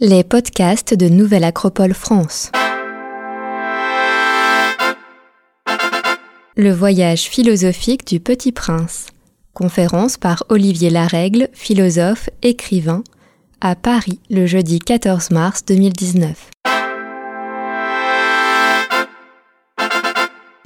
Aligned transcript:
Les 0.00 0.24
podcasts 0.24 0.92
de 0.92 1.08
Nouvelle 1.08 1.44
Acropole 1.44 1.94
France. 1.94 2.50
Le 6.56 6.72
voyage 6.72 7.28
philosophique 7.28 8.04
du 8.04 8.18
Petit 8.18 8.50
Prince. 8.50 9.06
Conférence 9.52 10.16
par 10.16 10.42
Olivier 10.48 10.90
Larègle, 10.90 11.48
philosophe, 11.52 12.28
écrivain, 12.42 13.04
à 13.60 13.76
Paris 13.76 14.18
le 14.30 14.46
jeudi 14.46 14.80
14 14.80 15.30
mars 15.30 15.64
2019. 15.64 16.50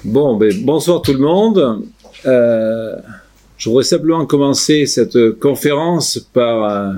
Bon, 0.05 0.39
ben, 0.39 0.55
bonsoir 0.65 1.03
tout 1.03 1.13
le 1.13 1.21
monde. 1.21 1.83
Euh, 2.25 2.97
je 3.59 3.69
voudrais 3.69 3.85
simplement 3.85 4.25
commencer 4.25 4.87
cette 4.87 5.39
conférence 5.39 6.19
par 6.33 6.65
euh, 6.65 6.93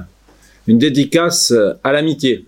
une 0.71 0.79
dédicace 0.79 1.53
à 1.83 1.93
l'amitié. 1.93 2.45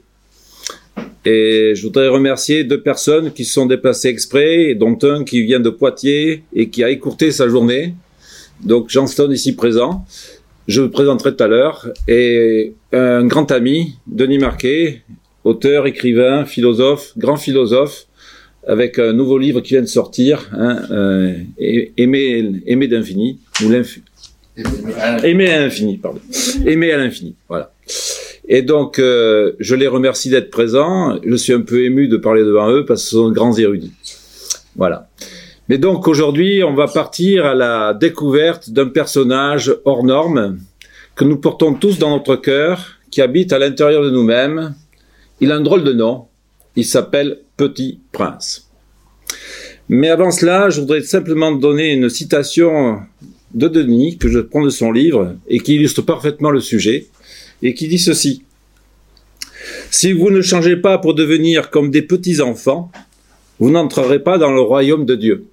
Et 1.24 1.72
je 1.74 1.82
voudrais 1.82 2.06
remercier 2.06 2.62
deux 2.62 2.80
personnes 2.80 3.32
qui 3.32 3.44
se 3.44 3.52
sont 3.54 3.66
déplacées 3.66 4.08
exprès, 4.08 4.76
dont 4.76 4.96
un 5.02 5.24
qui 5.24 5.42
vient 5.42 5.58
de 5.58 5.70
Poitiers 5.70 6.44
et 6.54 6.68
qui 6.68 6.84
a 6.84 6.90
écourté 6.90 7.32
sa 7.32 7.48
journée. 7.48 7.94
Donc 8.62 8.90
Johnston 8.90 9.30
ici 9.32 9.56
présent. 9.56 10.04
Je 10.68 10.82
vous 10.82 10.88
présenterai 10.88 11.34
tout 11.34 11.42
à 11.42 11.48
l'heure. 11.48 11.88
Et 12.06 12.74
un 12.92 13.24
grand 13.24 13.50
ami, 13.50 13.96
Denis 14.06 14.38
Marquet, 14.38 15.02
auteur, 15.42 15.88
écrivain, 15.88 16.44
philosophe, 16.44 17.12
grand 17.16 17.36
philosophe, 17.36 18.06
avec 18.68 19.00
un 19.00 19.12
nouveau 19.12 19.38
livre 19.38 19.60
qui 19.62 19.74
vient 19.74 19.82
de 19.82 19.86
sortir, 19.86 20.48
hein, 20.52 20.80
euh, 20.92 21.34
Aimer, 21.96 22.62
aimer 22.66 22.86
d'infini, 22.86 23.40
ou 23.64 23.68
l'infini. 23.68 24.04
Aimer 25.24 25.50
à 25.50 25.60
l'infini, 25.62 25.98
pardon. 25.98 26.20
Aimer 26.64 26.92
à 26.92 26.98
l'infini, 26.98 27.34
voilà. 27.48 27.72
Et 28.48 28.62
donc, 28.62 28.98
euh, 28.98 29.52
je 29.60 29.74
les 29.74 29.86
remercie 29.86 30.30
d'être 30.30 30.50
présents. 30.50 31.18
Je 31.24 31.34
suis 31.36 31.52
un 31.52 31.60
peu 31.60 31.84
ému 31.84 32.08
de 32.08 32.16
parler 32.16 32.42
devant 32.42 32.70
eux 32.70 32.84
parce 32.84 33.02
que 33.02 33.08
ce 33.08 33.16
sont 33.16 33.28
de 33.28 33.34
grands 33.34 33.56
érudits. 33.56 33.92
Voilà. 34.76 35.08
Mais 35.68 35.78
donc, 35.78 36.08
aujourd'hui, 36.08 36.62
on 36.64 36.74
va 36.74 36.88
partir 36.88 37.46
à 37.46 37.54
la 37.54 37.94
découverte 37.94 38.70
d'un 38.70 38.88
personnage 38.88 39.74
hors 39.84 40.04
norme 40.04 40.58
que 41.14 41.24
nous 41.24 41.36
portons 41.36 41.74
tous 41.74 41.98
dans 41.98 42.10
notre 42.10 42.36
cœur, 42.36 42.98
qui 43.10 43.22
habite 43.22 43.52
à 43.52 43.58
l'intérieur 43.58 44.02
de 44.02 44.10
nous-mêmes. 44.10 44.74
Il 45.40 45.52
a 45.52 45.56
un 45.56 45.60
drôle 45.60 45.84
de 45.84 45.92
nom. 45.92 46.26
Il 46.74 46.84
s'appelle 46.84 47.38
Petit 47.56 48.00
Prince. 48.12 48.70
Mais 49.88 50.08
avant 50.08 50.30
cela, 50.30 50.70
je 50.70 50.80
voudrais 50.80 51.02
simplement 51.02 51.52
donner 51.52 51.92
une 51.92 52.08
citation 52.08 53.00
de 53.54 53.68
Denis, 53.68 54.16
que 54.16 54.28
je 54.28 54.38
prends 54.38 54.64
de 54.64 54.70
son 54.70 54.90
livre, 54.90 55.36
et 55.48 55.60
qui 55.60 55.74
illustre 55.74 56.02
parfaitement 56.02 56.50
le 56.50 56.60
sujet, 56.60 57.08
et 57.62 57.74
qui 57.74 57.88
dit 57.88 57.98
ceci. 57.98 58.42
Si 59.90 60.12
vous 60.12 60.30
ne 60.30 60.42
changez 60.42 60.76
pas 60.76 60.98
pour 60.98 61.14
devenir 61.14 61.70
comme 61.70 61.90
des 61.90 62.02
petits-enfants, 62.02 62.90
vous 63.58 63.70
n'entrerez 63.70 64.18
pas 64.18 64.38
dans 64.38 64.52
le 64.52 64.60
royaume 64.60 65.06
de 65.06 65.14
Dieu. 65.14 65.46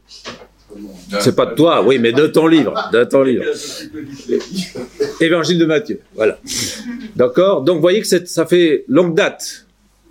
C'est 1.19 1.35
pas 1.35 1.47
de 1.47 1.55
toi, 1.55 1.83
oui, 1.83 1.97
mais 1.99 2.11
de 2.11 2.27
ton 2.27 2.47
livre, 2.47 2.73
de 2.93 3.03
ton 3.03 3.23
livre. 3.23 3.43
Évangile 5.19 5.57
de 5.57 5.65
Matthieu, 5.65 5.99
voilà. 6.15 6.39
D'accord? 7.15 7.63
Donc, 7.63 7.75
vous 7.75 7.81
voyez 7.81 8.01
que 8.01 8.07
ça 8.07 8.45
fait 8.45 8.85
longue 8.87 9.15
date 9.15 9.65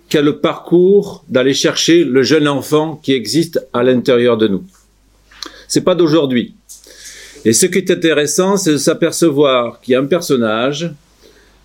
qu'a 0.09 0.21
le 0.21 0.39
parcours 0.39 1.23
d'aller 1.29 1.53
chercher 1.53 2.03
le 2.03 2.23
jeune 2.23 2.47
enfant 2.47 2.99
qui 3.01 3.13
existe 3.13 3.65
à 3.73 3.83
l'intérieur 3.83 4.37
de 4.37 4.47
nous. 4.47 4.63
C'est 5.67 5.83
pas 5.83 5.95
d'aujourd'hui. 5.95 6.55
Et 7.45 7.53
ce 7.53 7.65
qui 7.67 7.77
est 7.77 7.91
intéressant, 7.91 8.57
c'est 8.57 8.71
de 8.71 8.77
s'apercevoir 8.77 9.79
qu'il 9.79 9.93
y 9.93 9.95
a 9.95 10.01
un 10.01 10.05
personnage 10.05 10.91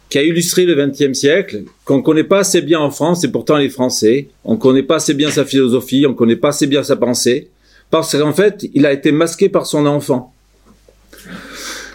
qui 0.08 0.18
a 0.18 0.22
illustré 0.22 0.64
le 0.64 0.74
XXe 0.74 1.18
siècle, 1.18 1.64
qu'on 1.84 1.98
ne 1.98 2.02
connaît 2.02 2.24
pas 2.24 2.40
assez 2.40 2.62
bien 2.62 2.80
en 2.80 2.90
France, 2.90 3.24
et 3.24 3.32
pourtant 3.32 3.56
les 3.56 3.68
Français, 3.68 4.28
on 4.44 4.54
ne 4.54 4.58
connaît 4.58 4.82
pas 4.82 4.96
assez 4.96 5.14
bien 5.14 5.30
sa 5.30 5.44
philosophie, 5.44 6.04
on 6.06 6.10
ne 6.10 6.14
connaît 6.14 6.36
pas 6.36 6.48
assez 6.48 6.66
bien 6.66 6.82
sa 6.82 6.96
pensée, 6.96 7.48
parce 7.90 8.16
qu'en 8.16 8.32
fait, 8.32 8.66
il 8.74 8.86
a 8.86 8.92
été 8.92 9.12
masqué 9.12 9.48
par 9.48 9.66
son 9.66 9.86
enfant. 9.86 10.32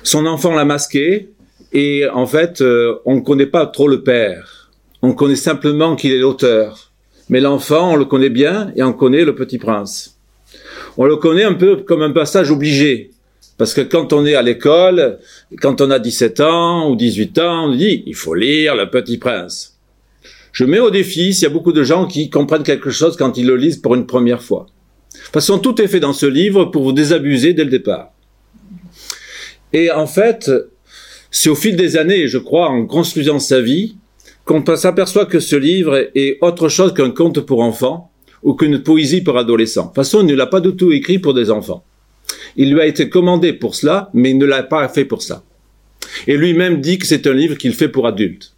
Son 0.04 0.26
enfant 0.26 0.54
l'a 0.54 0.66
masqué, 0.66 1.30
et 1.72 2.08
en 2.08 2.26
fait, 2.26 2.62
euh, 2.62 2.96
on 3.06 3.16
ne 3.16 3.22
connaît 3.22 3.46
pas 3.46 3.66
trop 3.68 3.88
le 3.88 4.02
père. 4.02 4.70
On 5.02 5.14
connaît 5.14 5.36
simplement 5.36 5.96
qu'il 5.96 6.12
est 6.12 6.20
l'auteur. 6.20 6.92
Mais 7.30 7.40
l'enfant, 7.40 7.94
on 7.94 7.96
le 7.96 8.06
connaît 8.06 8.30
bien 8.30 8.72
et 8.76 8.84
on 8.84 8.92
connaît 8.92 9.24
le 9.24 9.36
petit 9.36 9.60
prince. 9.60 10.18
On 10.98 11.06
le 11.06 11.16
connaît 11.16 11.44
un 11.44 11.54
peu 11.54 11.78
comme 11.78 12.02
un 12.02 12.12
passage 12.12 12.52
obligé. 12.52 13.12
Parce 13.60 13.74
que 13.74 13.82
quand 13.82 14.14
on 14.14 14.26
est 14.26 14.36
à 14.36 14.42
l'école, 14.42 15.20
quand 15.62 15.82
on 15.82 15.92
a 15.92 16.00
17 16.00 16.40
ans 16.40 16.90
ou 16.90 16.96
18 16.96 17.40
ans, 17.40 17.66
on 17.66 17.76
dit, 17.76 18.04
il 18.08 18.16
faut 18.16 18.34
lire 18.34 18.74
le 18.74 18.90
petit 18.90 19.18
prince. 19.18 19.78
Je 20.54 20.64
mets 20.64 20.80
au 20.80 20.90
défi 20.90 21.34
s'il 21.34 21.44
y 21.44 21.46
a 21.46 21.50
beaucoup 21.50 21.74
de 21.74 21.84
gens 21.84 22.08
qui 22.08 22.30
comprennent 22.30 22.64
quelque 22.64 22.90
chose 22.90 23.18
quand 23.18 23.38
ils 23.38 23.46
le 23.46 23.58
lisent 23.58 23.76
pour 23.76 23.96
une 23.96 24.06
première 24.06 24.42
fois. 24.42 24.68
De 25.14 25.20
toute 25.20 25.34
façon, 25.34 25.60
tout 25.60 25.82
est 25.82 25.90
fait 25.90 26.00
dans 26.00 26.14
ce 26.14 26.26
livre 26.26 26.66
pour 26.66 26.84
vous 26.84 26.94
désabuser 26.94 27.54
dès 27.54 27.66
le 27.66 27.70
départ. 27.70 28.14
Et 29.74 29.92
en 29.92 30.08
fait, 30.08 30.50
c'est 31.30 31.50
au 31.50 31.56
fil 31.56 31.76
des 31.76 31.98
années, 31.98 32.30
je 32.30 32.38
crois, 32.38 32.70
en 32.70 32.86
construisant 32.86 33.40
sa 33.40 33.60
vie, 33.60 33.98
qu'on 34.46 34.64
s'aperçoit 34.78 35.26
que 35.26 35.42
ce 35.42 35.58
livre 35.58 36.08
est 36.16 36.38
autre 36.40 36.70
chose 36.70 36.94
qu'un 36.94 37.12
conte 37.12 37.42
pour 37.42 37.60
enfants 37.60 38.10
ou 38.42 38.54
qu'une 38.54 38.82
poésie 38.82 39.20
pour 39.20 39.38
adolescents. 39.38 39.82
De 39.82 39.88
toute 39.88 39.96
façon, 39.96 40.22
il 40.22 40.28
ne 40.28 40.36
l'a 40.36 40.48
pas 40.48 40.62
du 40.62 40.78
tout 40.78 40.94
écrit 40.94 41.20
pour 41.20 41.34
des 41.34 41.52
enfants. 41.52 41.84
Il 42.56 42.74
lui 42.74 42.82
a 42.82 42.86
été 42.86 43.10
commandé 43.10 43.54
pour 43.54 43.76
cela, 43.76 44.10
mais 44.14 44.32
il 44.32 44.38
ne 44.38 44.46
l'a 44.46 44.64
pas 44.64 44.88
fait 44.90 45.06
pour 45.06 45.22
ça. 45.22 45.44
Et 46.28 46.38
lui-même 46.38 46.82
dit 46.82 46.98
que 46.98 47.06
c'est 47.06 47.28
un 47.28 47.34
livre 47.34 47.56
qu'il 47.56 47.74
fait 47.74 47.90
pour 47.90 48.08
adultes. 48.08 48.54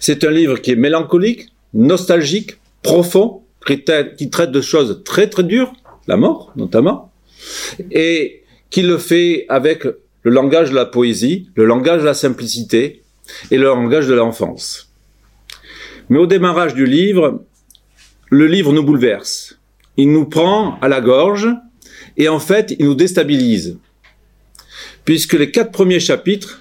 C'est 0.00 0.24
un 0.24 0.30
livre 0.30 0.58
qui 0.58 0.72
est 0.72 0.76
mélancolique, 0.76 1.48
nostalgique, 1.74 2.58
profond, 2.82 3.42
qui 3.66 4.30
traite 4.30 4.50
de 4.50 4.60
choses 4.60 5.02
très 5.04 5.28
très 5.28 5.44
dures, 5.44 5.72
la 6.06 6.16
mort 6.16 6.52
notamment, 6.56 7.12
et 7.90 8.42
qui 8.70 8.82
le 8.82 8.98
fait 8.98 9.46
avec 9.48 9.84
le 9.84 10.30
langage 10.30 10.70
de 10.70 10.74
la 10.74 10.86
poésie, 10.86 11.48
le 11.54 11.64
langage 11.64 12.00
de 12.00 12.06
la 12.06 12.14
simplicité, 12.14 13.02
et 13.50 13.58
le 13.58 13.64
langage 13.64 14.06
de 14.06 14.14
l'enfance. 14.14 14.90
Mais 16.08 16.18
au 16.18 16.26
démarrage 16.26 16.74
du 16.74 16.86
livre, 16.86 17.44
le 18.30 18.46
livre 18.46 18.72
nous 18.72 18.82
bouleverse. 18.82 19.58
Il 19.96 20.12
nous 20.12 20.24
prend 20.24 20.78
à 20.80 20.88
la 20.88 21.00
gorge 21.00 21.48
et 22.18 22.28
en 22.28 22.40
fait, 22.40 22.74
il 22.78 22.86
nous 22.86 22.94
déstabilise. 22.94 23.78
Puisque 25.04 25.34
les 25.34 25.50
quatre 25.50 25.72
premiers 25.72 26.00
chapitres 26.00 26.60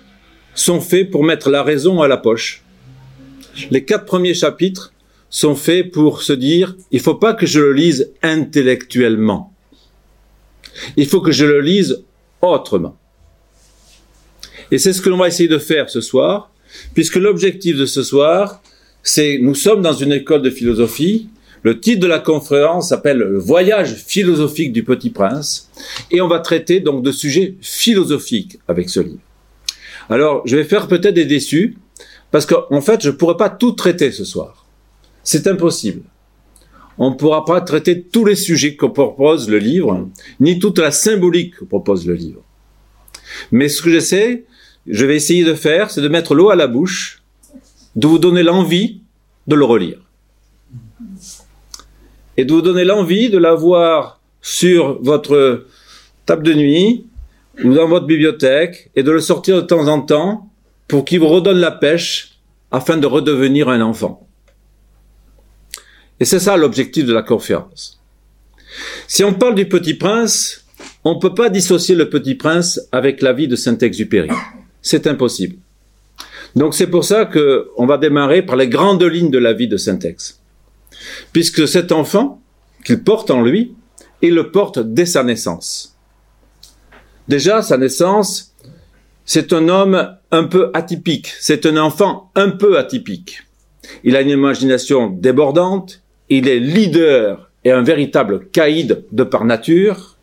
sont 0.53 0.79
faits 0.79 1.11
pour 1.11 1.23
mettre 1.23 1.49
la 1.49 1.63
raison 1.63 2.01
à 2.01 2.07
la 2.07 2.17
poche. 2.17 2.63
Les 3.71 3.83
quatre 3.83 4.05
premiers 4.05 4.35
chapitres 4.35 4.93
sont 5.29 5.55
faits 5.55 5.91
pour 5.91 6.21
se 6.21 6.33
dire, 6.33 6.75
il 6.91 6.99
faut 6.99 7.15
pas 7.15 7.33
que 7.33 7.45
je 7.45 7.59
le 7.59 7.73
lise 7.73 8.11
intellectuellement. 8.21 9.53
Il 10.95 11.07
faut 11.07 11.21
que 11.21 11.31
je 11.31 11.45
le 11.45 11.59
lise 11.59 12.03
autrement. 12.41 12.95
Et 14.71 14.77
c'est 14.77 14.93
ce 14.93 15.01
que 15.01 15.09
l'on 15.09 15.17
va 15.17 15.27
essayer 15.27 15.49
de 15.49 15.57
faire 15.57 15.89
ce 15.89 16.01
soir, 16.01 16.51
puisque 16.93 17.15
l'objectif 17.15 17.75
de 17.77 17.85
ce 17.85 18.03
soir, 18.03 18.61
c'est 19.01 19.39
nous 19.41 19.55
sommes 19.55 19.81
dans 19.81 19.93
une 19.93 20.11
école 20.11 20.41
de 20.41 20.49
philosophie. 20.49 21.29
Le 21.63 21.79
titre 21.79 21.99
de 21.99 22.07
la 22.07 22.19
conférence 22.19 22.89
s'appelle 22.89 23.17
Le 23.17 23.39
voyage 23.39 23.95
philosophique 23.95 24.73
du 24.73 24.83
Petit 24.83 25.09
Prince, 25.09 25.69
et 26.11 26.21
on 26.21 26.27
va 26.27 26.39
traiter 26.39 26.79
donc 26.79 27.03
de 27.03 27.11
sujets 27.11 27.55
philosophiques 27.61 28.59
avec 28.67 28.89
ce 28.89 28.99
livre. 28.99 29.19
Alors, 30.09 30.41
je 30.45 30.55
vais 30.55 30.63
faire 30.63 30.87
peut-être 30.87 31.15
des 31.15 31.25
déçus, 31.25 31.77
parce 32.31 32.45
qu'en 32.45 32.81
fait, 32.81 33.01
je 33.01 33.09
ne 33.09 33.15
pourrais 33.15 33.37
pas 33.37 33.49
tout 33.49 33.71
traiter 33.71 34.11
ce 34.11 34.23
soir. 34.23 34.65
C'est 35.23 35.47
impossible. 35.47 36.03
On 36.97 37.11
ne 37.11 37.15
pourra 37.15 37.45
pas 37.45 37.61
traiter 37.61 38.01
tous 38.01 38.25
les 38.25 38.35
sujets 38.35 38.75
que 38.75 38.85
propose 38.85 39.49
le 39.49 39.59
livre, 39.59 40.09
ni 40.39 40.59
toute 40.59 40.79
la 40.79 40.91
symbolique 40.91 41.57
que 41.57 41.65
propose 41.65 42.07
le 42.07 42.13
livre. 42.13 42.41
Mais 43.51 43.69
ce 43.69 43.81
que 43.81 43.91
j'essaie, 43.91 44.45
je 44.87 45.05
vais 45.05 45.15
essayer 45.15 45.43
de 45.43 45.53
faire, 45.53 45.91
c'est 45.91 46.01
de 46.01 46.07
mettre 46.07 46.33
l'eau 46.33 46.49
à 46.49 46.55
la 46.55 46.67
bouche, 46.67 47.21
de 47.95 48.07
vous 48.07 48.19
donner 48.19 48.43
l'envie 48.43 49.01
de 49.47 49.55
le 49.55 49.65
relire. 49.65 50.06
Et 52.37 52.45
de 52.45 52.53
vous 52.53 52.61
donner 52.61 52.83
l'envie 52.83 53.29
de 53.29 53.37
l'avoir 53.37 54.21
sur 54.41 55.01
votre 55.01 55.65
table 56.25 56.43
de 56.43 56.53
nuit 56.53 57.05
ou 57.63 57.73
dans 57.73 57.87
votre 57.87 58.05
bibliothèque 58.05 58.91
et 58.95 59.03
de 59.03 59.11
le 59.11 59.19
sortir 59.19 59.55
de 59.55 59.61
temps 59.61 59.87
en 59.87 60.01
temps 60.01 60.49
pour 60.87 61.03
qu'il 61.03 61.19
vous 61.19 61.27
redonne 61.27 61.57
la 61.57 61.71
pêche 61.71 62.39
afin 62.71 62.97
de 62.97 63.07
redevenir 63.07 63.69
un 63.69 63.81
enfant. 63.81 64.27
Et 66.19 66.25
c'est 66.25 66.39
ça 66.39 66.57
l'objectif 66.57 67.05
de 67.05 67.13
la 67.13 67.23
conférence. 67.23 67.99
Si 69.07 69.23
on 69.23 69.33
parle 69.33 69.55
du 69.55 69.67
petit 69.67 69.95
prince, 69.95 70.65
on 71.03 71.15
ne 71.15 71.19
peut 71.19 71.33
pas 71.33 71.49
dissocier 71.49 71.95
le 71.95 72.09
petit 72.09 72.35
prince 72.35 72.79
avec 72.91 73.21
la 73.21 73.33
vie 73.33 73.47
de 73.47 73.55
Saint-Exupéry 73.55 74.29
c'est 74.87 75.07
impossible. 75.07 75.57
Donc 76.55 76.73
c'est 76.73 76.87
pour 76.87 77.03
ça 77.03 77.25
que 77.25 77.69
on 77.77 77.85
va 77.85 77.97
démarrer 77.97 78.41
par 78.41 78.55
les 78.55 78.67
grandes 78.67 79.03
lignes 79.03 79.29
de 79.29 79.37
la 79.37 79.53
vie 79.53 79.67
de 79.67 79.77
Saint-Ex. 79.77 80.39
Puisque 81.33 81.67
cet 81.67 81.91
enfant 81.91 82.41
qu'il 82.83 83.03
porte 83.03 83.31
en 83.31 83.41
lui, 83.41 83.73
il 84.21 84.33
le 84.33 84.51
porte 84.51 84.79
dès 84.79 85.05
sa 85.05 85.23
naissance. 85.23 85.95
Déjà, 87.27 87.61
sa 87.61 87.77
naissance, 87.77 88.55
c'est 89.25 89.51
un 89.51 89.67
homme 89.67 90.15
un 90.31 90.43
peu 90.45 90.71
atypique, 90.73 91.33
c'est 91.39 91.65
un 91.65 91.77
enfant 91.77 92.31
un 92.35 92.49
peu 92.49 92.77
atypique. 92.77 93.43
il 94.03 94.15
a 94.15 94.21
une 94.21 94.29
imagination 94.29 95.09
débordante, 95.09 96.01
il 96.29 96.47
est 96.47 96.59
leader 96.59 97.49
et 97.63 97.71
un 97.71 97.83
véritable 97.83 98.47
caïd 98.47 99.05
de 99.11 99.23
par 99.23 99.45
nature, 99.45 100.17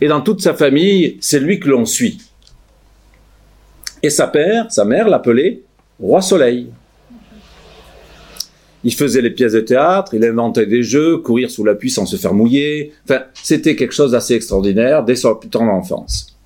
et 0.00 0.08
dans 0.08 0.20
toute 0.20 0.40
sa 0.40 0.54
famille, 0.54 1.16
c'est 1.20 1.40
lui 1.40 1.60
que 1.60 1.68
l'on 1.68 1.86
suit. 1.86 2.20
Et 4.02 4.10
sa 4.10 4.26
père, 4.26 4.70
sa 4.70 4.84
mère 4.84 5.08
l'appelait 5.08 5.62
Roi 5.98 6.20
Soleil. 6.20 6.68
Il 8.84 8.94
faisait 8.94 9.22
les 9.22 9.30
pièces 9.30 9.52
de 9.54 9.60
théâtre, 9.60 10.12
il 10.14 10.24
inventait 10.24 10.66
des 10.66 10.82
jeux, 10.82 11.18
courir 11.18 11.50
sous 11.50 11.64
la 11.64 11.74
pluie 11.74 11.90
sans 11.90 12.04
se 12.04 12.16
faire 12.16 12.34
mouiller. 12.34 12.92
Enfin, 13.04 13.22
c'était 13.32 13.76
quelque 13.76 13.94
chose 13.94 14.12
d'assez 14.12 14.34
extraordinaire 14.34 15.04
dès 15.04 15.16
son 15.16 15.34
plus 15.34 15.48
enfance. 15.58 16.36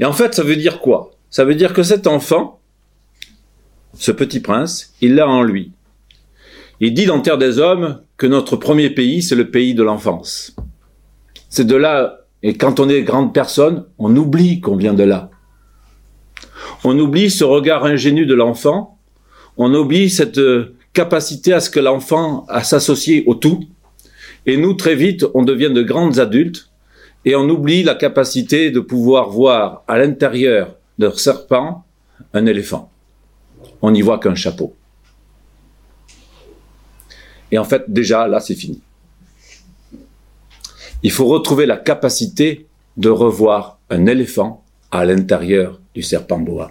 Et 0.00 0.04
en 0.04 0.12
fait, 0.12 0.34
ça 0.34 0.42
veut 0.42 0.56
dire 0.56 0.80
quoi? 0.80 1.12
Ça 1.30 1.44
veut 1.44 1.54
dire 1.54 1.72
que 1.72 1.82
cet 1.82 2.06
enfant, 2.06 2.60
ce 3.96 4.10
petit 4.10 4.40
prince, 4.40 4.92
il 5.00 5.14
l'a 5.14 5.28
en 5.28 5.42
lui. 5.42 5.70
Il 6.80 6.92
dit 6.92 7.06
dans 7.06 7.20
Terre 7.20 7.38
des 7.38 7.58
Hommes 7.58 8.00
que 8.16 8.26
notre 8.26 8.56
premier 8.56 8.90
pays, 8.90 9.22
c'est 9.22 9.36
le 9.36 9.50
pays 9.50 9.74
de 9.74 9.82
l'enfance. 9.82 10.56
C'est 11.48 11.66
de 11.66 11.76
là, 11.76 12.24
et 12.42 12.54
quand 12.54 12.80
on 12.80 12.88
est 12.88 13.02
grande 13.02 13.32
personne, 13.32 13.84
on 13.98 14.14
oublie 14.16 14.60
qu'on 14.60 14.76
vient 14.76 14.94
de 14.94 15.04
là. 15.04 15.30
On 16.82 16.98
oublie 16.98 17.30
ce 17.30 17.44
regard 17.44 17.84
ingénu 17.84 18.26
de 18.26 18.34
l'enfant, 18.34 18.98
on 19.56 19.72
oublie 19.72 20.10
cette 20.10 20.40
capacité 20.94 21.52
à 21.52 21.60
ce 21.60 21.68
que 21.68 21.80
l'enfant 21.80 22.46
à 22.48 22.64
s'associer 22.64 23.24
au 23.26 23.34
tout. 23.34 23.64
Et 24.46 24.56
nous, 24.56 24.74
très 24.74 24.94
vite, 24.94 25.26
on 25.34 25.42
devient 25.42 25.70
de 25.70 25.82
grandes 25.82 26.18
adultes 26.18 26.70
et 27.24 27.34
on 27.34 27.48
oublie 27.48 27.82
la 27.82 27.94
capacité 27.94 28.70
de 28.70 28.80
pouvoir 28.80 29.28
voir 29.28 29.82
à 29.88 29.98
l'intérieur 29.98 30.76
d'un 30.98 31.12
serpent 31.12 31.84
un 32.32 32.46
éléphant. 32.46 32.90
On 33.82 33.90
n'y 33.90 34.02
voit 34.02 34.18
qu'un 34.18 34.34
chapeau. 34.34 34.74
Et 37.50 37.58
en 37.58 37.64
fait, 37.64 37.84
déjà, 37.88 38.26
là, 38.28 38.40
c'est 38.40 38.54
fini. 38.54 38.80
Il 41.02 41.10
faut 41.10 41.26
retrouver 41.26 41.66
la 41.66 41.76
capacité 41.76 42.66
de 42.96 43.08
revoir 43.08 43.78
un 43.90 44.06
éléphant 44.06 44.64
à 44.90 45.04
l'intérieur 45.04 45.80
du 45.94 46.02
serpent 46.02 46.38
boa. 46.38 46.70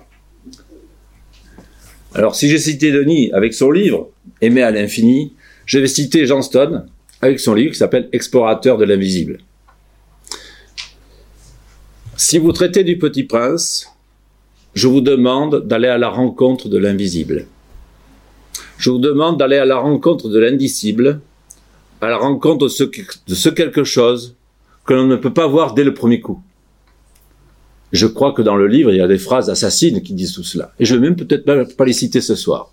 Alors, 2.15 2.35
si 2.35 2.47
j'ai 2.47 2.59
cité 2.59 2.91
Denis 2.91 3.31
avec 3.31 3.53
son 3.53 3.71
livre 3.71 4.09
Aimer 4.41 4.61
à 4.61 4.69
l'infini, 4.69 5.33
je 5.65 5.79
vais 5.79 5.87
citer 5.87 6.27
Jean 6.27 6.43
Stone 6.43 6.85
avec 7.21 7.39
son 7.39 7.55
livre 7.55 7.71
qui 7.71 7.77
s'appelle 7.77 8.07
Explorateur 8.11 8.77
de 8.77 8.85
l'invisible. 8.85 9.39
Si 12.15 12.37
vous 12.37 12.51
traitez 12.51 12.83
du 12.83 12.99
petit 12.99 13.23
prince, 13.23 13.89
je 14.75 14.87
vous 14.87 15.01
demande 15.01 15.67
d'aller 15.67 15.87
à 15.87 15.97
la 15.97 16.09
rencontre 16.09 16.69
de 16.69 16.77
l'invisible. 16.77 17.47
Je 18.77 18.91
vous 18.91 18.99
demande 18.99 19.39
d'aller 19.39 19.57
à 19.57 19.65
la 19.65 19.77
rencontre 19.77 20.29
de 20.29 20.37
l'indicible, 20.37 21.19
à 22.01 22.09
la 22.09 22.17
rencontre 22.17 22.65
de 22.65 22.69
ce 23.35 23.49
quelque 23.49 23.83
chose 23.83 24.35
que 24.85 24.93
l'on 24.93 25.07
ne 25.07 25.15
peut 25.15 25.33
pas 25.33 25.47
voir 25.47 25.73
dès 25.73 25.83
le 25.83 25.93
premier 25.93 26.19
coup. 26.19 26.41
Je 27.93 28.07
crois 28.07 28.33
que 28.33 28.41
dans 28.41 28.55
le 28.55 28.65
livre, 28.67 28.91
il 28.91 28.97
y 28.97 29.01
a 29.01 29.07
des 29.07 29.19
phrases 29.19 29.51
assassines 29.51 30.01
qui 30.01 30.13
disent 30.13 30.33
tout 30.33 30.43
cela. 30.43 30.73
Et 30.79 30.85
je 30.85 30.95
vais 30.95 31.01
même 31.01 31.15
peut-être 31.15 31.75
pas 31.75 31.85
les 31.85 31.93
citer 31.93 32.21
ce 32.21 32.33
soir. 32.35 32.71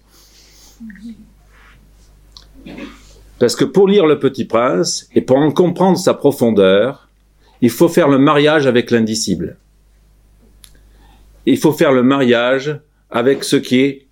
Parce 3.38 3.54
que 3.54 3.66
pour 3.66 3.86
lire 3.86 4.06
Le 4.06 4.18
Petit 4.18 4.46
Prince, 4.46 5.08
et 5.14 5.20
pour 5.20 5.36
en 5.36 5.52
comprendre 5.52 5.98
sa 5.98 6.14
profondeur, 6.14 7.08
il 7.60 7.68
faut 7.68 7.88
faire 7.88 8.08
le 8.08 8.18
mariage 8.18 8.66
avec 8.66 8.90
l'indicible. 8.90 9.58
Il 11.44 11.58
faut 11.58 11.72
faire 11.72 11.92
le 11.92 12.02
mariage 12.02 12.80
avec 13.10 13.44
ce 13.44 13.56
qui 13.56 13.80
est 13.80 14.06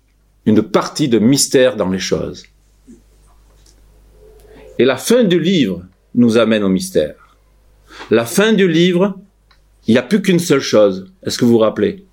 une 0.45 0.61
partie 0.61 1.09
de 1.09 1.17
mystère 1.17 1.75
dans 1.75 1.89
les 1.89 1.99
choses. 1.99 2.45
Et 4.77 4.85
la 4.85 4.97
fin 4.97 5.23
du 5.23 5.39
livre 5.39 5.83
nous 6.13 6.37
amène 6.37 6.63
au 6.63 6.69
mystère. 6.69 7.15
La 8.11 8.25
fin 8.25 8.53
du 8.53 8.67
livre 8.67 9.17
il 9.89 9.93
n'y 9.93 9.97
a 9.97 10.03
plus 10.03 10.21
qu'une 10.21 10.37
seule 10.37 10.61
chose. 10.61 11.11
Est-ce 11.23 11.39
que 11.39 11.45
vous 11.45 11.53
vous 11.53 11.57
rappelez 11.57 12.05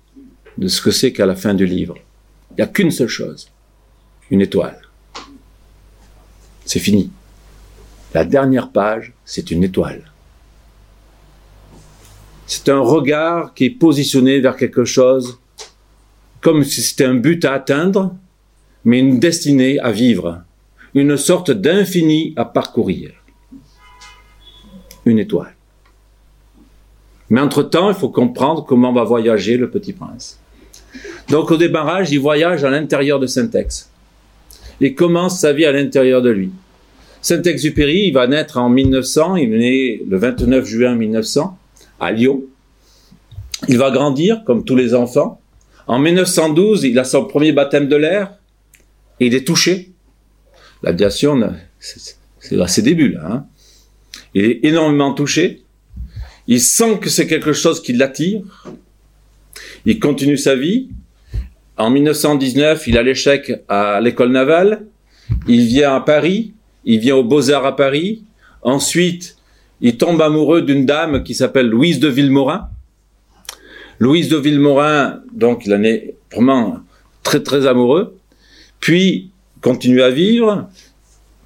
de 0.57 0.67
ce 0.67 0.81
que 0.81 0.89
c'est 0.89 1.13
qu'à 1.13 1.27
la 1.27 1.35
fin 1.35 1.53
du 1.53 1.67
livre? 1.67 1.93
Il 2.49 2.55
n'y 2.55 2.63
a 2.63 2.67
qu'une 2.67 2.89
seule 2.89 3.07
chose. 3.07 3.51
Une 4.31 4.41
étoile. 4.41 4.81
C'est 6.65 6.79
fini. 6.79 7.11
La 8.15 8.25
dernière 8.25 8.71
page, 8.71 9.13
c'est 9.25 9.51
une 9.51 9.63
étoile. 9.63 10.11
C'est 12.47 12.67
un 12.69 12.79
regard 12.79 13.53
qui 13.53 13.65
est 13.65 13.69
positionné 13.69 14.39
vers 14.39 14.55
quelque 14.55 14.83
chose 14.83 15.37
comme 16.41 16.63
si 16.63 16.81
c'était 16.81 17.05
un 17.05 17.13
but 17.13 17.45
à 17.45 17.53
atteindre, 17.53 18.15
mais 18.85 18.97
une 18.97 19.19
destinée 19.19 19.79
à 19.81 19.91
vivre, 19.91 20.41
une 20.95 21.15
sorte 21.15 21.51
d'infini 21.51 22.33
à 22.37 22.45
parcourir. 22.45 23.11
Une 25.05 25.19
étoile. 25.19 25.56
Mais 27.29 27.41
entre-temps, 27.41 27.89
il 27.89 27.95
faut 27.95 28.09
comprendre 28.09 28.65
comment 28.65 28.93
va 28.93 29.03
voyager 29.03 29.57
le 29.57 29.69
petit 29.69 29.93
prince. 29.93 30.39
Donc 31.29 31.51
au 31.51 31.57
démarrage, 31.57 32.11
il 32.11 32.19
voyage 32.19 32.63
à 32.63 32.69
l'intérieur 32.69 33.19
de 33.19 33.27
Saint-Ex. 33.27 33.89
Il 34.79 34.95
commence 34.95 35.39
sa 35.39 35.53
vie 35.53 35.65
à 35.65 35.71
l'intérieur 35.71 36.21
de 36.21 36.29
lui. 36.29 36.51
Saint-Exupéry, 37.21 38.07
il 38.07 38.13
va 38.13 38.27
naître 38.27 38.57
en 38.57 38.69
1900, 38.69 39.35
il 39.35 39.53
est 39.53 39.57
né 39.57 40.01
le 40.07 40.17
29 40.17 40.65
juin 40.65 40.95
1900 40.95 41.57
à 41.99 42.11
Lyon. 42.11 42.43
Il 43.67 43.77
va 43.77 43.91
grandir 43.91 44.43
comme 44.45 44.63
tous 44.63 44.75
les 44.75 44.93
enfants. 44.93 45.41
En 45.87 45.99
1912, 45.99 46.83
il 46.83 46.97
a 46.99 47.03
son 47.03 47.25
premier 47.25 47.51
baptême 47.51 47.87
de 47.87 47.95
l'air 47.95 48.35
et 49.19 49.27
il 49.27 49.35
est 49.35 49.45
touché. 49.45 49.91
L'aviation, 50.83 51.53
c'est 51.79 52.61
à 52.61 52.67
ses 52.67 52.83
débuts 52.83 53.13
là. 53.13 53.27
Hein. 53.29 53.45
Il 54.33 54.45
est 54.45 54.59
énormément 54.63 55.13
touché. 55.13 55.63
Il 56.47 56.61
sent 56.61 56.99
que 57.01 57.09
c'est 57.09 57.27
quelque 57.27 57.51
chose 57.51 57.81
qui 57.81 57.93
l'attire. 57.93 58.41
Il 59.85 59.99
continue 59.99 60.37
sa 60.37 60.55
vie. 60.55 60.89
En 61.75 61.89
1919, 61.89 62.87
il 62.87 62.97
a 62.97 63.03
l'échec 63.03 63.51
à 63.67 63.99
l'école 64.01 64.31
navale. 64.31 64.85
Il 65.47 65.65
vient 65.65 65.95
à 65.95 65.99
Paris. 65.99 66.53
Il 66.85 66.99
vient 66.99 67.17
aux 67.17 67.23
Beaux-Arts 67.23 67.65
à 67.65 67.75
Paris. 67.75 68.23
Ensuite, 68.61 69.35
il 69.81 69.97
tombe 69.97 70.21
amoureux 70.21 70.61
d'une 70.61 70.85
dame 70.85 71.23
qui 71.23 71.35
s'appelle 71.35 71.67
Louise 71.67 71.99
de 71.99 72.07
Villemorin. 72.07 72.69
Louise 73.99 74.29
de 74.29 74.37
Villemorin, 74.37 75.21
donc 75.33 75.65
il 75.65 75.73
en 75.73 75.83
est 75.83 76.15
vraiment 76.31 76.79
très 77.23 77.41
très 77.41 77.67
amoureux. 77.67 78.17
Puis, 78.79 79.31
continue 79.61 80.01
à 80.01 80.09
vivre. 80.09 80.69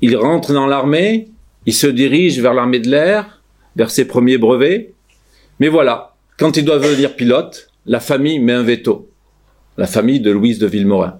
Il 0.01 0.15
rentre 0.15 0.53
dans 0.53 0.67
l'armée. 0.67 1.29
Il 1.65 1.73
se 1.73 1.87
dirige 1.87 2.39
vers 2.39 2.53
l'armée 2.53 2.79
de 2.79 2.89
l'air 2.89 3.40
vers 3.75 3.91
ses 3.91 4.05
premiers 4.05 4.37
brevets. 4.37 4.93
Mais 5.59 5.67
voilà, 5.67 6.15
quand 6.37 6.57
il 6.57 6.65
doit 6.65 6.79
devenir 6.79 7.15
pilote, 7.15 7.69
la 7.85 7.99
famille 7.99 8.39
met 8.39 8.53
un 8.53 8.63
veto. 8.63 9.09
La 9.77 9.87
famille 9.87 10.19
de 10.19 10.31
Louise 10.31 10.59
de 10.59 10.67
Villemorin. 10.67 11.19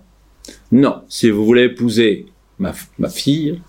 Non, 0.71 1.01
si 1.07 1.29
vous 1.29 1.45
voulez 1.45 1.63
épouser 1.63 2.25
ma, 2.59 2.73
fille, 3.09 3.61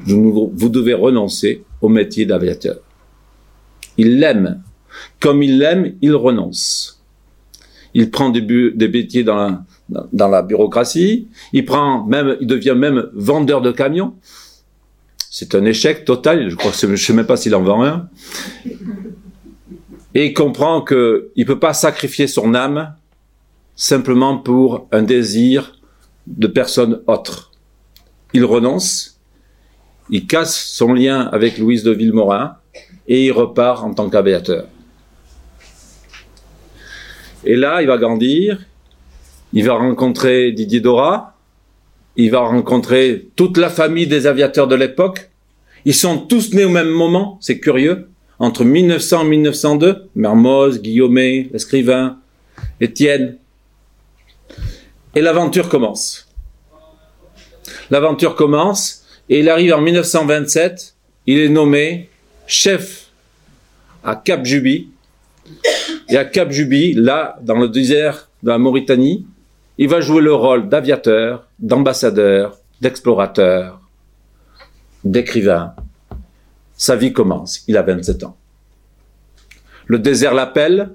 vous 0.00 0.68
devez 0.68 0.94
renoncer 0.94 1.64
au 1.80 1.88
métier 1.88 2.26
d'aviateur. 2.26 2.78
Il 3.96 4.18
l'aime. 4.18 4.62
Comme 5.18 5.42
il 5.42 5.58
l'aime, 5.58 5.94
il 6.00 6.14
renonce. 6.14 7.02
Il 7.94 8.10
prend 8.10 8.30
des, 8.30 8.40
des 8.40 8.88
métiers 8.88 9.24
dans 9.24 9.36
la, 9.36 9.64
dans 10.12 10.28
la 10.28 10.42
bureaucratie. 10.42 11.28
Il 11.52 11.64
prend 11.64 12.04
même, 12.04 12.36
il 12.40 12.46
devient 12.46 12.74
même 12.76 13.08
vendeur 13.12 13.60
de 13.60 13.72
camions. 13.72 14.14
C'est 15.32 15.54
un 15.54 15.64
échec 15.64 16.04
total. 16.04 16.50
Je 16.50 16.56
crois 16.56 16.72
que 16.72 16.76
je 16.76 16.86
ne 16.88 16.96
sais 16.96 17.12
même 17.12 17.24
pas 17.24 17.36
s'il 17.36 17.54
en 17.54 17.62
vend 17.62 17.84
un. 17.84 18.08
Et 20.12 20.26
il 20.26 20.34
comprend 20.34 20.82
qu'il 20.82 21.22
ne 21.36 21.44
peut 21.44 21.60
pas 21.60 21.72
sacrifier 21.72 22.26
son 22.26 22.52
âme 22.52 22.96
simplement 23.76 24.36
pour 24.36 24.88
un 24.90 25.02
désir 25.02 25.78
de 26.26 26.48
personne 26.48 27.00
autre. 27.06 27.52
Il 28.34 28.44
renonce, 28.44 29.20
il 30.10 30.26
casse 30.26 30.58
son 30.58 30.92
lien 30.92 31.28
avec 31.32 31.58
Louise 31.58 31.84
de 31.84 31.92
Villemorin 31.92 32.56
et 33.06 33.26
il 33.26 33.32
repart 33.32 33.84
en 33.84 33.94
tant 33.94 34.10
qu'aviateur. 34.10 34.66
Et 37.44 37.54
là, 37.54 37.82
il 37.82 37.86
va 37.86 37.98
grandir, 37.98 38.58
il 39.52 39.64
va 39.64 39.74
rencontrer 39.74 40.50
Didier 40.50 40.80
Dora, 40.80 41.29
il 42.16 42.30
va 42.30 42.40
rencontrer 42.40 43.28
toute 43.36 43.56
la 43.56 43.70
famille 43.70 44.06
des 44.06 44.26
aviateurs 44.26 44.68
de 44.68 44.74
l'époque. 44.74 45.30
Ils 45.84 45.94
sont 45.94 46.18
tous 46.18 46.52
nés 46.52 46.64
au 46.64 46.68
même 46.68 46.90
moment, 46.90 47.38
c'est 47.40 47.58
curieux, 47.58 48.08
entre 48.38 48.64
1900 48.64 49.24
et 49.24 49.28
1902. 49.28 50.08
Mermoz, 50.14 50.80
Guillaumet, 50.80 51.48
l'escrivain, 51.52 52.18
Étienne. 52.80 53.36
Et 55.14 55.20
l'aventure 55.20 55.68
commence. 55.68 56.28
L'aventure 57.90 58.34
commence 58.34 59.04
et 59.28 59.40
il 59.40 59.48
arrive 59.48 59.74
en 59.74 59.80
1927. 59.80 60.94
Il 61.26 61.38
est 61.38 61.48
nommé 61.48 62.08
chef 62.46 63.06
à 64.04 64.16
Cap 64.16 64.44
Juby. 64.44 64.88
Et 66.08 66.16
à 66.16 66.24
Cap 66.24 66.50
Juby, 66.50 66.94
là, 66.94 67.38
dans 67.42 67.58
le 67.58 67.68
désert 67.68 68.28
de 68.42 68.50
la 68.50 68.58
Mauritanie, 68.58 69.26
il 69.80 69.88
va 69.88 70.02
jouer 70.02 70.20
le 70.20 70.34
rôle 70.34 70.68
d'aviateur, 70.68 71.48
d'ambassadeur, 71.58 72.58
d'explorateur, 72.82 73.80
d'écrivain. 75.04 75.74
Sa 76.76 76.96
vie 76.96 77.14
commence, 77.14 77.64
il 77.66 77.78
a 77.78 77.82
27 77.82 78.24
ans. 78.24 78.36
Le 79.86 79.98
désert 79.98 80.34
l'appelle, 80.34 80.90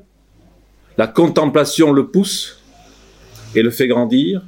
la 1.00 1.08
contemplation 1.08 1.94
le 1.94 2.10
pousse 2.12 2.62
et 3.56 3.64
le 3.64 3.72
fait 3.72 3.88
grandir. 3.88 4.44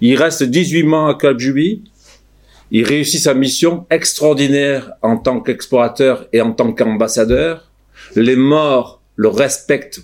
Il 0.00 0.16
reste 0.16 0.42
18 0.42 0.82
mois 0.82 1.10
à 1.10 1.14
Cap 1.14 1.36
Il 2.72 2.84
réussit 2.84 3.20
sa 3.20 3.32
mission 3.32 3.86
extraordinaire 3.90 4.90
en 5.02 5.18
tant 5.18 5.40
qu'explorateur 5.40 6.26
et 6.32 6.40
en 6.40 6.50
tant 6.50 6.72
qu'ambassadeur. 6.72 7.70
Les 8.16 8.34
morts 8.34 9.00
le 9.14 9.28
respectent 9.28 10.00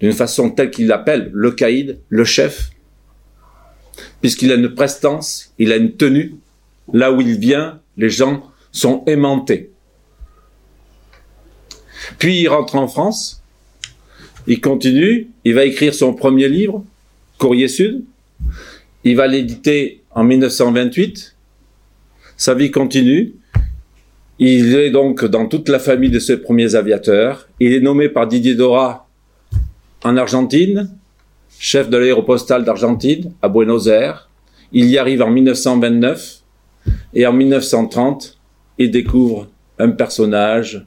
d'une 0.00 0.12
façon 0.12 0.50
telle 0.50 0.72
qu'il 0.72 0.88
l'appelle 0.88 1.30
le 1.32 1.52
caïd, 1.52 2.00
le 2.08 2.24
chef, 2.24 2.72
puisqu'il 4.20 4.52
a 4.52 4.54
une 4.54 4.74
prestance, 4.74 5.52
il 5.58 5.72
a 5.72 5.76
une 5.76 5.92
tenue. 5.92 6.34
Là 6.92 7.12
où 7.12 7.20
il 7.20 7.38
vient, 7.38 7.80
les 7.96 8.10
gens 8.10 8.42
sont 8.72 9.04
aimantés. 9.06 9.70
Puis 12.18 12.40
il 12.40 12.48
rentre 12.48 12.76
en 12.76 12.88
France, 12.88 13.42
il 14.46 14.60
continue, 14.60 15.28
il 15.44 15.54
va 15.54 15.64
écrire 15.64 15.94
son 15.94 16.14
premier 16.14 16.48
livre, 16.48 16.84
Courrier 17.38 17.68
Sud, 17.68 18.04
il 19.04 19.16
va 19.16 19.26
l'éditer 19.26 20.02
en 20.10 20.24
1928, 20.24 21.36
sa 22.36 22.54
vie 22.54 22.70
continue, 22.70 23.34
il 24.38 24.74
est 24.74 24.90
donc 24.90 25.24
dans 25.24 25.46
toute 25.46 25.68
la 25.68 25.78
famille 25.78 26.10
de 26.10 26.18
ses 26.18 26.38
premiers 26.38 26.74
aviateurs, 26.74 27.48
il 27.60 27.72
est 27.72 27.80
nommé 27.80 28.08
par 28.08 28.26
Didier 28.26 28.54
Dora 28.54 29.08
en 30.02 30.16
Argentine, 30.16 30.90
chef 31.60 31.90
de 31.90 31.98
l'aéropostale 31.98 32.64
d'Argentine, 32.64 33.32
à 33.42 33.48
Buenos 33.48 33.86
Aires. 33.86 34.30
Il 34.72 34.86
y 34.86 34.96
arrive 34.96 35.20
en 35.20 35.30
1929 35.30 36.40
et 37.12 37.26
en 37.26 37.34
1930, 37.34 38.38
il 38.78 38.90
découvre 38.90 39.46
un 39.78 39.90
personnage 39.90 40.86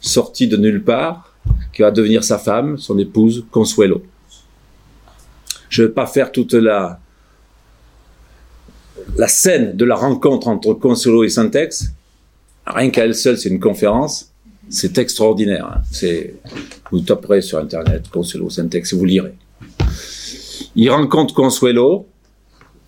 sorti 0.00 0.46
de 0.46 0.56
nulle 0.56 0.84
part 0.84 1.34
qui 1.72 1.82
va 1.82 1.90
devenir 1.90 2.22
sa 2.22 2.38
femme, 2.38 2.78
son 2.78 2.96
épouse, 2.98 3.44
Consuelo. 3.50 4.04
Je 5.68 5.82
ne 5.82 5.88
vais 5.88 5.92
pas 5.92 6.06
faire 6.06 6.30
toute 6.30 6.54
la, 6.54 7.00
la 9.16 9.28
scène 9.28 9.76
de 9.76 9.84
la 9.84 9.96
rencontre 9.96 10.46
entre 10.46 10.72
Consuelo 10.74 11.24
et 11.24 11.28
Syntex. 11.28 11.90
Rien 12.64 12.90
qu'à 12.90 13.04
elle 13.04 13.16
seule, 13.16 13.38
c'est 13.38 13.48
une 13.48 13.60
conférence. 13.60 14.30
C'est 14.68 14.98
extraordinaire. 14.98 15.66
Hein. 15.66 16.08
Vous 16.92 17.00
taperez 17.00 17.42
sur 17.42 17.58
Internet 17.58 18.08
Consuelo 18.08 18.48
Syntex 18.50 18.92
et 18.92 18.96
vous 18.96 19.04
lirez. 19.04 19.34
Il 20.74 20.90
rencontre 20.90 21.34
Consuelo, 21.34 22.06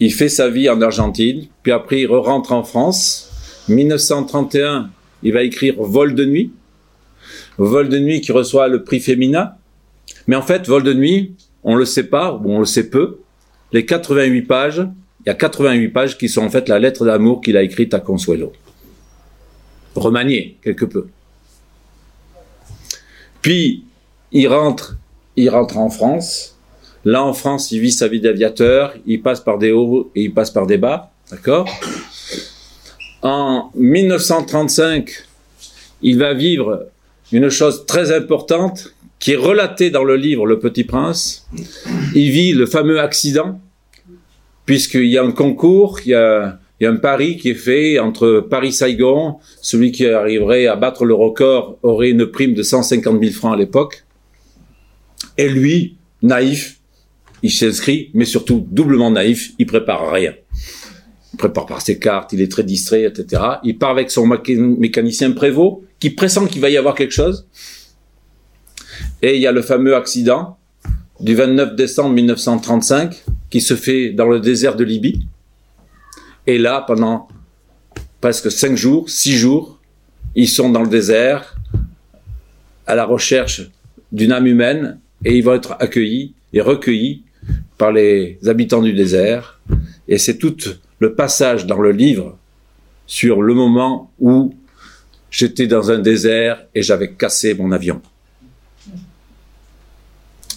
il 0.00 0.12
fait 0.12 0.28
sa 0.28 0.48
vie 0.48 0.68
en 0.68 0.80
Argentine, 0.80 1.46
puis 1.62 1.72
après 1.72 2.02
il 2.02 2.06
rentre 2.06 2.52
en 2.52 2.62
France. 2.62 3.30
1931, 3.68 4.90
il 5.22 5.32
va 5.32 5.42
écrire 5.42 5.75
Vol 5.78 6.14
de 6.14 6.25
nuit. 6.25 6.52
Vol 7.56 7.88
de 7.88 7.98
nuit 7.98 8.20
qui 8.20 8.32
reçoit 8.32 8.68
le 8.68 8.84
prix 8.84 9.00
Femina. 9.00 9.58
Mais 10.26 10.37
en 10.37 10.42
fait, 10.42 10.66
Vol 10.66 10.82
de 10.82 10.94
nuit, 10.94 11.34
on 11.64 11.75
le 11.75 11.84
sait 11.84 12.04
pas, 12.04 12.32
ou 12.32 12.52
on 12.52 12.60
le 12.60 12.66
sait 12.66 12.88
peu. 12.90 13.18
Les 13.72 13.84
88 13.84 14.42
pages, 14.42 14.87
il 15.20 15.28
y 15.28 15.30
a 15.30 15.34
88 15.34 15.88
pages 15.88 16.18
qui 16.18 16.28
sont 16.28 16.42
en 16.42 16.50
fait 16.50 16.68
la 16.68 16.78
lettre 16.78 17.04
d'amour 17.04 17.40
qu'il 17.40 17.56
a 17.56 17.62
écrite 17.62 17.94
à 17.94 18.00
Consuelo. 18.00 18.52
Remaniée, 19.94 20.56
quelque 20.62 20.84
peu. 20.84 21.08
Puis, 23.42 23.84
il 24.32 24.46
rentre, 24.46 24.96
il 25.37 25.48
rentre 25.50 25.78
en 25.78 25.90
France. 25.90 26.58
Là, 27.05 27.25
en 27.25 27.33
France, 27.33 27.73
il 27.73 27.81
vit 27.81 27.93
sa 27.93 28.09
vie 28.09 28.21
d'aviateur, 28.21 28.95
il 29.07 29.23
passe 29.23 29.40
par 29.40 29.59
des 29.59 29.73
hauts 29.73 30.11
et 30.14 30.25
il 30.25 30.35
passe 30.35 30.50
par 30.50 30.67
des 30.67 30.78
bas, 30.78 31.12
d'accord? 31.31 31.69
En 33.23 33.71
1935, 33.75 35.11
il 36.02 36.19
va 36.19 36.35
vivre 36.35 36.87
une 37.33 37.49
chose 37.49 37.87
très 37.87 38.14
importante 38.14 38.95
qui 39.19 39.33
est 39.33 39.37
relatée 39.37 39.90
dans 39.90 40.05
le 40.05 40.17
livre 40.17 40.47
Le 40.47 40.59
Petit 40.59 40.85
Prince. 40.85 41.49
Il 42.14 42.31
vit 42.31 42.52
le 42.52 42.67
fameux 42.67 43.00
accident, 43.00 43.61
puisqu'il 44.67 45.07
y 45.07 45.19
a 45.19 45.25
un 45.25 45.33
concours, 45.33 46.00
il 46.05 46.11
y 46.11 46.14
a, 46.14 46.59
il 46.81 46.85
y 46.85 46.87
a 46.87 46.90
un 46.90 46.97
pari 46.97 47.37
qui 47.37 47.50
est 47.50 47.55
fait 47.55 47.99
entre 47.99 48.47
Paris-Saigon, 48.49 49.38
celui 49.61 49.90
qui 49.90 50.07
arriverait 50.07 50.67
à 50.67 50.76
battre 50.76 51.05
le 51.05 51.14
record 51.14 51.78
aurait 51.83 52.11
une 52.11 52.26
prime 52.26 52.55
de 52.55 52.62
150 52.62 53.21
000 53.21 53.33
francs 53.33 53.55
à 53.55 53.57
l'époque, 53.57 54.05
et 55.37 55.49
lui, 55.49 55.97
naïf, 56.23 56.77
il 57.42 57.52
s'inscrit, 57.52 58.11
mais 58.14 58.25
surtout 58.25 58.66
doublement 58.71 59.11
naïf, 59.11 59.52
il 59.59 59.66
prépare 59.66 60.11
rien. 60.11 60.35
Il 61.33 61.37
prépare 61.37 61.66
par 61.66 61.83
ses 61.83 61.99
cartes, 61.99 62.33
il 62.33 62.40
est 62.40 62.50
très 62.50 62.64
distrait, 62.64 63.04
etc. 63.04 63.42
Il 63.64 63.78
part 63.78 63.90
avec 63.90 64.11
son 64.11 64.26
mécanicien 64.26 65.30
prévôt, 65.33 65.85
qui 66.00 66.11
pressent 66.11 66.47
qu'il 66.49 66.61
va 66.61 66.71
y 66.71 66.76
avoir 66.76 66.95
quelque 66.95 67.12
chose. 67.12 67.47
Et 69.23 69.37
il 69.37 69.42
y 69.42 69.47
a 69.47 69.52
le 69.52 69.62
fameux 69.62 69.95
accident 69.97 70.59
du 71.21 71.35
29 71.35 71.75
décembre 71.75 72.14
1935 72.14 73.25
qui 73.50 73.61
se 73.61 73.75
fait 73.75 74.11
dans 74.11 74.26
le 74.26 74.40
désert 74.40 74.76
de 74.76 74.85
Libye. 74.85 75.26
Et 76.47 76.59
là, 76.59 76.85
pendant 76.87 77.28
presque 78.21 78.50
cinq 78.50 78.76
jours, 78.76 79.11
six 79.11 79.37
jours, 79.37 79.80
ils 80.35 80.49
sont 80.49 80.71
dans 80.71 80.83
le 80.83 80.88
désert 80.88 81.57
à 82.87 82.95
la 82.95 83.04
recherche 83.04 83.62
d'une 84.12 84.33
âme 84.33 84.47
humaine 84.47 85.00
et 85.25 85.37
ils 85.37 85.42
vont 85.42 85.54
être 85.54 85.76
accueillis 85.80 86.35
et 86.52 86.61
recueillis 86.61 87.25
par 87.78 87.92
les 87.92 88.38
habitants 88.47 88.82
du 88.82 88.92
désert. 88.92 89.61
Et 90.08 90.18
c'est 90.18 90.37
tout 90.37 90.56
le 90.99 91.14
passage 91.14 91.66
dans 91.66 91.78
le 91.78 91.92
livre 91.92 92.37
sur 93.06 93.40
le 93.40 93.54
moment 93.54 94.12
où 94.18 94.54
j'étais 95.30 95.66
dans 95.66 95.90
un 95.90 95.99
désert 95.99 96.64
et 96.75 96.82
j'avais 96.82 97.12
cassé 97.12 97.54
mon 97.54 97.73
avion. 97.73 98.02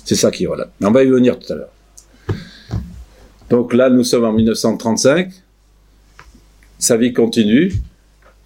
C'est 0.03 0.15
ça 0.15 0.31
qui 0.31 0.45
voilà. 0.45 0.69
On 0.81 0.91
va 0.91 1.03
y 1.03 1.07
venir 1.07 1.39
tout 1.39 1.53
à 1.53 1.55
l'heure. 1.55 1.71
Donc 3.49 3.73
là, 3.73 3.89
nous 3.89 4.03
sommes 4.03 4.25
en 4.25 4.33
1935. 4.33 5.31
Sa 6.79 6.97
vie 6.97 7.13
continue. 7.13 7.71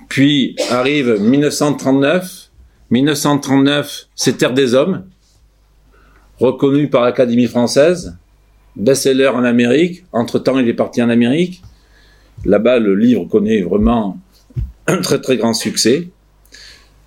Puis 0.10 0.56
arrive 0.70 1.20
1939. 1.20 2.50
1939, 2.92 4.08
c'est 4.16 4.38
Terre 4.38 4.54
des 4.54 4.76
Hommes, 4.76 5.06
reconnu 6.40 6.88
par 6.88 7.02
l'Académie 7.02 7.48
française 7.48 8.16
best-seller 8.76 9.30
en 9.30 9.44
Amérique. 9.44 10.06
Entre-temps, 10.12 10.60
il 10.60 10.68
est 10.68 10.74
parti 10.74 11.02
en 11.02 11.10
Amérique. 11.10 11.62
Là-bas, 12.44 12.80
le 12.80 12.96
livre 12.96 13.26
connaît 13.26 13.62
vraiment 13.62 14.18
un 14.88 15.02
très 15.02 15.20
très 15.22 15.38
grand 15.38 15.54
succès. 15.54 16.10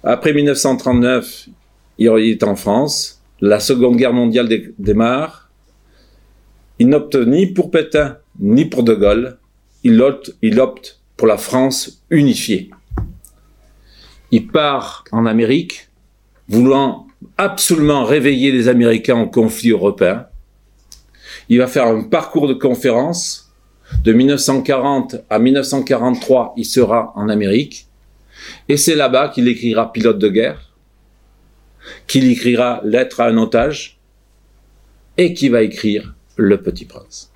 Après 0.03 0.33
1939, 0.33 1.49
il 1.99 2.07
est 2.07 2.43
en 2.43 2.57
France. 2.57 3.23
La 3.41 3.61
Seconde 3.61 3.97
Guerre 3.97 4.13
mondiale 4.13 4.49
démarre. 4.79 5.51
Il 6.79 6.89
n'opte 6.89 7.17
ni 7.17 7.47
pour 7.47 7.71
Pétain 7.71 8.17
ni 8.41 8.65
pour 8.65 8.85
De 8.85 8.95
Gaulle. 8.95 9.39
Il 9.85 10.01
opte, 10.01 10.37
il 10.43 10.61
opte 10.61 11.01
pour 11.17 11.27
la 11.27 11.37
France 11.37 12.03
unifiée. 12.11 12.71
Il 14.31 14.47
part 14.47 15.05
en 15.11 15.27
Amérique, 15.27 15.89
voulant 16.49 17.07
absolument 17.37 18.05
réveiller 18.05 18.53
les 18.53 18.69
Américains 18.69 19.21
au 19.21 19.27
conflit 19.27 19.71
européen. 19.71 20.27
Il 21.49 21.59
va 21.59 21.67
faire 21.67 21.87
un 21.87 22.03
parcours 22.03 22.49
de 22.49 22.55
conférences. 22.55 23.53
De 24.05 24.13
1940 24.13 25.17
à 25.31 25.39
1943, 25.39 26.55
il 26.57 26.65
sera 26.67 27.13
en 27.17 27.29
Amérique. 27.29 27.87
Et 28.69 28.77
c'est 28.77 28.95
là-bas 28.95 29.29
qu'il 29.31 29.49
écrira 29.49 29.93
Pilote 29.93 30.19
de 30.19 30.29
guerre, 30.29 30.75
qu'il 32.07 32.31
écrira 32.31 32.83
Lettre 32.85 33.21
à 33.21 33.29
un 33.29 33.39
otage, 33.39 33.99
et 35.17 35.33
qu'il 35.33 35.53
va 35.53 35.63
écrire 35.63 36.15
Le 36.37 36.63
Petit 36.63 36.85
Prince. 36.85 37.33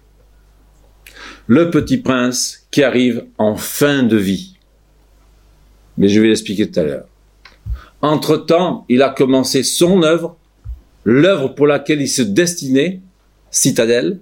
Le 1.46 1.70
Petit 1.70 1.98
Prince 1.98 2.66
qui 2.70 2.82
arrive 2.82 3.24
en 3.38 3.56
fin 3.56 4.02
de 4.02 4.16
vie. 4.16 4.56
Mais 5.98 6.08
je 6.08 6.20
vais 6.20 6.28
l'expliquer 6.28 6.70
tout 6.70 6.80
à 6.80 6.84
l'heure. 6.84 7.06
Entre-temps, 8.00 8.84
il 8.88 9.02
a 9.02 9.10
commencé 9.10 9.62
son 9.62 10.02
œuvre, 10.02 10.36
l'œuvre 11.04 11.48
pour 11.48 11.66
laquelle 11.66 12.00
il 12.00 12.08
se 12.08 12.22
destinait, 12.22 13.00
Citadelle. 13.52 14.18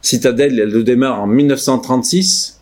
Citadelle, 0.00 0.58
elle 0.58 0.70
le 0.70 0.82
démarre 0.82 1.20
en 1.20 1.28
1936. 1.28 2.60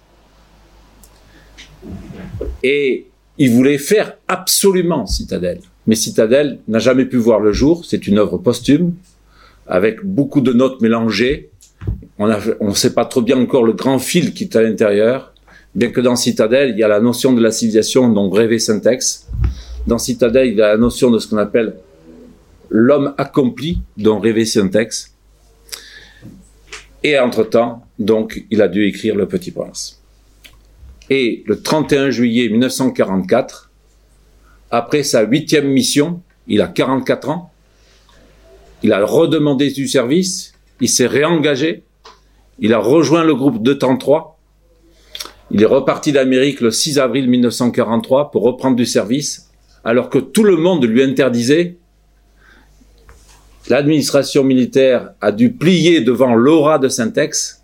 Et 2.63 3.07
il 3.39 3.51
voulait 3.53 3.79
faire 3.79 4.19
absolument 4.29 5.07
Citadelle. 5.07 5.61
Mais 5.87 5.95
Citadelle 5.95 6.59
n'a 6.69 6.81
jamais 6.81 7.07
pu 7.07 7.17
voir 7.17 7.41
le 7.41 7.53
jour. 7.53 7.87
C'est 7.87 8.07
une 8.07 8.19
œuvre 8.19 8.37
posthume, 8.37 8.95
avec 9.67 10.05
beaucoup 10.05 10.43
de 10.43 10.53
notes 10.53 10.83
mélangées. 10.83 11.49
On 12.19 12.27
ne 12.27 12.75
sait 12.75 12.93
pas 12.93 13.07
trop 13.07 13.23
bien 13.23 13.41
encore 13.41 13.65
le 13.65 13.73
grand 13.73 13.99
fil 13.99 14.35
qui 14.35 14.45
est 14.45 14.57
à 14.57 14.63
l'intérieur. 14.63 15.33
Bien 15.75 15.91
que 15.91 16.01
dans 16.01 16.17
Citadelle, 16.17 16.71
il 16.71 16.79
y 16.79 16.83
a 16.83 16.89
la 16.89 17.01
notion 17.01 17.33
de 17.33 17.41
la 17.41 17.53
civilisation 17.53 18.11
dont 18.11 18.29
rêvait 18.29 18.59
Syntex. 18.59 19.29
Dans 19.87 19.99
Citadelle, 19.99 20.49
il 20.49 20.57
y 20.57 20.63
a 20.63 20.69
la 20.69 20.77
notion 20.77 21.11
de 21.11 21.19
ce 21.19 21.29
qu'on 21.29 21.39
appelle 21.39 21.77
l'homme 22.69 23.15
accompli 23.17 23.81
dont 23.97 24.19
rêvait 24.19 24.45
Syntex. 24.45 25.15
Et 27.03 27.19
entre-temps, 27.19 27.87
donc, 27.99 28.45
il 28.51 28.61
a 28.63 28.69
dû 28.69 28.87
écrire 28.87 29.17
Le 29.17 29.27
Petit 29.27 29.51
Prince. 29.51 30.03
Et 31.09 31.43
le 31.47 31.61
31 31.61 32.11
juillet 32.11 32.49
1944, 32.49 33.71
après 34.71 35.03
sa 35.03 35.23
huitième 35.23 35.69
mission, 35.69 36.23
il 36.47 36.61
a 36.61 36.69
44 36.69 37.31
ans, 37.31 37.53
il 38.83 38.93
a 38.93 39.05
redemandé 39.05 39.71
du 39.71 39.89
service, 39.89 40.53
il 40.81 40.89
s'est 40.89 41.07
réengagé, 41.07 41.83
il 42.59 42.73
a 42.73 42.79
rejoint 42.79 43.25
le 43.25 43.35
groupe 43.35 43.63
203, 43.63 44.39
il 45.51 45.63
est 45.63 45.67
reparti 45.67 46.13
d'Amérique 46.13 46.61
le 46.61 46.71
6 46.71 46.99
avril 46.99 47.29
1943 47.29 48.31
pour 48.31 48.43
reprendre 48.43 48.77
du 48.77 48.87
service, 48.87 49.51
alors 49.85 50.09
que 50.11 50.19
tout 50.19 50.45
le 50.45 50.57
monde 50.57 50.85
lui 50.85 51.03
interdisait. 51.03 51.79
L'administration 53.71 54.43
militaire 54.43 55.13
a 55.21 55.31
dû 55.31 55.53
plier 55.53 56.01
devant 56.01 56.35
l'aura 56.35 56.81
de 56.81 56.89
Syntex 56.89 57.63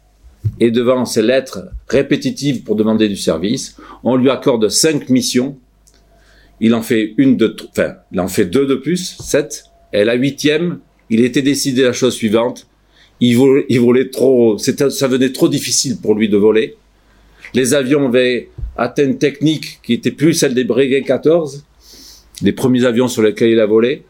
et 0.60 0.70
devant 0.70 1.04
ses 1.04 1.20
lettres 1.20 1.66
répétitives 1.88 2.62
pour 2.62 2.76
demander 2.76 3.08
du 3.08 3.16
service. 3.16 3.76
On 4.04 4.14
lui 4.14 4.30
accorde 4.30 4.68
cinq 4.68 5.08
missions. 5.08 5.58
Il 6.60 6.74
en 6.74 6.82
fait 6.82 7.14
une 7.18 7.36
de, 7.36 7.54
enfin, 7.70 7.96
il 8.12 8.20
en 8.20 8.28
fait 8.28 8.44
deux 8.44 8.66
de 8.66 8.76
plus, 8.76 9.16
sept. 9.20 9.64
Et 9.92 10.04
la 10.04 10.14
huitième, 10.14 10.78
il 11.10 11.24
était 11.24 11.42
décidé 11.42 11.82
la 11.82 11.92
chose 11.92 12.14
suivante. 12.14 12.68
Il 13.18 13.36
volait, 13.36 13.66
il 13.68 13.80
volait 13.80 14.08
trop, 14.10 14.58
ça 14.58 15.08
venait 15.08 15.32
trop 15.32 15.48
difficile 15.48 15.96
pour 16.00 16.14
lui 16.14 16.28
de 16.28 16.36
voler. 16.36 16.76
Les 17.52 17.74
avions 17.74 18.06
avaient 18.06 18.50
atteint 18.76 19.06
une 19.06 19.18
technique 19.18 19.80
qui 19.82 19.94
était 19.94 20.12
plus 20.12 20.34
celle 20.34 20.54
des 20.54 20.64
Breguet 20.64 21.02
14, 21.02 21.64
des 22.42 22.52
premiers 22.52 22.84
avions 22.84 23.08
sur 23.08 23.22
lesquels 23.22 23.50
il 23.50 23.58
a 23.58 23.66
volé. 23.66 24.04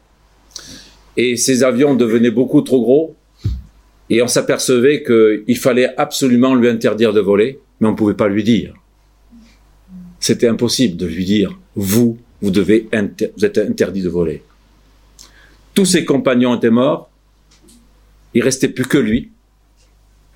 Et 1.17 1.37
ces 1.37 1.63
avions 1.63 1.95
devenaient 1.95 2.31
beaucoup 2.31 2.61
trop 2.63 2.81
gros. 2.81 3.17
Et 4.09 4.23
on 4.23 4.29
s'apercevait 4.29 5.03
qu'il 5.03 5.59
fallait 5.59 5.95
absolument 5.97 6.55
lui 6.55 6.69
interdire 6.69 7.13
de 7.13 7.21
voler, 7.21 7.59
mais 7.81 7.89
on 7.89 7.93
ne 7.93 7.97
pouvait 7.97 8.15
pas 8.15 8.29
lui 8.29 8.45
dire. 8.45 8.75
C'était 10.21 10.49
impossible 10.49 10.97
de 10.97 11.07
lui 11.07 11.25
dire, 11.25 11.59
vous, 11.75 12.19
vous 12.41 12.51
devez, 12.51 12.89
êtes 12.93 13.59
interdit 13.59 14.03
de 14.03 14.09
voler. 14.09 14.43
Tous 15.75 15.85
ses 15.85 16.05
compagnons 16.05 16.57
étaient 16.57 16.71
morts. 16.71 17.11
Il 18.35 18.43
restait 18.43 18.69
plus 18.69 18.87
que 18.87 18.99
lui 18.99 19.31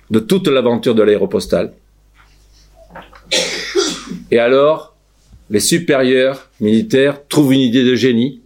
de 0.09 0.19
toute 0.19 0.47
l'aventure 0.49 0.93
de 0.93 1.03
l'aéropostale. 1.03 1.73
Et 4.29 4.39
alors, 4.39 4.95
les 5.49 5.59
supérieurs 5.59 6.49
militaires 6.59 7.25
trouvent 7.27 7.53
une 7.53 7.61
idée 7.61 7.83
de 7.83 7.95
génie 7.95 8.40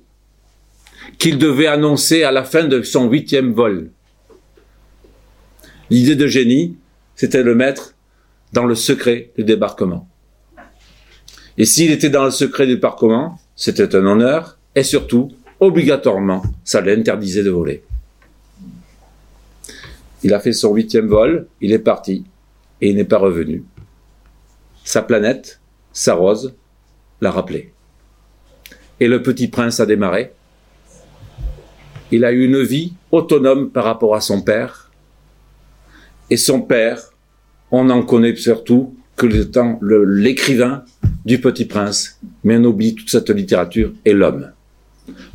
qu'il 1.17 1.37
devait 1.37 1.67
annoncer 1.67 2.23
à 2.23 2.31
la 2.31 2.43
fin 2.43 2.65
de 2.65 2.81
son 2.81 3.09
huitième 3.09 3.53
vol. 3.53 3.89
L'idée 5.89 6.15
de 6.15 6.27
génie, 6.27 6.77
c'était 7.15 7.43
le 7.43 7.55
mettre 7.55 7.95
dans 8.53 8.65
le 8.65 8.75
secret 8.75 9.31
du 9.37 9.43
débarquement. 9.43 10.07
Et 11.57 11.65
s'il 11.65 11.91
était 11.91 12.09
dans 12.09 12.25
le 12.25 12.31
secret 12.31 12.65
du 12.65 12.75
débarquement, 12.75 13.39
c'était 13.55 13.95
un 13.95 14.05
honneur, 14.05 14.57
et 14.75 14.83
surtout, 14.83 15.31
obligatoirement, 15.59 16.43
ça 16.63 16.81
l'interdisait 16.81 17.43
de 17.43 17.49
voler. 17.49 17.83
Il 20.23 20.33
a 20.33 20.39
fait 20.39 20.53
son 20.53 20.73
huitième 20.73 21.07
vol, 21.07 21.47
il 21.61 21.71
est 21.71 21.79
parti, 21.79 22.25
et 22.81 22.89
il 22.89 22.95
n'est 22.95 23.05
pas 23.05 23.17
revenu. 23.17 23.63
Sa 24.83 25.01
planète, 25.01 25.59
sa 25.93 26.13
rose, 26.13 26.53
l'a 27.21 27.31
rappelé. 27.31 27.71
Et 28.99 29.07
le 29.07 29.21
petit 29.21 29.47
prince 29.47 29.79
a 29.79 29.85
démarré. 29.85 30.33
Il 32.11 32.23
a 32.23 32.31
eu 32.31 32.45
une 32.45 32.61
vie 32.61 32.93
autonome 33.11 33.69
par 33.69 33.83
rapport 33.83 34.15
à 34.15 34.21
son 34.21 34.41
père. 34.41 34.91
Et 36.29 36.37
son 36.37 36.61
père, 36.61 37.01
on 37.71 37.89
en 37.89 38.03
connaît 38.03 38.35
surtout 38.35 38.95
que 39.15 39.25
l'écrivain 39.25 40.83
du 41.25 41.39
petit 41.39 41.65
prince, 41.65 42.19
mais 42.43 42.57
on 42.57 42.65
oublie 42.65 42.95
toute 42.95 43.09
cette 43.09 43.29
littérature, 43.29 43.91
et 44.05 44.13
l'homme. 44.13 44.51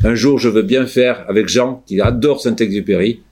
Un 0.05 0.15
jour, 0.15 0.39
je 0.39 0.49
veux 0.49 0.63
bien 0.63 0.87
faire 0.87 1.25
avec 1.29 1.49
Jean, 1.49 1.83
qui 1.87 2.01
adore 2.01 2.41
Saint-Exupéry, 2.41 3.23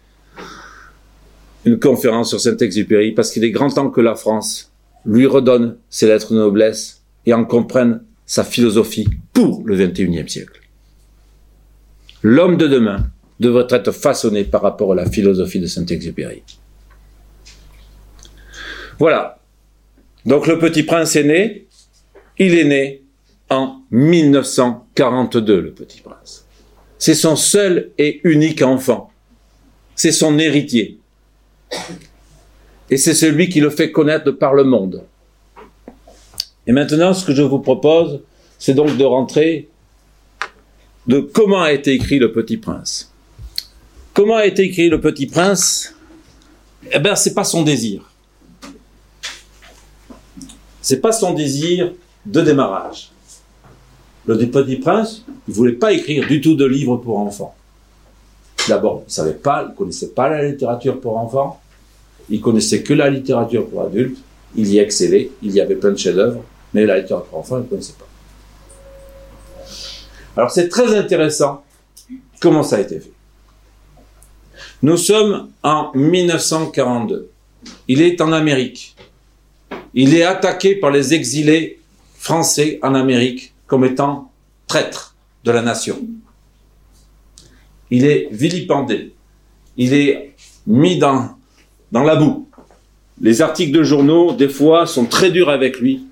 une 1.64 1.79
conférence 1.79 2.31
sur 2.31 2.40
Saint-Exupéry, 2.40 3.12
parce 3.12 3.31
qu'il 3.31 3.44
est 3.44 3.51
grand 3.51 3.70
temps 3.70 3.90
que 3.90 4.01
la 4.01 4.14
France 4.14 4.72
lui 5.05 5.27
redonne 5.27 5.77
ses 5.90 6.07
lettres 6.07 6.33
de 6.33 6.38
noblesse 6.38 7.03
et 7.27 7.35
en 7.35 7.44
comprenne 7.44 8.03
sa 8.27 8.44
philosophie 8.44 9.09
pour 9.33 9.62
le 9.66 9.77
XXIe 9.77 10.29
siècle. 10.29 10.61
L'homme 12.22 12.57
de 12.57 12.66
demain 12.66 13.07
devrait 13.40 13.66
être 13.70 13.92
façonné 13.92 14.44
par 14.44 14.62
rapport 14.62 14.92
à 14.92 14.94
la 14.94 15.09
philosophie 15.09 15.61
de 15.61 15.66
Saint-Exupéry. 15.66 16.42
Voilà. 18.98 19.38
Donc 20.24 20.46
le 20.46 20.59
petit 20.59 20.83
prince 20.83 21.14
est 21.16 21.24
né. 21.24 21.66
Il 22.38 22.55
est 22.55 22.64
né 22.64 23.03
en 23.51 23.81
1942, 23.90 25.61
le 25.61 25.70
petit 25.72 26.01
prince. 26.01 26.46
C'est 26.98 27.14
son 27.14 27.37
seul 27.37 27.92
et 27.98 28.20
unique 28.24 28.62
enfant. 28.62 29.11
C'est 29.94 30.12
son 30.12 30.38
héritier. 30.38 30.98
Et 32.90 32.96
c'est 32.96 33.14
celui 33.14 33.48
qui 33.48 33.61
le 33.61 33.70
fait 33.70 33.92
connaître 33.92 34.31
par 34.33 34.55
le 34.55 34.64
monde. 34.64 35.05
Et 36.66 36.72
maintenant, 36.72 37.14
ce 37.14 37.24
que 37.24 37.35
je 37.35 37.42
vous 37.42 37.61
propose, 37.61 38.20
c'est 38.59 38.74
donc 38.74 38.96
de 38.96 39.05
rentrer 39.05 39.68
de 41.07 41.20
comment 41.20 41.62
a 41.62 41.72
été 41.72 41.92
écrit 41.92 42.18
le 42.18 42.33
Petit 42.33 42.59
Prince. 42.59 43.12
Comment 44.14 44.37
a 44.37 44.47
été 44.47 44.62
écrit 44.62 44.88
le 44.88 45.01
Petit 45.01 45.27
Prince? 45.27 45.94
Eh 46.90 46.99
bien, 46.99 47.14
c'est 47.14 47.35
pas 47.35 47.44
son 47.44 47.62
désir. 47.62 48.11
C'est 50.81 51.01
pas 51.01 51.12
son 51.12 51.35
désir 51.35 51.92
de 52.27 52.40
démarrage. 52.40 53.11
Le 54.27 54.37
Petit 54.38 54.77
Prince, 54.77 55.25
il 55.47 55.55
voulait 55.55 55.73
pas 55.73 55.92
écrire 55.92 56.27
du 56.27 56.40
tout 56.40 56.55
de 56.55 56.64
livres 56.64 56.97
pour 56.97 57.18
enfants. 57.18 57.55
D'abord, 58.68 59.05
il 59.07 59.12
savait 59.12 59.35
pas, 59.35 59.66
il 59.71 59.75
connaissait 59.75 60.09
pas 60.09 60.29
la 60.29 60.49
littérature 60.49 61.01
pour 61.01 61.16
enfants. 61.16 61.61
Il 62.29 62.40
connaissait 62.40 62.83
que 62.83 62.92
la 62.92 63.09
littérature 63.09 63.66
pour 63.68 63.83
adultes. 63.83 64.18
Il 64.55 64.68
y 64.68 64.79
excellait. 64.79 65.31
Il 65.42 65.53
y 65.53 65.61
avait 65.61 65.77
plein 65.77 65.92
de 65.92 65.97
chefs-d'œuvre. 65.97 66.42
Mais 66.75 66.85
la 66.85 66.99
littérature 66.99 67.29
pour 67.29 67.38
enfants, 67.38 67.59
il 67.59 67.62
ne 67.62 67.66
connaissait 67.66 67.94
pas. 67.99 68.09
Alors 70.37 70.51
c'est 70.51 70.68
très 70.68 70.94
intéressant 70.94 71.64
comment 72.40 72.62
ça 72.62 72.77
a 72.77 72.81
été 72.81 73.01
fait. 73.01 73.12
Nous 74.81 74.97
sommes 74.97 75.49
en 75.64 75.91
1942. 75.95 77.31
Il 77.88 78.01
est 78.01 78.21
en 78.21 78.33
Amérique. 78.33 78.95
Il 79.93 80.14
est 80.14 80.23
attaqué 80.23 80.77
par 80.77 80.91
les 80.91 81.14
exilés 81.14 81.81
français 82.17 82.79
en 82.83 82.95
Amérique 82.95 83.55
comme 83.67 83.85
étant 83.85 84.31
traître 84.69 85.17
de 85.45 85.51
la 85.51 85.62
nation. 85.62 85.99
Il 87.91 88.05
est 88.05 88.29
vilipendé. 88.31 89.14
Il 89.77 89.95
est 89.95 90.35
mis 90.67 90.99
dans 90.99 91.31
dans 91.91 92.05
la 92.05 92.17
boue. 92.17 92.49
Les 93.21 93.43
articles 93.43 93.77
de 93.77 93.83
journaux, 93.83 94.33
des 94.33 94.49
fois, 94.49 94.87
sont 94.87 95.07
très 95.07 95.31
durs 95.31 95.49
avec 95.49 95.81
lui, 95.81 96.03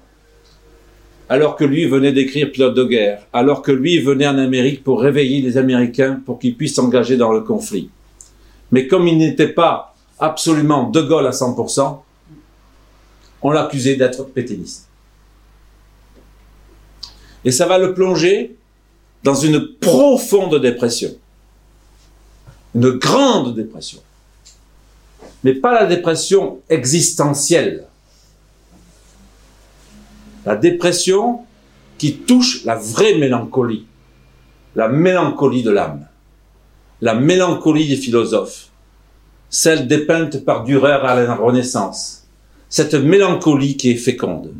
alors 1.28 1.54
que 1.54 1.64
lui 1.64 1.84
venait 1.84 2.12
d'écrire 2.12 2.50
Pilote 2.50 2.74
de 2.74 2.84
guerre, 2.84 3.22
alors 3.32 3.62
que 3.62 3.70
lui 3.70 4.00
venait 4.00 4.26
en 4.26 4.38
Amérique 4.38 4.82
pour 4.82 5.00
réveiller 5.00 5.40
les 5.40 5.56
Américains 5.56 6.20
pour 6.24 6.38
qu'ils 6.38 6.56
puissent 6.56 6.74
s'engager 6.74 7.16
dans 7.16 7.32
le 7.32 7.42
conflit. 7.42 7.90
Mais 8.76 8.86
comme 8.86 9.08
il 9.08 9.16
n'était 9.16 9.48
pas 9.48 9.94
absolument 10.18 10.90
de 10.90 11.00
Gaulle 11.00 11.26
à 11.26 11.30
100%, 11.30 11.98
on 13.40 13.50
l'accusait 13.50 13.96
d'être 13.96 14.24
pétainiste. 14.24 14.88
Et 17.42 17.50
ça 17.50 17.66
va 17.66 17.78
le 17.78 17.94
plonger 17.94 18.54
dans 19.24 19.34
une 19.34 19.66
profonde 19.80 20.60
dépression. 20.60 21.14
Une 22.74 22.90
grande 22.90 23.54
dépression 23.54 24.02
mais 25.46 25.54
pas 25.54 25.72
la 25.72 25.86
dépression 25.86 26.58
existentielle. 26.68 27.86
La 30.44 30.56
dépression 30.56 31.40
qui 31.98 32.16
touche 32.16 32.64
la 32.64 32.74
vraie 32.74 33.14
mélancolie, 33.14 33.86
la 34.74 34.88
mélancolie 34.88 35.62
de 35.62 35.70
l'âme, 35.70 36.06
la 37.00 37.14
mélancolie 37.14 37.88
des 37.88 37.96
philosophes, 37.96 38.68
celle 39.50 39.86
dépeinte 39.86 40.44
par 40.44 40.64
Dürer 40.64 40.92
à 40.92 41.14
la 41.14 41.34
Renaissance, 41.34 42.26
cette 42.68 42.94
mélancolie 42.94 43.76
qui 43.76 43.90
est 43.90 43.96
féconde. 43.96 44.54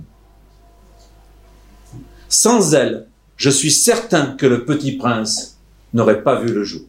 Sans 2.29 2.75
elle, 2.75 3.07
je 3.37 3.51
suis 3.51 3.71
certain 3.71 4.27
que 4.27 4.47
le 4.47 4.65
petit 4.65 4.93
prince 4.93 5.59
n'aurait 5.93 6.23
pas 6.23 6.41
vu 6.41 6.53
le 6.53 6.65
jour 6.65 6.83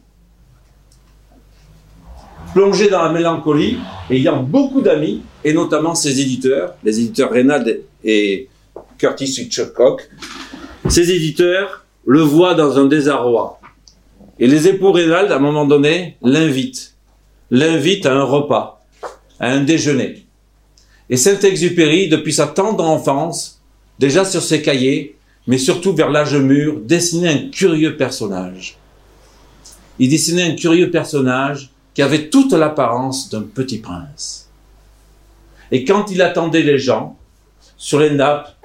plongé 2.52 2.88
dans 2.88 3.02
la 3.02 3.12
mélancolie, 3.12 3.78
ayant 4.10 4.42
beaucoup 4.42 4.80
d'amis, 4.80 5.22
et 5.44 5.52
notamment 5.52 5.94
ses 5.94 6.20
éditeurs, 6.20 6.74
les 6.82 6.98
éditeurs 6.98 7.30
Reynald 7.30 7.82
et 8.04 8.48
Curtis 8.98 9.26
Hitchcock. 9.26 10.08
Ces 10.88 11.10
éditeurs 11.12 11.84
le 12.06 12.20
voient 12.20 12.54
dans 12.54 12.78
un 12.78 12.86
désarroi. 12.86 13.57
Et 14.38 14.46
les 14.46 14.68
époux 14.68 14.92
Reynald, 14.92 15.32
à 15.32 15.36
un 15.36 15.40
moment 15.40 15.66
donné, 15.66 16.16
l'invitent. 16.22 16.94
L'invitent 17.50 18.06
à 18.06 18.14
un 18.14 18.22
repas, 18.22 18.84
à 19.40 19.50
un 19.50 19.62
déjeuner. 19.62 20.26
Et 21.10 21.16
Saint-Exupéry, 21.16 22.08
depuis 22.08 22.32
sa 22.32 22.46
tendre 22.46 22.84
enfance, 22.84 23.60
déjà 23.98 24.24
sur 24.24 24.42
ses 24.42 24.62
cahiers, 24.62 25.16
mais 25.46 25.58
surtout 25.58 25.94
vers 25.94 26.10
l'âge 26.10 26.36
mûr, 26.36 26.80
dessinait 26.80 27.28
un 27.28 27.48
curieux 27.50 27.96
personnage. 27.96 28.76
Il 29.98 30.10
dessinait 30.10 30.52
un 30.52 30.54
curieux 30.54 30.90
personnage 30.90 31.70
qui 31.94 32.02
avait 32.02 32.28
toute 32.28 32.52
l'apparence 32.52 33.30
d'un 33.30 33.42
petit 33.42 33.78
prince. 33.78 34.48
Et 35.72 35.84
quand 35.84 36.10
il 36.10 36.22
attendait 36.22 36.62
les 36.62 36.78
gens, 36.78 37.16
sur 37.76 37.98
les 37.98 38.10
nappes, 38.10 38.56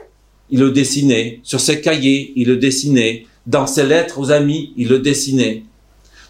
il 0.50 0.60
le 0.60 0.72
dessinait, 0.72 1.40
sur 1.44 1.60
ses 1.60 1.82
cahiers, 1.82 2.34
il 2.36 2.48
le 2.48 2.58
dessinait, 2.58 3.26
dans 3.46 3.68
ses 3.68 3.86
lettres 3.86 4.20
aux 4.20 4.32
amis, 4.32 4.74
il 4.78 4.90
le 4.90 5.00
dessinait. 5.00 5.64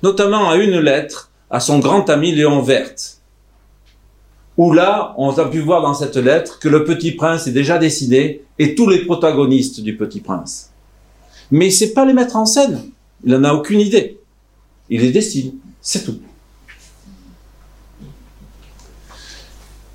Notamment 0.01 0.49
à 0.49 0.57
une 0.57 0.79
lettre 0.79 1.31
à 1.49 1.59
son 1.59 1.79
grand 1.79 2.09
ami 2.09 2.33
Léon 2.33 2.61
Verte, 2.61 3.19
où 4.57 4.71
là, 4.73 5.13
on 5.17 5.31
a 5.31 5.45
pu 5.45 5.59
voir 5.59 5.81
dans 5.81 5.93
cette 5.93 6.17
lettre 6.17 6.59
que 6.59 6.69
le 6.69 6.83
petit 6.83 7.11
prince 7.11 7.47
est 7.47 7.51
déjà 7.51 7.77
dessiné 7.77 8.43
et 8.59 8.75
tous 8.75 8.87
les 8.87 9.05
protagonistes 9.05 9.81
du 9.81 9.95
petit 9.97 10.19
prince. 10.19 10.71
Mais 11.51 11.65
il 11.65 11.69
ne 11.69 11.73
sait 11.73 11.93
pas 11.93 12.05
les 12.05 12.13
mettre 12.13 12.35
en 12.35 12.45
scène. 12.45 12.81
Il 13.23 13.31
n'en 13.31 13.43
a 13.43 13.53
aucune 13.53 13.79
idée. 13.79 14.19
Il 14.89 15.01
les 15.01 15.11
dessine. 15.11 15.53
C'est 15.81 16.03
tout. 16.03 16.19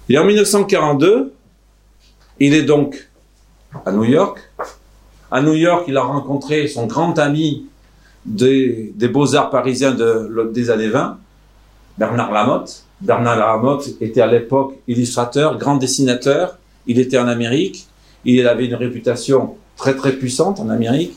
Et 0.08 0.18
en 0.18 0.24
1942, 0.24 1.34
il 2.40 2.54
est 2.54 2.62
donc 2.62 3.08
à 3.84 3.92
New 3.92 4.04
York. 4.04 4.38
À 5.30 5.42
New 5.42 5.54
York, 5.54 5.84
il 5.88 5.96
a 5.96 6.02
rencontré 6.02 6.68
son 6.68 6.86
grand 6.86 7.18
ami 7.18 7.66
des, 8.24 8.92
beaux-arts 9.12 9.50
parisiens 9.50 9.94
des 10.52 10.70
années 10.70 10.88
20, 10.88 11.18
Bernard 11.98 12.32
Lamotte, 12.32 12.84
Bernard 13.00 13.36
Lamotte 13.36 13.90
était 14.00 14.20
à 14.20 14.26
l'époque 14.26 14.74
illustrateur, 14.88 15.56
grand 15.56 15.76
dessinateur. 15.76 16.58
Il 16.86 16.98
était 16.98 17.18
en 17.18 17.28
Amérique. 17.28 17.86
Il 18.24 18.46
avait 18.48 18.66
une 18.66 18.74
réputation 18.74 19.54
très 19.76 19.94
très 19.94 20.12
puissante 20.12 20.58
en 20.58 20.68
Amérique. 20.68 21.16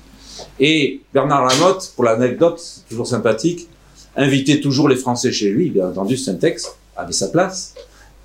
Et 0.59 1.01
Bernard 1.13 1.45
Lamotte, 1.45 1.93
pour 1.95 2.03
l'anecdote, 2.03 2.61
toujours 2.89 3.07
sympathique, 3.07 3.67
invitait 4.15 4.59
toujours 4.59 4.89
les 4.89 4.95
Français 4.95 5.31
chez 5.31 5.49
lui. 5.49 5.69
Bien 5.69 5.87
entendu, 5.87 6.17
Syntex 6.17 6.75
avait 6.95 7.13
sa 7.13 7.29
place. 7.29 7.73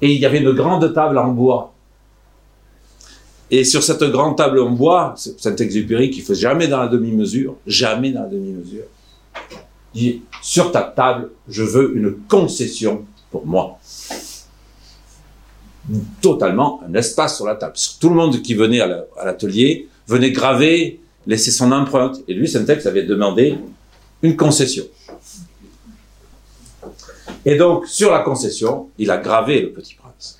Et 0.02 0.12
il 0.12 0.20
y 0.20 0.26
avait 0.26 0.40
une 0.40 0.52
grande 0.52 0.92
table 0.92 1.16
en 1.16 1.28
bois. 1.28 1.72
Et 3.50 3.64
sur 3.64 3.82
cette 3.82 4.02
grande 4.04 4.36
table 4.36 4.58
en 4.58 4.70
bois, 4.70 5.14
Saint-Exupéry 5.16 6.10
qui 6.10 6.20
fait 6.20 6.34
jamais 6.34 6.66
dans 6.66 6.78
la 6.78 6.88
demi-mesure, 6.88 7.56
jamais 7.66 8.10
dans 8.10 8.22
la 8.22 8.28
demi-mesure, 8.28 8.84
dit 9.94 10.22
sur 10.42 10.72
ta 10.72 10.82
table, 10.82 11.30
je 11.48 11.62
veux 11.62 11.96
une 11.96 12.16
concession 12.28 13.04
pour 13.30 13.46
moi. 13.46 13.78
Totalement 16.20 16.80
un 16.88 16.94
espace 16.94 17.36
sur 17.36 17.46
la 17.46 17.54
table. 17.54 17.74
Tout 18.00 18.08
le 18.08 18.16
monde 18.16 18.42
qui 18.42 18.54
venait 18.54 18.80
à 18.80 19.24
l'atelier 19.24 19.88
venait 20.08 20.32
graver, 20.32 21.00
laisser 21.26 21.52
son 21.52 21.70
empreinte. 21.70 22.20
Et 22.26 22.34
lui, 22.34 22.48
Syntex 22.48 22.86
avait 22.86 23.04
demandé 23.04 23.56
une 24.22 24.36
concession. 24.36 24.84
Et 27.44 27.56
donc, 27.56 27.86
sur 27.86 28.10
la 28.10 28.20
concession, 28.20 28.88
il 28.98 29.08
a 29.10 29.18
gravé 29.18 29.60
le 29.60 29.70
petit 29.70 29.94
prince. 29.94 30.38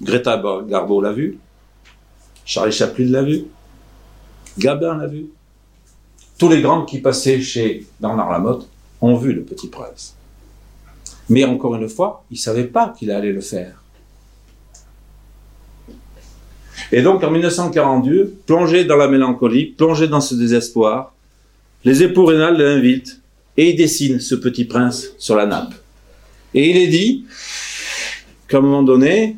Greta 0.00 0.42
Garbo 0.66 1.02
l'a 1.02 1.12
vu. 1.12 1.38
Charlie 2.48 2.72
Chaplin 2.72 3.10
l'a 3.10 3.22
vu. 3.22 3.44
Gabin 4.58 4.96
l'a 4.96 5.06
vu. 5.06 5.26
Tous 6.38 6.48
les 6.48 6.62
grands 6.62 6.86
qui 6.86 6.98
passaient 6.98 7.42
chez 7.42 7.86
Bernard 8.00 8.32
Lamotte 8.32 8.66
ont 9.02 9.16
vu 9.16 9.34
le 9.34 9.42
petit 9.42 9.68
prince. 9.68 10.16
Mais 11.28 11.44
encore 11.44 11.76
une 11.76 11.90
fois, 11.90 12.24
il 12.30 12.34
ne 12.34 12.40
savait 12.40 12.64
pas 12.64 12.94
qu'il 12.98 13.10
allait 13.10 13.32
le 13.32 13.42
faire. 13.42 13.82
Et 16.90 17.02
donc 17.02 17.22
en 17.22 17.30
1942, 17.30 18.38
plongé 18.46 18.86
dans 18.86 18.96
la 18.96 19.08
mélancolie, 19.08 19.66
plongé 19.66 20.08
dans 20.08 20.22
ce 20.22 20.34
désespoir, 20.34 21.12
les 21.84 22.02
époux 22.02 22.24
rénales 22.24 22.56
l'invitent 22.56 23.20
et 23.58 23.70
il 23.70 23.76
dessine 23.76 24.20
ce 24.20 24.34
petit 24.34 24.64
prince 24.64 25.08
sur 25.18 25.36
la 25.36 25.44
nappe. 25.44 25.74
Et 26.54 26.70
il 26.70 26.78
est 26.78 26.86
dit 26.86 27.26
qu'à 28.48 28.56
un 28.56 28.62
moment 28.62 28.82
donné, 28.82 29.36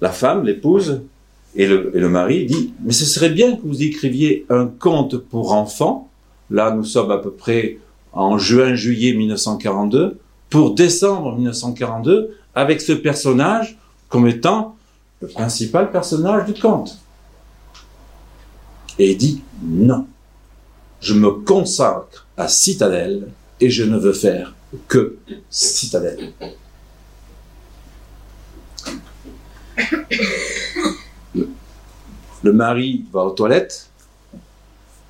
la 0.00 0.12
femme, 0.12 0.44
l'épouse 0.44 1.02
et 1.54 1.66
le, 1.66 1.90
et 1.94 2.00
le 2.00 2.08
mari 2.08 2.46
dit 2.46 2.72
Mais 2.84 2.92
ce 2.92 3.04
serait 3.04 3.30
bien 3.30 3.56
que 3.56 3.62
vous 3.62 3.82
écriviez 3.82 4.46
un 4.48 4.66
conte 4.66 5.16
pour 5.16 5.52
enfants. 5.52 6.08
Là, 6.50 6.70
nous 6.70 6.84
sommes 6.84 7.10
à 7.10 7.18
peu 7.18 7.30
près 7.30 7.78
en 8.12 8.38
juin-juillet 8.38 9.14
1942 9.14 10.18
pour 10.50 10.74
décembre 10.74 11.34
1942 11.34 12.36
avec 12.54 12.80
ce 12.80 12.92
personnage 12.92 13.78
comme 14.08 14.26
étant 14.26 14.76
le 15.20 15.28
principal 15.28 15.90
personnage 15.90 16.46
du 16.46 16.58
conte. 16.58 16.98
Et 18.98 19.12
il 19.12 19.16
dit 19.16 19.42
non, 19.62 20.06
je 21.00 21.14
me 21.14 21.30
consacre 21.30 22.26
à 22.36 22.48
Citadelle 22.48 23.28
et 23.60 23.70
je 23.70 23.84
ne 23.84 23.98
veux 23.98 24.12
faire 24.12 24.54
que 24.86 25.16
Citadelle. 25.50 26.32
Le 32.42 32.52
mari 32.52 33.04
va 33.12 33.24
aux 33.24 33.30
toilettes, 33.30 33.90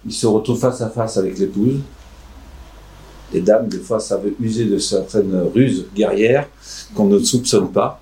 il 0.07 0.13
se 0.13 0.27
retrouve 0.27 0.59
face 0.59 0.81
à 0.81 0.89
face 0.89 1.17
avec 1.17 1.39
l'épouse, 1.39 1.81
les 3.33 3.43
dames, 3.43 3.69
des 3.69 3.79
fois, 3.79 4.01
savent 4.01 4.31
user 4.41 4.65
de 4.65 4.79
certaines 4.79 5.37
ruses 5.55 5.87
guerrières 5.95 6.49
qu'on 6.95 7.07
ne 7.07 7.19
soupçonne 7.19 7.71
pas. 7.71 8.01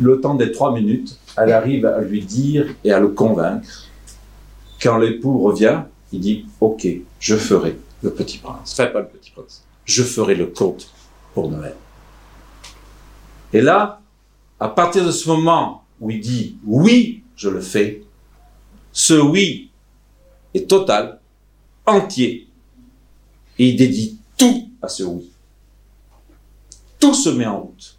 Le 0.00 0.20
temps 0.20 0.34
des 0.34 0.50
trois 0.50 0.72
minutes, 0.72 1.18
elle 1.36 1.52
arrive 1.52 1.86
à 1.86 2.00
lui 2.00 2.22
dire 2.22 2.74
et 2.82 2.90
à 2.90 2.98
le 2.98 3.08
convaincre. 3.08 3.88
Quand 4.82 4.98
l'époux 4.98 5.38
revient, 5.42 5.82
il 6.12 6.20
dit 6.20 6.46
Ok, 6.60 6.86
je 7.20 7.36
ferai 7.36 7.78
le 8.02 8.10
petit 8.10 8.38
prince. 8.38 8.72
Enfin, 8.72 8.86
pas 8.86 9.00
le 9.00 9.06
petit 9.06 9.30
prince. 9.30 9.62
Je 9.84 10.02
ferai 10.02 10.34
le 10.34 10.46
conte 10.46 10.90
pour 11.32 11.50
Noël. 11.50 11.74
Et 13.52 13.60
là, 13.60 14.00
à 14.58 14.68
partir 14.68 15.06
de 15.06 15.10
ce 15.12 15.28
moment 15.28 15.84
où 16.00 16.10
il 16.10 16.20
dit 16.20 16.56
Oui, 16.66 17.22
je 17.36 17.48
le 17.48 17.60
fais, 17.60 18.02
ce 18.92 19.14
oui 19.14 19.70
est 20.54 20.68
total, 20.68 21.18
entier, 21.86 22.48
et 23.58 23.68
il 23.68 23.76
dédie 23.76 24.18
tout 24.36 24.68
à 24.82 24.88
ce 24.88 25.02
oui. 25.02 25.30
Tout 26.98 27.14
se 27.14 27.28
met 27.28 27.46
en 27.46 27.60
route. 27.60 27.98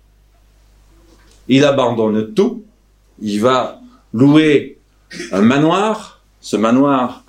Il 1.47 1.63
abandonne 1.63 2.33
tout. 2.33 2.63
Il 3.21 3.39
va 3.41 3.79
louer 4.13 4.79
un 5.31 5.41
manoir. 5.41 6.21
Ce 6.41 6.55
manoir 6.55 7.23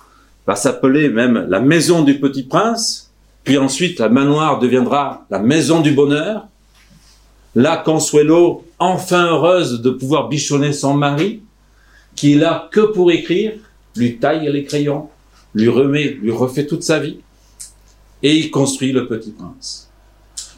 va 0.45 0.55
s'appeler 0.55 1.09
même 1.09 1.45
la 1.49 1.59
maison 1.59 2.03
du 2.03 2.19
petit 2.19 2.43
prince. 2.43 3.11
Puis 3.43 3.57
ensuite, 3.57 3.99
la 3.99 4.09
manoir 4.09 4.59
deviendra 4.59 5.25
la 5.29 5.39
maison 5.39 5.81
du 5.81 5.91
bonheur. 5.91 6.47
Là, 7.55 7.77
Consuelo, 7.77 8.65
enfin 8.77 9.25
heureuse 9.27 9.81
de 9.81 9.89
pouvoir 9.89 10.27
bichonner 10.27 10.73
son 10.73 10.93
mari, 10.93 11.41
qui 12.17 12.33
est 12.33 12.45
que 12.71 12.81
pour 12.81 13.11
écrire, 13.11 13.53
lui 13.95 14.17
taille 14.17 14.51
les 14.51 14.65
crayons, 14.65 15.09
lui 15.53 15.69
remet, 15.69 16.09
lui 16.09 16.31
refait 16.31 16.65
toute 16.65 16.83
sa 16.83 16.99
vie 16.99 17.19
et 18.23 18.35
il 18.35 18.51
construit 18.51 18.91
le 18.91 19.07
Petit 19.07 19.31
Prince. 19.31 19.89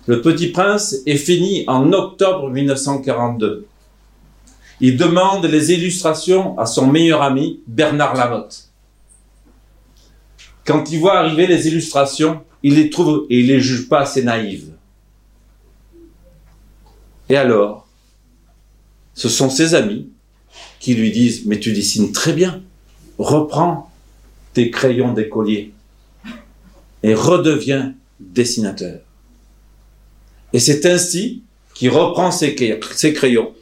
Le 0.07 0.21
Petit 0.21 0.47
Prince 0.47 0.95
est 1.05 1.17
fini 1.17 1.65
en 1.67 1.91
octobre 1.91 2.49
1942. 2.49 3.67
Il 4.79 4.95
demande 4.95 5.45
les 5.45 5.73
illustrations 5.73 6.57
à 6.57 6.65
son 6.65 6.87
meilleur 6.87 7.21
ami 7.21 7.59
Bernard 7.67 8.15
Lamotte. 8.15 8.69
Quand 10.65 10.89
il 10.91 10.99
voit 10.99 11.17
arriver 11.17 11.45
les 11.45 11.67
illustrations, 11.67 12.41
il 12.63 12.75
les 12.75 12.89
trouve 12.89 13.25
et 13.29 13.39
il 13.39 13.47
les 13.47 13.59
juge 13.59 13.89
pas 13.89 13.99
assez 13.99 14.23
naïves. 14.23 14.71
Et 17.27 17.35
alors, 17.35 17.85
ce 19.13 19.27
sont 19.27 19.49
ses 19.49 19.75
amis 19.75 20.09
qui 20.79 20.95
lui 20.95 21.11
disent 21.11 21.45
Mais 21.45 21.59
tu 21.59 21.73
dessines 21.73 22.11
très 22.11 22.33
bien, 22.33 22.61
reprends 23.17 23.91
tes 24.53 24.71
crayons 24.71 25.13
d'écolier 25.13 25.73
et 27.03 27.13
redevient 27.13 27.91
dessinateur. 28.19 28.99
Et 30.53 30.59
c'est 30.59 30.85
ainsi 30.85 31.43
qu'il 31.73 31.89
reprend 31.91 32.31
ses, 32.31 32.55
crayons 33.13 33.53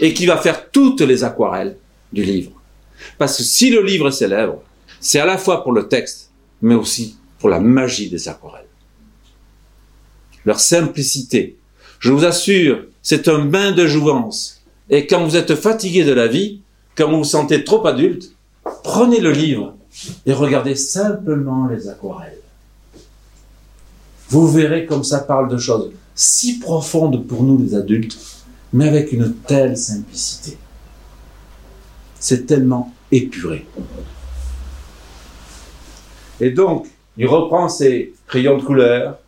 et 0.00 0.12
qui 0.12 0.26
va 0.26 0.36
faire 0.36 0.70
toutes 0.70 1.00
les 1.00 1.24
aquarelles 1.24 1.76
du 2.12 2.24
livre. 2.24 2.52
Parce 3.18 3.38
que 3.38 3.42
si 3.42 3.70
le 3.70 3.82
livre 3.82 4.08
est 4.08 4.12
célèbre, 4.12 4.62
c'est 5.00 5.20
à 5.20 5.26
la 5.26 5.38
fois 5.38 5.62
pour 5.62 5.72
le 5.72 5.88
texte, 5.88 6.30
mais 6.62 6.74
aussi 6.74 7.16
pour 7.38 7.48
la 7.48 7.60
magie 7.60 8.10
des 8.10 8.28
aquarelles. 8.28 8.66
Leur 10.44 10.60
simplicité. 10.60 11.56
Je 12.00 12.12
vous 12.12 12.24
assure, 12.24 12.84
c'est 13.02 13.28
un 13.28 13.44
bain 13.44 13.72
de 13.72 13.86
jouvence. 13.86 14.63
Et 14.90 15.06
quand 15.06 15.24
vous 15.24 15.36
êtes 15.36 15.54
fatigué 15.54 16.04
de 16.04 16.12
la 16.12 16.26
vie, 16.26 16.60
quand 16.96 17.10
vous 17.10 17.18
vous 17.18 17.24
sentez 17.24 17.64
trop 17.64 17.86
adulte, 17.86 18.32
prenez 18.82 19.20
le 19.20 19.32
livre 19.32 19.74
et 20.26 20.32
regardez 20.32 20.74
simplement 20.74 21.66
les 21.66 21.88
aquarelles. 21.88 22.38
Vous 24.28 24.48
verrez 24.48 24.86
comme 24.86 25.04
ça 25.04 25.20
parle 25.20 25.48
de 25.48 25.58
choses 25.58 25.92
si 26.14 26.58
profondes 26.58 27.26
pour 27.26 27.42
nous 27.42 27.58
les 27.58 27.74
adultes, 27.74 28.18
mais 28.72 28.88
avec 28.88 29.12
une 29.12 29.34
telle 29.34 29.76
simplicité. 29.76 30.56
C'est 32.18 32.46
tellement 32.46 32.92
épuré. 33.10 33.66
Et 36.40 36.50
donc, 36.50 36.86
il 37.16 37.26
reprend 37.26 37.68
ses 37.68 38.12
crayons 38.26 38.58
de 38.58 38.62
couleur, 38.62 39.18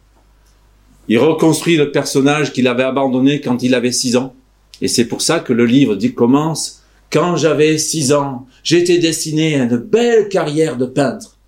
il 1.08 1.18
reconstruit 1.18 1.76
le 1.76 1.92
personnage 1.92 2.52
qu'il 2.52 2.66
avait 2.66 2.82
abandonné 2.82 3.40
quand 3.40 3.62
il 3.62 3.74
avait 3.74 3.92
six 3.92 4.16
ans. 4.16 4.34
Et 4.80 4.88
c'est 4.88 5.06
pour 5.06 5.22
ça 5.22 5.40
que 5.40 5.52
le 5.52 5.66
livre 5.66 5.96
dit 5.96 6.14
commence 6.14 6.82
quand 7.12 7.36
j'avais 7.36 7.78
six 7.78 8.12
ans, 8.12 8.46
j'étais 8.62 8.98
destiné 8.98 9.54
à 9.54 9.64
une 9.64 9.76
belle 9.76 10.28
carrière 10.28 10.76
de 10.76 10.86
peintre. 10.86 11.38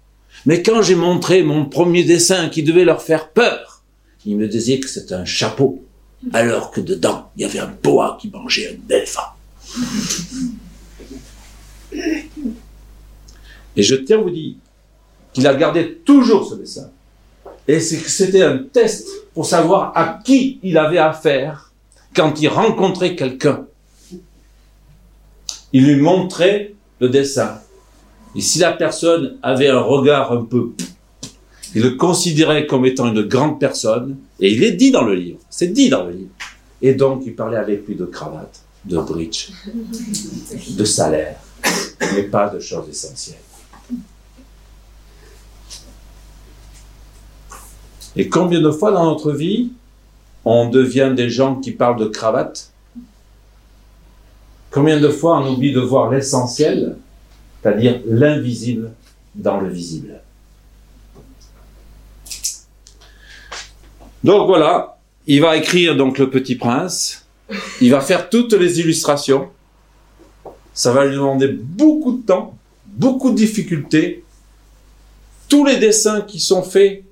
Mais 0.47 0.63
quand 0.63 0.83
j'ai 0.83 0.95
montré 0.95 1.43
mon 1.43 1.67
premier 1.67 2.05
dessin 2.05 2.49
qui 2.49 2.63
devait 2.63 2.85
leur 2.85 3.03
faire 3.03 3.31
peur, 3.31 3.83
ils 4.25 4.37
me 4.37 4.47
disaient 4.47 4.79
que 4.79 4.89
c'était 4.89 5.15
un 5.15 5.25
chapeau, 5.25 5.85
alors 6.33 6.71
que 6.71 6.81
dedans, 6.81 7.31
il 7.37 7.43
y 7.43 7.45
avait 7.45 7.59
un 7.59 7.73
boa 7.83 8.19
qui 8.21 8.29
mangeait 8.29 8.69
un 8.69 8.95
éléphant. 8.95 9.21
Et 13.77 13.83
je 13.83 13.95
tiens 13.95 14.19
à 14.19 14.23
vous 14.23 14.31
dire 14.31 14.55
qu'il 15.33 15.47
a 15.47 15.55
gardé 15.55 15.95
toujours 16.05 16.49
ce 16.49 16.55
dessin. 16.57 16.91
Et 17.67 17.81
c'était 17.81 18.43
un 18.43 18.59
test 18.59 19.09
pour 19.35 19.47
savoir 19.47 19.93
à 19.95 20.21
qui 20.25 20.59
il 20.63 20.79
avait 20.79 20.99
affaire 20.99 21.68
quand 22.19 22.41
il 22.41 22.49
rencontrait 22.49 23.15
quelqu'un. 23.15 23.69
Il 25.73 25.87
lui 25.87 26.03
montrait 26.03 26.75
le 26.99 27.09
dessin. 27.09 27.61
Et 28.35 28.41
si 28.41 28.59
la 28.59 28.73
personne 28.73 29.39
avait 29.41 29.69
un 29.69 29.79
regard 29.79 30.33
un 30.33 30.43
peu, 30.43 30.73
il 31.77 31.83
le 31.83 31.91
considérait 31.93 32.67
comme 32.67 32.85
étant 32.87 33.07
une 33.07 33.23
grande 33.23 33.61
personne, 33.61 34.17
et 34.41 34.53
il 34.53 34.65
est 34.65 34.73
dit 34.73 34.91
dans 34.91 35.05
le 35.05 35.15
livre, 35.15 35.39
c'est 35.49 35.69
dit 35.69 35.91
dans 35.91 36.03
le 36.07 36.11
livre. 36.11 36.31
Et 36.83 36.95
donc 36.95 37.23
il 37.25 37.37
parlait 37.37 37.57
avec 37.57 37.87
lui 37.87 37.95
de 37.95 38.07
cravate, 38.07 38.63
de 38.85 38.99
bridge, 38.99 39.51
de 40.71 40.85
salaire, 40.85 41.39
mais 42.15 42.25
pas 42.25 42.49
de 42.49 42.59
choses 42.59 42.89
essentielles. 42.89 43.39
Et 48.17 48.29
combien 48.29 48.61
de 48.61 48.73
fois 48.73 48.91
dans 48.91 49.05
notre 49.05 49.31
vie, 49.31 49.71
on 50.51 50.69
devient 50.69 51.13
des 51.15 51.29
gens 51.29 51.57
qui 51.57 51.73
parlent 51.73 51.99
de 51.99 52.07
cravate. 52.07 52.71
Combien 54.71 55.01
de 55.01 55.09
fois 55.09 55.39
on 55.39 55.53
oublie 55.53 55.73
de 55.73 55.81
voir 55.81 56.11
l'essentiel, 56.11 56.97
c'est-à-dire 57.63 58.01
l'invisible 58.07 58.93
dans 59.35 59.61
le 59.61 59.69
visible? 59.69 60.21
Donc 64.25 64.47
voilà, 64.47 64.99
il 65.27 65.41
va 65.41 65.57
écrire 65.57 65.97
donc 65.97 66.19
le 66.19 66.29
Petit 66.29 66.57
Prince, 66.57 67.27
il 67.81 67.91
va 67.91 68.01
faire 68.01 68.29
toutes 68.29 68.53
les 68.53 68.81
illustrations, 68.81 69.49
ça 70.75 70.93
va 70.93 71.05
lui 71.07 71.15
demander 71.15 71.49
beaucoup 71.49 72.13
de 72.13 72.27
temps, 72.27 72.57
beaucoup 72.87 73.31
de 73.31 73.37
difficultés, 73.37 74.25
tous 75.49 75.65
les 75.65 75.77
dessins 75.77 76.21
qui 76.23 76.41
sont 76.41 76.63
faits 76.63 77.05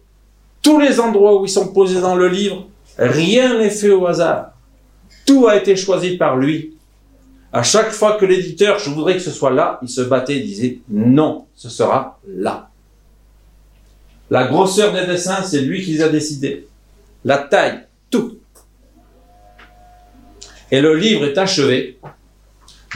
tous 0.62 0.81
les 0.81 0.99
endroits 0.99 1.40
où 1.40 1.44
ils 1.44 1.51
sont 1.51 1.68
posés 1.68 2.01
dans 2.01 2.16
le 2.16 2.27
livre, 2.27 2.66
rien 2.98 3.59
n'est 3.59 3.70
fait 3.70 3.90
au 3.90 4.06
hasard. 4.06 4.52
Tout 5.24 5.48
a 5.48 5.56
été 5.56 5.76
choisi 5.76 6.16
par 6.16 6.37
lui. 6.37 6.74
À 7.52 7.62
chaque 7.62 7.90
fois 7.90 8.16
que 8.16 8.26
l'éditeur, 8.26 8.78
je 8.78 8.90
voudrais 8.90 9.14
que 9.14 9.20
ce 9.20 9.30
soit 9.30 9.50
là, 9.50 9.78
il 9.82 9.88
se 9.88 10.02
battait 10.02 10.37
et 10.37 10.40
disait 10.40 10.78
non, 10.88 11.46
ce 11.54 11.68
sera 11.68 12.18
là. 12.28 12.70
La 14.30 14.46
grosseur 14.46 14.92
des 14.92 15.06
dessins, 15.06 15.42
c'est 15.42 15.61
lui 15.61 15.85
qui 15.85 15.92
les 15.92 16.02
a 16.02 16.09
décidés. 16.09 16.66
La 17.24 17.38
taille, 17.38 17.85
tout. 18.11 18.38
Et 20.70 20.80
le 20.80 20.96
livre 20.96 21.24
est 21.24 21.38
achevé 21.38 21.98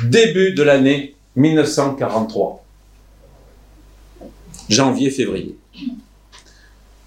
début 0.04 0.52
de 0.52 0.62
l'année 0.62 1.14
1943. 1.36 2.64
Janvier-février. 4.68 5.56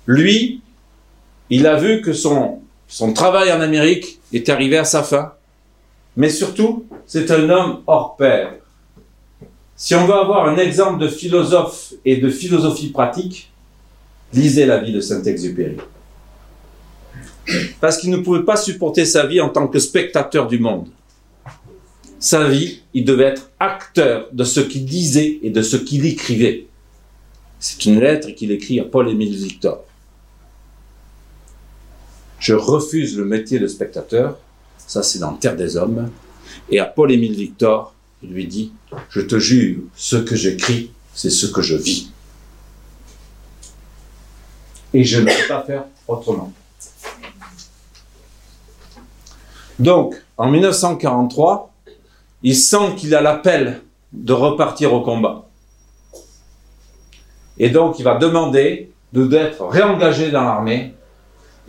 Lui, 0.07 0.61
il 1.49 1.67
a 1.67 1.77
vu 1.77 2.01
que 2.01 2.13
son, 2.13 2.62
son 2.87 3.13
travail 3.13 3.51
en 3.51 3.61
Amérique 3.61 4.19
est 4.31 4.49
arrivé 4.49 4.77
à 4.77 4.85
sa 4.85 5.03
fin. 5.03 5.33
Mais 6.15 6.29
surtout, 6.29 6.85
c'est 7.05 7.31
un 7.31 7.49
homme 7.49 7.81
hors 7.87 8.15
pair. 8.15 8.53
Si 9.75 9.95
on 9.95 10.05
veut 10.05 10.13
avoir 10.13 10.47
un 10.47 10.57
exemple 10.57 11.01
de 11.01 11.07
philosophe 11.07 11.93
et 12.05 12.17
de 12.17 12.29
philosophie 12.29 12.89
pratique, 12.89 13.51
lisez 14.31 14.65
la 14.65 14.77
vie 14.77 14.93
de 14.93 15.01
Saint-Exupéry. 15.01 15.77
Parce 17.81 17.97
qu'il 17.97 18.11
ne 18.11 18.17
pouvait 18.17 18.43
pas 18.43 18.55
supporter 18.55 19.05
sa 19.05 19.25
vie 19.25 19.41
en 19.41 19.49
tant 19.49 19.67
que 19.67 19.79
spectateur 19.79 20.47
du 20.47 20.59
monde. 20.59 20.87
Sa 22.19 22.47
vie, 22.47 22.81
il 22.93 23.03
devait 23.03 23.25
être 23.25 23.49
acteur 23.59 24.29
de 24.31 24.43
ce 24.43 24.61
qu'il 24.61 24.85
disait 24.85 25.39
et 25.41 25.49
de 25.49 25.61
ce 25.61 25.75
qu'il 25.75 26.05
écrivait. 26.05 26.67
C'est 27.59 27.85
une 27.85 27.99
lettre 27.99 28.29
qu'il 28.29 28.51
écrit 28.51 28.79
à 28.79 28.85
Paul-Émile 28.85 29.35
Victor 29.35 29.83
je 32.43 32.53
refuse 32.53 33.17
le 33.17 33.23
métier 33.23 33.57
de 33.57 33.67
spectateur. 33.67 34.37
Ça, 34.77 35.01
c'est 35.01 35.19
dans 35.19 35.31
Terre 35.33 35.55
des 35.55 35.77
Hommes. 35.77 36.11
Et 36.69 36.77
à 36.77 36.85
Paul-Émile 36.85 37.35
Victor, 37.35 37.93
il 38.21 38.31
lui 38.31 38.45
dit, 38.47 38.73
je 39.09 39.21
te 39.21 39.39
jure, 39.39 39.79
ce 39.95 40.17
que 40.17 40.35
j'écris, 40.35 40.91
c'est 41.13 41.29
ce 41.29 41.47
que 41.47 41.61
je 41.61 41.75
vis. 41.75 42.11
Et 44.93 45.05
je 45.05 45.21
ne 45.21 45.25
peux 45.25 45.47
pas 45.47 45.63
faire 45.63 45.85
autrement. 46.05 46.51
Donc, 49.79 50.21
en 50.37 50.51
1943, 50.51 51.73
il 52.43 52.57
sent 52.57 52.95
qu'il 52.97 53.15
a 53.15 53.21
l'appel 53.21 53.81
de 54.11 54.33
repartir 54.33 54.93
au 54.93 54.99
combat. 54.99 55.47
Et 57.57 57.69
donc, 57.69 57.99
il 57.99 58.03
va 58.03 58.17
demander 58.17 58.91
d'être 59.13 59.65
réengagé 59.65 60.29
dans 60.29 60.43
l'armée. 60.43 60.93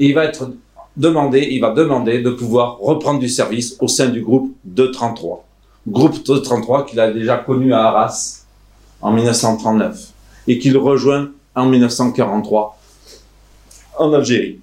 Il 0.00 0.14
va 0.14 0.24
être 0.24 0.50
demander, 0.96 1.48
il 1.50 1.60
va 1.60 1.70
demander 1.72 2.20
de 2.20 2.30
pouvoir 2.30 2.78
reprendre 2.78 3.20
du 3.20 3.28
service 3.28 3.76
au 3.80 3.88
sein 3.88 4.08
du 4.08 4.22
groupe 4.22 4.54
233. 4.64 5.44
Groupe 5.86 6.24
233 6.24 6.86
qu'il 6.86 7.00
a 7.00 7.10
déjà 7.10 7.36
connu 7.36 7.72
à 7.72 7.88
Arras 7.88 8.44
en 9.00 9.12
1939 9.12 10.12
et 10.48 10.58
qu'il 10.58 10.76
rejoint 10.78 11.30
en 11.54 11.66
1943 11.66 12.78
en 13.98 14.12
Algérie. 14.12 14.60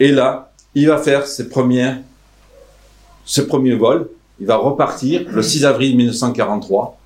Et 0.00 0.10
là, 0.10 0.50
il 0.74 0.88
va 0.88 0.98
faire 0.98 1.26
ses 1.26 1.48
premiers, 1.48 1.94
ses 3.24 3.46
premiers 3.46 3.76
vols. 3.76 4.08
Il 4.40 4.46
va 4.46 4.56
repartir 4.56 5.26
le 5.28 5.42
6 5.42 5.64
avril 5.64 5.96
1943 5.96 6.98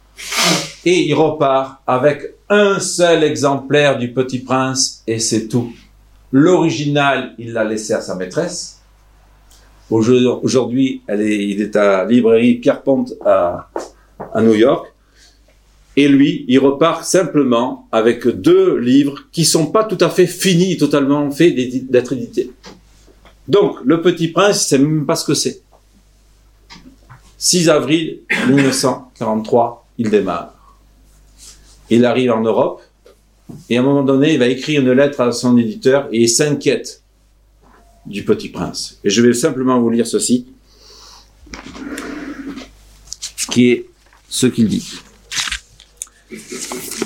et 0.85 1.09
il 1.09 1.15
repart 1.15 1.81
avec 1.87 2.23
un 2.49 2.81
seul 2.81 3.23
exemplaire 3.23 3.99
du 3.99 4.13
Petit 4.13 4.39
Prince 4.39 5.03
et 5.07 5.19
c'est 5.19 5.49
tout. 5.49 5.73
L'original, 6.33 7.35
il 7.39 7.53
l'a 7.53 7.65
laissé 7.65 7.93
à 7.95 8.01
sa 8.01 8.15
maîtresse. 8.15 8.81
Aujourd'hui, 9.91 11.03
il 11.09 11.63
est 11.63 11.77
à 11.77 12.05
librairie 12.05 12.57
Pierpont 12.57 13.07
à, 13.25 13.71
à 14.35 14.43
New 14.43 14.55
York. 14.55 14.93
Et 15.97 16.07
lui, 16.07 16.45
il 16.47 16.59
repart 16.59 17.05
simplement 17.05 17.89
avec 17.91 18.29
deux 18.29 18.77
livres 18.77 19.25
qui 19.33 19.45
sont 19.45 19.67
pas 19.67 19.85
tout 19.85 19.99
à 20.01 20.11
fait 20.11 20.27
finis, 20.27 20.77
totalement 20.77 21.31
faits 21.31 21.57
d'être 21.91 22.13
édités. 22.13 22.53
Donc, 23.49 23.79
Le 23.85 24.03
Petit 24.03 24.29
Prince, 24.29 24.67
c'est 24.69 24.79
même 24.79 25.07
pas 25.07 25.17
ce 25.17 25.25
que 25.25 25.35
c'est. 25.35 25.63
6 27.39 27.69
avril 27.71 28.21
1943, 28.49 29.87
il 29.97 30.11
démarre. 30.11 30.55
Il 31.89 32.05
arrive 32.05 32.33
en 32.33 32.43
Europe. 32.43 32.83
Et 33.71 33.77
à 33.77 33.81
un 33.81 33.83
moment 33.83 34.03
donné, 34.03 34.35
il 34.35 34.39
va 34.39 34.47
écrire 34.47 34.81
une 34.81 34.93
lettre 34.93 35.21
à 35.21 35.33
son 35.33 35.57
éditeur 35.57 36.09
et 36.13 36.23
il 36.23 36.29
s'inquiète 36.29 37.03
du 38.07 38.25
petit 38.25 38.49
prince. 38.49 38.99
Et 39.05 39.11
je 39.11 39.23
vais 39.23 39.33
simplement 39.33 39.81
vous 39.81 39.91
lire 39.91 40.07
ceci, 40.07 40.47
qui 43.51 43.71
est 43.71 43.87
ce 44.29 44.47
qu'il 44.47 44.69
dit. 44.69 44.95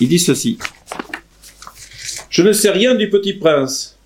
Il 0.00 0.08
dit 0.08 0.18
ceci. 0.18 0.58
Je 2.28 2.42
ne 2.42 2.52
sais 2.52 2.70
rien 2.70 2.94
du 2.94 3.08
petit 3.10 3.34
prince. 3.34 3.96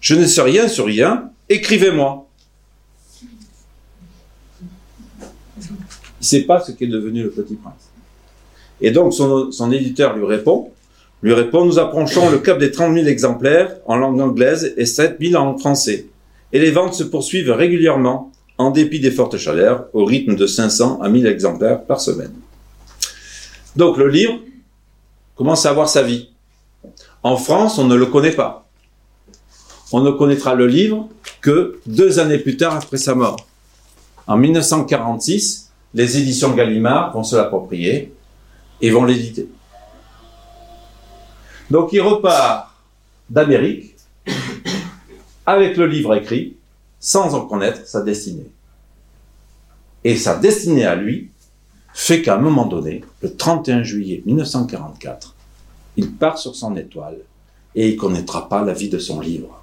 Je 0.00 0.14
ne 0.14 0.26
sais 0.26 0.42
rien 0.42 0.68
sur 0.68 0.86
rien. 0.86 1.30
Écrivez-moi. 1.48 2.28
Il 5.60 5.66
ne 6.20 6.24
sait 6.24 6.42
pas 6.42 6.60
ce 6.60 6.72
qu'est 6.72 6.86
devenu 6.86 7.24
le 7.24 7.30
petit 7.30 7.56
prince. 7.56 7.91
Et 8.82 8.90
donc 8.90 9.14
son, 9.14 9.72
éditeur 9.72 10.16
lui 10.16 10.26
répond, 10.26 10.70
lui 11.22 11.32
répond, 11.32 11.64
nous 11.64 11.78
approchons 11.78 12.30
le 12.30 12.38
cap 12.38 12.58
des 12.58 12.72
30 12.72 12.94
000 12.94 13.06
exemplaires 13.06 13.70
en 13.86 13.96
langue 13.96 14.20
anglaise 14.20 14.74
et 14.76 14.86
7 14.86 15.18
000 15.20 15.40
en 15.40 15.56
français. 15.56 16.06
Et 16.52 16.58
les 16.58 16.72
ventes 16.72 16.94
se 16.94 17.04
poursuivent 17.04 17.52
régulièrement, 17.52 18.32
en 18.58 18.70
dépit 18.70 18.98
des 18.98 19.12
fortes 19.12 19.38
chaleurs, 19.38 19.86
au 19.92 20.04
rythme 20.04 20.34
de 20.34 20.46
500 20.46 21.00
à 21.00 21.08
1000 21.08 21.26
exemplaires 21.26 21.84
par 21.84 22.00
semaine. 22.00 22.32
Donc 23.76 23.96
le 23.96 24.08
livre 24.08 24.34
commence 25.36 25.64
à 25.64 25.70
avoir 25.70 25.88
sa 25.88 26.02
vie. 26.02 26.30
En 27.22 27.36
France, 27.36 27.78
on 27.78 27.84
ne 27.84 27.94
le 27.94 28.06
connaît 28.06 28.32
pas. 28.32 28.68
On 29.92 30.00
ne 30.00 30.10
connaîtra 30.10 30.54
le 30.54 30.66
livre 30.66 31.08
que 31.40 31.78
deux 31.86 32.18
années 32.18 32.38
plus 32.38 32.56
tard 32.56 32.76
après 32.76 32.96
sa 32.96 33.14
mort. 33.14 33.46
En 34.26 34.36
1946, 34.36 35.70
les 35.94 36.18
éditions 36.18 36.50
Gallimard 36.52 37.12
vont 37.12 37.22
se 37.22 37.36
l'approprier 37.36 38.12
et 38.82 38.90
vont 38.90 39.04
l'éditer. 39.04 39.48
Donc 41.70 41.92
il 41.92 42.00
repart 42.00 42.70
d'Amérique 43.30 43.94
avec 45.46 45.76
le 45.76 45.86
livre 45.86 46.14
écrit 46.14 46.56
sans 47.00 47.34
en 47.34 47.46
connaître 47.46 47.86
sa 47.86 48.02
destinée. 48.02 48.50
Et 50.04 50.16
sa 50.16 50.36
destinée 50.36 50.84
à 50.84 50.96
lui 50.96 51.30
fait 51.94 52.22
qu'à 52.22 52.36
un 52.36 52.40
moment 52.40 52.66
donné, 52.66 53.02
le 53.22 53.34
31 53.34 53.82
juillet 53.82 54.22
1944, 54.26 55.34
il 55.96 56.12
part 56.12 56.38
sur 56.38 56.54
son 56.54 56.76
étoile 56.76 57.18
et 57.74 57.88
il 57.88 57.96
connaîtra 57.96 58.48
pas 58.48 58.64
la 58.64 58.72
vie 58.72 58.88
de 58.88 58.98
son 58.98 59.20
livre. 59.20 59.62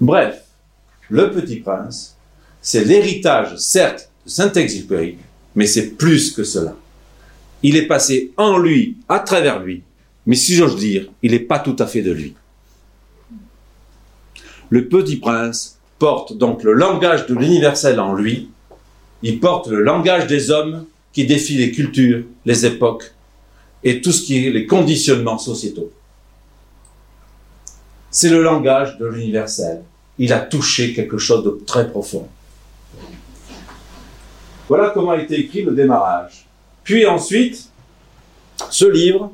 Bref, 0.00 0.44
Le 1.08 1.30
Petit 1.30 1.56
Prince, 1.56 2.16
c'est 2.60 2.84
l'héritage, 2.84 3.56
certes, 3.56 4.10
de 4.24 4.30
Saint-Exupéry, 4.30 5.18
mais 5.54 5.66
c'est 5.66 5.90
plus 5.90 6.32
que 6.32 6.44
cela. 6.44 6.76
Il 7.62 7.76
est 7.76 7.86
passé 7.86 8.32
en 8.36 8.58
lui, 8.58 8.96
à 9.08 9.20
travers 9.20 9.60
lui, 9.60 9.82
mais 10.26 10.36
si 10.36 10.54
j'ose 10.54 10.76
dire, 10.76 11.08
il 11.22 11.32
n'est 11.32 11.38
pas 11.38 11.58
tout 11.58 11.76
à 11.78 11.86
fait 11.86 12.02
de 12.02 12.12
lui. 12.12 12.34
Le 14.70 14.88
Petit 14.88 15.16
Prince 15.16 15.78
porte 15.98 16.36
donc 16.36 16.62
le 16.62 16.72
langage 16.72 17.26
de 17.26 17.34
l'universel 17.34 18.00
en 18.00 18.14
lui, 18.14 18.48
il 19.22 19.40
porte 19.40 19.68
le 19.68 19.82
langage 19.82 20.26
des 20.26 20.50
hommes 20.50 20.86
qui 21.12 21.26
défient 21.26 21.56
les 21.56 21.70
cultures, 21.70 22.24
les 22.44 22.66
époques 22.66 23.14
et 23.82 24.00
tout 24.00 24.12
ce 24.12 24.22
qui 24.22 24.46
est 24.46 24.50
les 24.50 24.66
conditionnements 24.66 25.38
sociétaux. 25.38 25.92
C'est 28.10 28.30
le 28.30 28.42
langage 28.42 28.98
de 28.98 29.06
l'universel. 29.06 29.82
Il 30.18 30.32
a 30.32 30.40
touché 30.40 30.92
quelque 30.94 31.18
chose 31.18 31.44
de 31.44 31.58
très 31.66 31.90
profond. 31.90 32.28
Voilà 34.76 34.90
comment 34.90 35.12
a 35.12 35.18
été 35.18 35.38
écrit 35.38 35.62
le 35.62 35.70
démarrage. 35.70 36.46
Puis 36.82 37.06
ensuite, 37.06 37.70
ce 38.70 38.84
livre, 38.84 39.30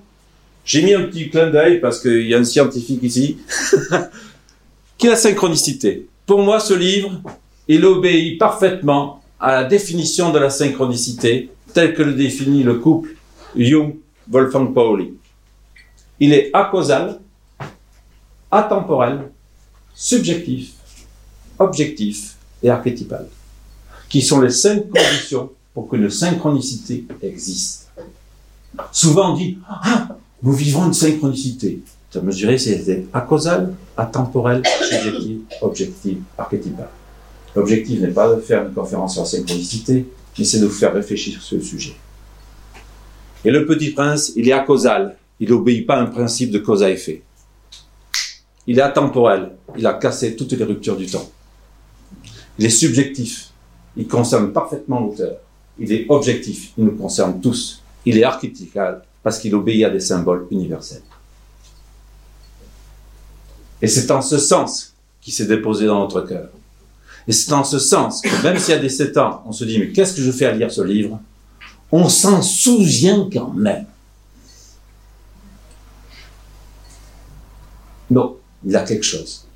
j'ai 0.66 0.83
mis 0.83 0.92
un 0.92 1.05
petit 1.05 1.31
clin 1.31 1.48
d'œil 1.48 1.81
parce 1.81 1.98
qu'il 1.98 2.26
y 2.26 2.35
a 2.35 2.38
un 2.38 2.44
scientifique 2.44 3.03
ici, 3.03 3.38
qui 4.98 5.07
est 5.07 5.09
la 5.09 5.16
synchronicité. 5.16 6.07
Pour 6.26 6.42
moi, 6.42 6.61
ce 6.61 6.74
livre, 6.74 7.22
il 7.68 7.87
obéit 7.87 8.38
parfaitement 8.38 9.22
à 9.40 9.62
la 9.62 9.64
définition 9.64 10.31
de 10.31 10.38
la 10.38 10.50
synchronicité 10.50 11.48
telle 11.72 11.94
que 11.94 12.03
le 12.03 12.12
définit 12.12 12.62
le 12.62 12.74
couple 12.74 13.16
Jung-Wolfgang 13.57 14.74
Pauli. 14.74 15.14
Il 16.18 16.35
est 16.35 16.50
acausal, 16.53 17.18
atemporel, 18.50 19.31
subjectif, 19.94 20.72
objectif 21.59 22.37
et 22.62 22.68
archétypal, 22.68 23.26
qui 24.11 24.20
sont 24.20 24.40
les 24.40 24.51
cinq 24.51 24.90
conditions 24.90 25.51
pour 25.73 25.88
qu'une 25.88 26.11
synchronicité 26.11 27.07
existe. 27.23 27.88
Souvent 28.92 29.33
on 29.33 29.37
dit 29.37 29.57
Ah, 29.66 30.09
nous 30.42 30.53
vivons 30.53 30.87
une 30.87 30.92
synchronicité. 30.92 31.81
Ça 32.11 32.20
mesurer, 32.20 32.59
c'est 32.59 33.07
acausal, 33.12 33.73
atemporel, 33.96 34.62
subjectif, 34.83 35.38
objectif, 35.62 36.18
archétypal. 36.37 36.88
L'objectif 37.55 38.01
n'est 38.01 38.09
pas 38.09 38.35
de 38.35 38.40
faire 38.40 38.66
une 38.66 38.73
conférence 38.73 39.12
sur 39.12 39.23
la 39.23 39.29
synchronicité, 39.29 40.07
mais 40.37 40.44
c'est 40.44 40.59
de 40.59 40.66
vous 40.66 40.75
faire 40.75 40.92
réfléchir 40.92 41.40
sur 41.40 41.61
ce 41.61 41.64
sujet. 41.64 41.94
Et 43.44 43.51
le 43.51 43.64
petit 43.64 43.90
prince, 43.90 44.33
il 44.35 44.49
est 44.49 44.53
acausal. 44.53 45.16
Il 45.38 45.51
n'obéit 45.51 45.87
pas 45.87 45.96
à 45.96 46.01
un 46.01 46.07
principe 46.07 46.51
de 46.51 46.59
cause 46.59 46.83
à 46.83 46.90
effet. 46.90 47.23
Il 48.66 48.79
est 48.79 48.83
atemporel. 48.83 49.53
Il 49.79 49.87
a 49.87 49.94
cassé 49.94 50.35
toutes 50.35 50.53
les 50.53 50.64
ruptures 50.64 50.96
du 50.96 51.07
temps. 51.07 51.31
Il 52.59 52.66
est 52.66 52.70
subjectif. 52.70 53.50
Il 53.96 54.07
concerne 54.07 54.53
parfaitement 54.53 55.00
l'auteur. 55.00 55.37
Il 55.79 55.92
est 55.92 56.07
objectif. 56.09 56.72
Il 56.79 56.85
nous 56.85 56.96
concerne 56.96 57.40
tous. 57.40 57.83
Il 58.05 58.16
est 58.18 58.24
archétypal 58.24 59.03
parce 59.22 59.38
qu'il 59.38 59.55
obéit 59.55 59.85
à 59.85 59.90
des 59.90 60.00
symboles 60.00 60.46
universels. 60.50 61.03
Et 63.83 63.87
c'est 63.87 64.11
en 64.11 64.22
ce 64.22 64.38
sens 64.38 64.94
qu'il 65.20 65.33
s'est 65.33 65.46
déposé 65.46 65.87
dans 65.87 66.00
notre 66.00 66.22
cœur. 66.22 66.48
Et 67.26 67.33
c'est 67.33 67.53
en 67.53 67.64
ce 67.64 67.79
sens 67.79 68.20
que 68.20 68.42
même 68.42 68.59
s'il 68.59 68.74
y 68.74 68.76
a 68.76 68.81
des 68.81 68.88
7 68.88 69.16
ans, 69.18 69.42
on 69.46 69.53
se 69.53 69.64
dit, 69.64 69.79
mais 69.79 69.90
qu'est-ce 69.90 70.14
que 70.14 70.22
je 70.22 70.33
fais 70.33 70.46
à 70.46 70.53
lire 70.53 70.70
ce 70.70 70.81
livre? 70.81 71.20
On 71.92 72.09
s'en 72.09 72.40
souvient 72.40 73.29
quand 73.33 73.53
même. 73.53 73.87
Non, 78.11 78.37
il 78.64 78.72
y 78.72 78.76
a 78.76 78.83
quelque 78.83 79.05
chose. 79.05 79.46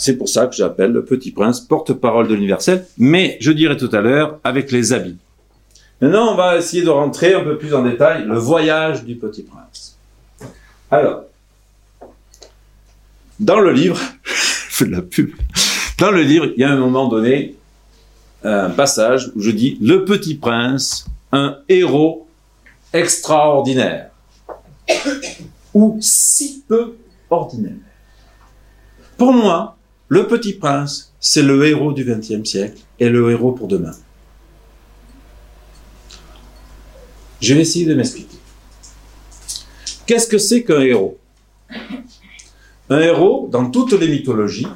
C'est 0.00 0.16
pour 0.16 0.30
ça 0.30 0.46
que 0.46 0.56
j'appelle 0.56 0.92
le 0.92 1.04
petit 1.04 1.30
prince 1.30 1.60
porte-parole 1.60 2.26
de 2.26 2.32
l'universel, 2.32 2.86
mais 2.96 3.36
je 3.42 3.52
dirai 3.52 3.76
tout 3.76 3.90
à 3.92 4.00
l'heure 4.00 4.40
avec 4.44 4.72
les 4.72 4.94
habits. 4.94 5.18
Maintenant, 6.00 6.32
on 6.32 6.36
va 6.36 6.56
essayer 6.56 6.82
de 6.82 6.88
rentrer 6.88 7.34
un 7.34 7.44
peu 7.44 7.58
plus 7.58 7.74
en 7.74 7.82
détail 7.82 8.24
le 8.24 8.38
voyage 8.38 9.04
du 9.04 9.16
petit 9.16 9.42
prince. 9.42 9.98
Alors, 10.90 11.24
dans 13.38 13.60
le 13.60 13.72
livre, 13.72 14.00
je 14.24 14.32
fais 14.70 14.86
de 14.86 14.92
la 14.92 15.02
pub. 15.02 15.32
Dans 15.98 16.10
le 16.10 16.22
livre, 16.22 16.46
il 16.56 16.60
y 16.62 16.64
a 16.64 16.70
un 16.70 16.78
moment 16.78 17.06
donné 17.06 17.56
un 18.42 18.70
passage 18.70 19.30
où 19.36 19.42
je 19.42 19.50
dis 19.50 19.76
le 19.82 20.06
petit 20.06 20.34
prince, 20.34 21.04
un 21.30 21.58
héros 21.68 22.26
extraordinaire 22.94 24.08
ou 25.74 25.98
si 26.00 26.64
peu 26.66 26.96
ordinaire. 27.28 27.74
Pour 29.18 29.34
moi, 29.34 29.76
le 30.10 30.26
petit 30.26 30.54
prince, 30.54 31.14
c'est 31.20 31.42
le 31.42 31.64
héros 31.64 31.92
du 31.92 32.04
XXe 32.04 32.48
siècle 32.48 32.82
et 32.98 33.08
le 33.08 33.30
héros 33.30 33.52
pour 33.52 33.68
demain. 33.68 33.94
Je 37.40 37.54
vais 37.54 37.60
essayer 37.60 37.86
de 37.86 37.94
m'expliquer. 37.94 38.36
Qu'est-ce 40.06 40.26
que 40.26 40.36
c'est 40.36 40.64
qu'un 40.64 40.80
héros? 40.80 41.16
Un 42.90 42.98
héros, 42.98 43.48
dans 43.52 43.70
toutes 43.70 43.92
les 43.92 44.08
mythologies, 44.08 44.66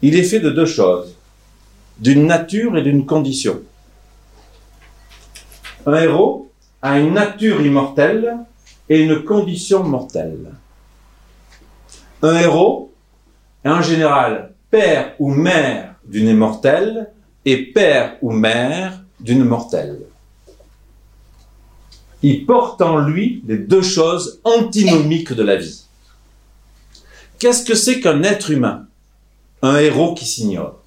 il 0.00 0.16
est 0.16 0.24
fait 0.24 0.40
de 0.40 0.48
deux 0.48 0.66
choses, 0.66 1.14
d'une 1.98 2.26
nature 2.26 2.78
et 2.78 2.82
d'une 2.82 3.04
condition. 3.04 3.60
Un 5.84 6.00
héros 6.00 6.50
a 6.80 6.98
une 6.98 7.12
nature 7.12 7.60
immortelle 7.60 8.38
et 8.88 9.00
une 9.00 9.22
condition 9.22 9.84
mortelle. 9.84 10.54
Un 12.22 12.36
héros 12.36 12.91
est 13.64 13.68
en 13.68 13.82
général 13.82 14.54
père 14.70 15.14
ou 15.18 15.32
mère 15.32 15.94
d'une 16.04 16.28
immortelle 16.28 17.10
et 17.44 17.72
père 17.72 18.16
ou 18.22 18.32
mère 18.32 19.02
d'une 19.20 19.44
mortelle. 19.44 20.00
Il 22.22 22.46
porte 22.46 22.80
en 22.80 23.00
lui 23.00 23.42
les 23.46 23.58
deux 23.58 23.82
choses 23.82 24.40
antinomiques 24.44 25.32
de 25.32 25.42
la 25.42 25.56
vie. 25.56 25.84
Qu'est-ce 27.38 27.64
que 27.64 27.74
c'est 27.74 28.00
qu'un 28.00 28.22
être 28.22 28.50
humain? 28.50 28.86
Un 29.62 29.76
héros 29.76 30.14
qui 30.14 30.24
s'ignore. 30.24 30.80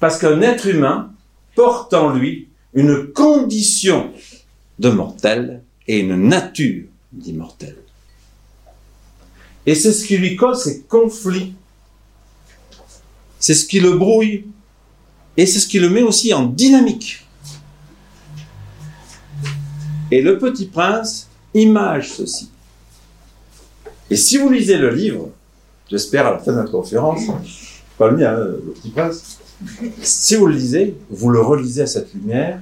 Parce 0.00 0.18
qu'un 0.18 0.42
être 0.42 0.66
humain 0.66 1.10
porte 1.54 1.94
en 1.94 2.10
lui 2.10 2.48
une 2.74 3.12
condition 3.12 4.10
de 4.78 4.90
mortel 4.90 5.62
et 5.86 6.00
une 6.00 6.28
nature 6.28 6.84
d'immortel. 7.12 7.76
Et 9.66 9.74
c'est 9.74 9.92
ce 9.92 10.04
qui 10.04 10.16
lui 10.16 10.36
cause 10.36 10.64
ces 10.64 10.82
conflits. 10.82 11.54
C'est 13.38 13.54
ce 13.54 13.66
qui 13.66 13.80
le 13.80 13.92
brouille. 13.92 14.44
Et 15.36 15.46
c'est 15.46 15.60
ce 15.60 15.66
qui 15.66 15.78
le 15.78 15.88
met 15.88 16.02
aussi 16.02 16.34
en 16.34 16.44
dynamique. 16.44 17.26
Et 20.10 20.20
le 20.20 20.38
petit 20.38 20.66
prince 20.66 21.28
image 21.54 22.12
ceci. 22.12 22.50
Et 24.10 24.16
si 24.16 24.36
vous 24.36 24.50
lisez 24.50 24.76
le 24.76 24.90
livre, 24.90 25.30
j'espère 25.90 26.26
à 26.26 26.32
la 26.32 26.38
fin 26.38 26.52
de 26.52 26.58
la 26.58 26.66
conférence, 26.66 27.22
pas 27.96 28.10
le 28.10 28.18
mien, 28.18 28.34
hein, 28.34 28.44
le 28.44 28.74
petit 28.74 28.90
prince, 28.90 29.38
si 30.02 30.34
vous 30.36 30.46
le 30.46 30.54
lisez, 30.54 30.94
vous 31.08 31.30
le 31.30 31.40
relisez 31.40 31.82
à 31.82 31.86
cette 31.86 32.12
lumière, 32.12 32.60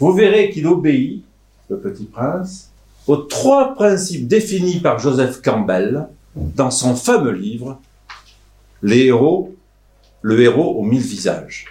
vous 0.00 0.12
verrez 0.12 0.50
qu'il 0.50 0.66
obéit, 0.66 1.24
le 1.68 1.78
petit 1.78 2.04
prince, 2.04 2.70
aux 3.06 3.16
trois 3.16 3.74
principes 3.74 4.26
définis 4.26 4.80
par 4.80 4.98
Joseph 4.98 5.42
Campbell 5.42 6.08
dans 6.38 6.70
son 6.70 6.94
fameux 6.94 7.32
livre 7.32 7.80
Les 8.82 9.06
héros, 9.06 9.54
le 10.22 10.40
héros 10.40 10.76
aux 10.78 10.84
mille 10.84 11.02
visages. 11.02 11.66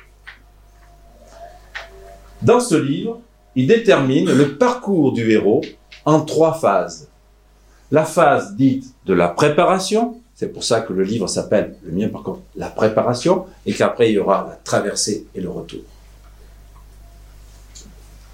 Dans 2.41 2.59
ce 2.59 2.76
livre, 2.76 3.20
il 3.55 3.68
détermine 3.68 4.32
le 4.32 4.57
parcours 4.57 5.13
du 5.13 5.32
héros 5.32 5.61
en 6.05 6.22
trois 6.22 6.53
phases 6.53 7.07
la 7.91 8.05
phase 8.05 8.55
dite 8.55 8.93
de 9.05 9.13
la 9.13 9.30
préparation, 9.30 10.20
c'est 10.36 10.51
pour 10.51 10.63
ça 10.63 10.82
que 10.82 10.93
le 10.93 11.03
livre 11.03 11.28
s'appelle, 11.28 11.76
le 11.84 11.91
mien 11.91 12.09
par 12.09 12.24
contre, 12.24 12.41
la 12.55 12.70
préparation, 12.70 13.45
et 13.65 13.74
qu'après 13.74 14.09
il 14.09 14.15
y 14.15 14.20
aura 14.20 14.45
la 14.49 14.55
traversée 14.55 15.26
et 15.34 15.41
le 15.41 15.49
retour. 15.49 15.82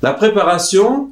La 0.02 0.14
préparation, 0.14 1.12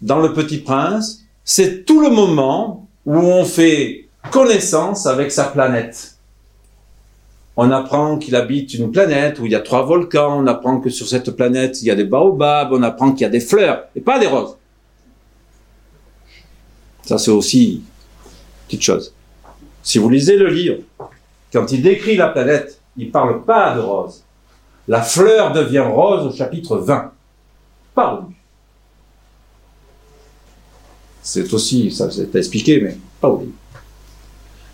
dans 0.00 0.20
le 0.20 0.32
Petit 0.32 0.58
Prince, 0.58 1.22
c'est 1.44 1.84
tout 1.84 2.00
le 2.00 2.10
moment 2.10 2.88
où 3.04 3.16
on 3.16 3.44
fait 3.44 4.01
connaissance 4.30 5.06
avec 5.06 5.32
sa 5.32 5.44
planète. 5.44 6.16
on 7.56 7.70
apprend 7.70 8.18
qu'il 8.18 8.34
habite 8.34 8.72
une 8.74 8.90
planète 8.90 9.38
où 9.38 9.46
il 9.46 9.52
y 9.52 9.54
a 9.54 9.60
trois 9.60 9.84
volcans, 9.84 10.42
on 10.42 10.46
apprend 10.46 10.80
que 10.80 10.88
sur 10.88 11.06
cette 11.06 11.32
planète 11.32 11.82
il 11.82 11.88
y 11.88 11.90
a 11.90 11.94
des 11.94 12.04
baobabs, 12.04 12.72
on 12.72 12.82
apprend 12.82 13.12
qu'il 13.12 13.22
y 13.22 13.24
a 13.24 13.28
des 13.28 13.40
fleurs, 13.40 13.84
et 13.94 14.00
pas 14.00 14.18
des 14.18 14.26
roses. 14.26 14.56
Ça 17.04 17.18
c'est 17.18 17.30
aussi 17.30 17.74
une 17.74 17.82
petite 18.66 18.82
chose. 18.82 19.12
Si 19.82 19.98
vous 19.98 20.08
lisez 20.08 20.36
le 20.36 20.48
livre, 20.48 20.78
quand 21.52 21.70
il 21.72 21.82
décrit 21.82 22.16
la 22.16 22.28
planète, 22.28 22.80
il 22.96 23.08
ne 23.08 23.12
parle 23.12 23.44
pas 23.44 23.74
de 23.74 23.80
roses. 23.80 24.22
La 24.88 25.02
fleur 25.02 25.52
devient 25.52 25.80
rose 25.80 26.26
au 26.26 26.32
chapitre 26.36 26.78
20. 26.78 27.12
Pas 27.94 28.14
au 28.14 28.32
C'est 31.22 31.52
aussi, 31.52 31.90
ça 31.90 32.10
c'est 32.10 32.34
expliqué, 32.34 32.80
mais 32.80 32.96
pas 33.20 33.28
au 33.28 33.46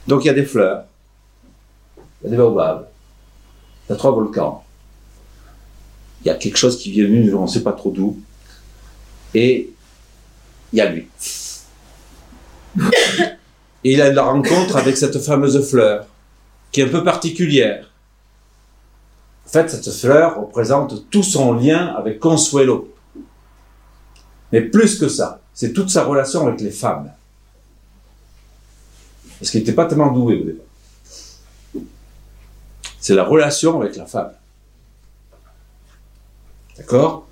Donc 0.09 0.25
il 0.25 0.29
y 0.29 0.31
a 0.31 0.35
des 0.35 0.47
fleurs, 0.47 0.85
il 1.99 2.25
y 2.25 2.27
a 2.29 2.31
des 2.31 2.37
baobabs, 2.39 2.89
il 3.87 3.93
y 3.93 3.95
a 3.95 3.97
trois 3.97 4.11
volcans, 4.11 4.65
il 6.23 6.29
y 6.29 6.31
a 6.31 6.35
quelque 6.35 6.57
chose 6.57 6.79
qui 6.79 6.91
vient 6.91 7.07
de 7.07 7.35
on 7.35 7.43
ne 7.43 7.47
sait 7.47 7.63
pas 7.63 7.73
trop 7.73 7.91
d'où, 7.91 8.19
et 9.35 9.71
il 10.73 10.79
y 10.79 10.81
a 10.81 10.91
lui. 10.91 11.09
Et 13.85 13.93
il 13.93 14.03
a 14.03 14.13
la 14.13 14.25
rencontre 14.25 14.77
avec 14.77 14.97
cette 14.97 15.21
fameuse 15.21 15.65
fleur, 15.71 16.05
qui 16.73 16.81
est 16.81 16.85
un 16.85 16.89
peu 16.89 17.05
particulière. 17.05 17.93
En 19.47 19.51
fait, 19.51 19.71
cette 19.71 19.89
fleur 19.95 20.41
représente 20.41 21.09
tout 21.11 21.23
son 21.23 21.53
lien 21.53 21.95
avec 21.97 22.19
Consuelo. 22.19 22.93
Mais 24.51 24.63
plus 24.63 24.99
que 24.99 25.07
ça, 25.07 25.41
c'est 25.55 25.73
toute 25.73 25.91
sa 25.91 26.03
relation 26.03 26.49
avec 26.49 26.61
les 26.61 26.73
femmes. 26.73 27.13
Parce 29.39 29.51
qu'il 29.51 29.61
n'était 29.61 29.72
pas 29.72 29.86
tellement 29.86 30.11
doué 30.11 30.41
au 30.41 30.45
départ. 30.45 30.66
C'est 33.01 33.14
la 33.14 33.24
relation 33.24 33.80
avec 33.80 33.97
la 33.97 34.07
femme. 34.07 34.32
D'accord? 36.76 37.26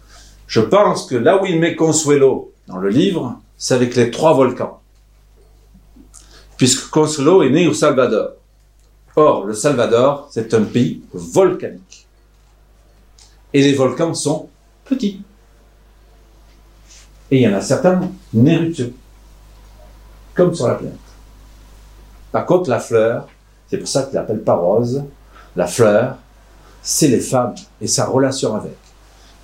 Je 0.47 0.61
pense 0.61 1.07
que 1.07 1.17
là 1.17 1.43
où 1.43 1.47
il 1.47 1.59
met 1.59 1.75
Consuelo 1.75 2.53
dans 2.69 2.79
le 2.79 2.89
livre, 2.89 3.41
c'est 3.59 3.75
avec 3.75 3.97
les 3.97 4.11
trois 4.11 4.35
volcans. 4.35 4.81
Puisque 6.57 6.89
Consuelo 6.89 7.43
est 7.43 7.51
né 7.51 7.67
au 7.67 7.75
Salvador. 7.75 8.33
Or, 9.17 9.45
le 9.45 9.55
Salvador, 9.55 10.29
c'est 10.31 10.55
un 10.55 10.63
pays 10.63 11.03
volcanique. 11.13 12.07
Et 13.53 13.63
les 13.63 13.75
volcans 13.75 14.15
sont 14.15 14.49
petits. 14.85 15.23
Et 17.31 17.39
il 17.39 17.43
y 17.43 17.49
en 17.49 17.55
a 17.55 17.61
certains 17.61 18.01
en 18.01 18.47
éruption. 18.47 18.93
Comme 20.35 20.55
sur 20.55 20.69
la 20.69 20.75
planète. 20.75 21.06
Par 22.37 22.45
contre, 22.45 22.69
la 22.69 22.81
fleur, 22.81 23.27
c'est 23.67 23.79
pour 23.79 23.89
ça 23.89 24.03
qu'il 24.03 24.13
l'appelle 24.13 24.43
pas 24.43 24.57
rose, 24.57 25.03
la 25.57 25.67
fleur, 25.67 26.19
c'est 26.83 27.09
les 27.09 27.21
femmes 27.21 27.55
et 27.81 27.87
sa 27.87 28.05
relation 28.05 28.55
avec. 28.55 28.77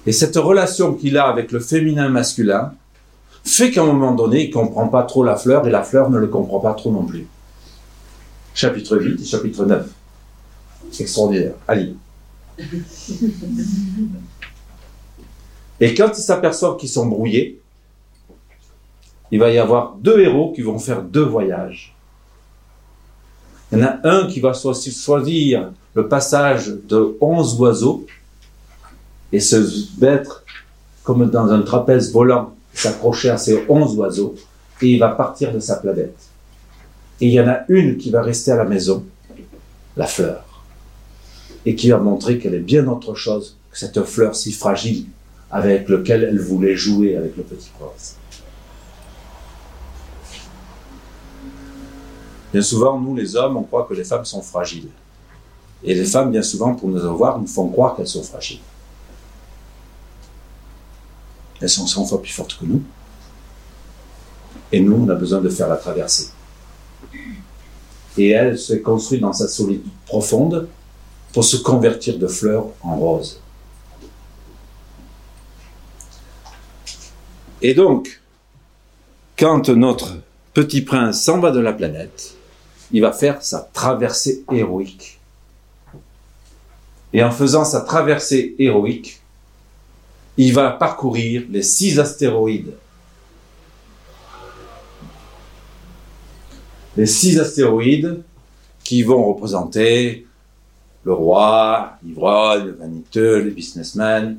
Et 0.05 0.13
cette 0.13 0.37
relation 0.37 0.93
qu'il 0.93 1.17
a 1.17 1.27
avec 1.27 1.53
le 1.53 1.61
féminin 1.61 2.11
masculin 2.11 2.75
fait 3.45 3.71
qu'à 3.71 3.81
un 3.81 3.87
moment 3.87 4.13
donné, 4.13 4.45
il 4.45 4.51
comprend 4.51 4.89
pas 4.89 5.05
trop 5.05 5.25
la 5.25 5.37
fleur 5.37 5.67
et 5.67 5.71
la 5.71 5.83
fleur 5.83 6.11
ne 6.11 6.19
le 6.19 6.27
comprend 6.27 6.61
pas 6.61 6.75
trop 6.75 6.93
non 6.93 7.05
plus. 7.05 7.27
Chapitre 8.53 8.99
8 8.99 9.23
et 9.23 9.25
chapitre 9.25 9.65
9. 9.65 9.89
Extraordinaire. 11.01 11.55
Allez. 11.67 11.95
Et 15.81 15.95
quand 15.95 16.11
ils 16.11 16.23
s'aperçoivent 16.23 16.77
qu'ils 16.77 16.91
sont 16.91 17.07
brouillés, 17.07 17.59
il 19.31 19.39
va 19.39 19.51
y 19.51 19.57
avoir 19.57 19.95
deux 19.95 20.21
héros 20.21 20.53
qui 20.53 20.61
vont 20.61 20.79
faire 20.79 21.01
deux 21.01 21.25
voyages. 21.25 21.97
Il 23.73 23.79
y 23.79 23.83
en 23.83 23.87
a 23.87 24.01
un 24.05 24.27
qui 24.27 24.41
va 24.41 24.53
choisir 24.53 25.71
le 25.95 26.07
passage 26.07 26.69
de 26.69 27.17
onze 27.21 27.59
oiseaux 27.59 28.07
et 29.33 29.41
se 29.41 29.57
mettre 29.99 30.45
comme 31.03 31.31
dans 31.31 31.51
un 31.51 31.63
trapèze 31.63 32.13
volant, 32.13 32.55
s'accrocher 32.75 33.31
à 33.31 33.39
ces 33.39 33.65
onze 33.69 33.97
oiseaux, 33.97 34.35
et 34.83 34.89
il 34.89 34.99
va 34.99 35.09
partir 35.09 35.53
de 35.53 35.59
sa 35.59 35.77
planète. 35.77 36.17
Et 37.21 37.29
il 37.29 37.33
y 37.33 37.41
en 37.41 37.49
a 37.49 37.61
une 37.69 37.97
qui 37.97 38.11
va 38.11 38.23
rester 38.23 38.53
à 38.53 38.57
la 38.57 38.65
maison, 38.65 39.05
la 39.97 40.07
fleur, 40.07 40.45
et 41.65 41.75
qui 41.75 41.91
va 41.91 41.99
montrer 41.99 42.39
qu'elle 42.39 42.55
est 42.55 42.61
bien 42.61 42.87
autre 42.89 43.15
chose 43.15 43.57
que 43.71 43.79
cette 43.79 44.03
fleur 44.05 44.37
si 44.37 44.53
fragile 44.53 45.07
avec 45.51 45.89
laquelle 45.89 46.25
elle 46.25 46.41
voulait 46.41 46.77
jouer 46.77 47.17
avec 47.17 47.37
le 47.37 47.43
petit 47.43 47.71
prince. 47.79 48.17
Bien 52.53 52.63
souvent, 52.63 53.01
nous 53.01 53.17
les 53.17 53.35
hommes, 53.35 53.57
on 53.57 53.63
croit 53.63 53.87
que 53.89 53.95
les 53.95 54.05
femmes 54.05 54.25
sont 54.25 54.43
fragiles. 54.43 54.89
Et 55.83 55.95
les 55.95 56.05
femmes, 56.05 56.31
bien 56.31 56.43
souvent, 56.43 56.75
pour 56.75 56.89
nous 56.89 57.05
avoir, 57.05 57.39
nous 57.39 57.47
font 57.47 57.69
croire 57.69 57.97
qu'elles 57.97 58.07
sont 58.07 58.23
fragiles. 58.23 58.61
Elles 61.61 61.71
sont 61.71 61.87
100 61.87 62.07
fois 62.07 62.21
plus 62.21 62.33
fortes 62.33 62.59
que 62.59 62.65
nous. 62.65 62.83
Et 64.71 64.81
nous, 64.81 65.05
on 65.07 65.09
a 65.09 65.15
besoin 65.15 65.41
de 65.41 65.49
faire 65.49 65.69
la 65.69 65.77
traversée. 65.77 66.31
Et 68.19 68.31
elle 68.31 68.59
se 68.59 68.75
construit 68.75 69.21
dans 69.21 69.33
sa 69.33 69.49
solitude 69.49 69.91
profonde 70.07 70.69
pour 71.33 71.45
se 71.45 71.57
convertir 71.57 72.19
de 72.19 72.27
fleurs 72.27 72.67
en 72.83 72.97
roses. 72.97 73.41
Et 77.63 77.75
donc, 77.75 78.21
quand 79.39 79.69
notre 79.71 80.17
petit 80.53 80.83
prince 80.83 81.23
s'en 81.23 81.39
va 81.41 81.51
de 81.51 81.61
la 81.61 81.73
planète, 81.73 82.35
il 82.93 83.01
va 83.01 83.13
faire 83.13 83.43
sa 83.43 83.61
traversée 83.61 84.45
héroïque 84.53 85.19
et 87.13 87.23
en 87.23 87.31
faisant 87.31 87.65
sa 87.65 87.81
traversée 87.81 88.55
héroïque, 88.59 89.21
il 90.37 90.55
va 90.55 90.71
parcourir 90.71 91.45
les 91.51 91.63
six 91.63 91.99
astéroïdes. 91.99 92.75
Les 96.97 97.07
six 97.07 97.39
astéroïdes 97.39 98.23
qui 98.83 99.03
vont 99.03 99.25
représenter 99.33 100.27
le 101.05 101.13
roi, 101.13 101.99
l'ivrogne, 102.03 102.67
le 102.67 102.73
vaniteux, 102.73 103.43
le 103.43 103.51
businessman, 103.51 104.39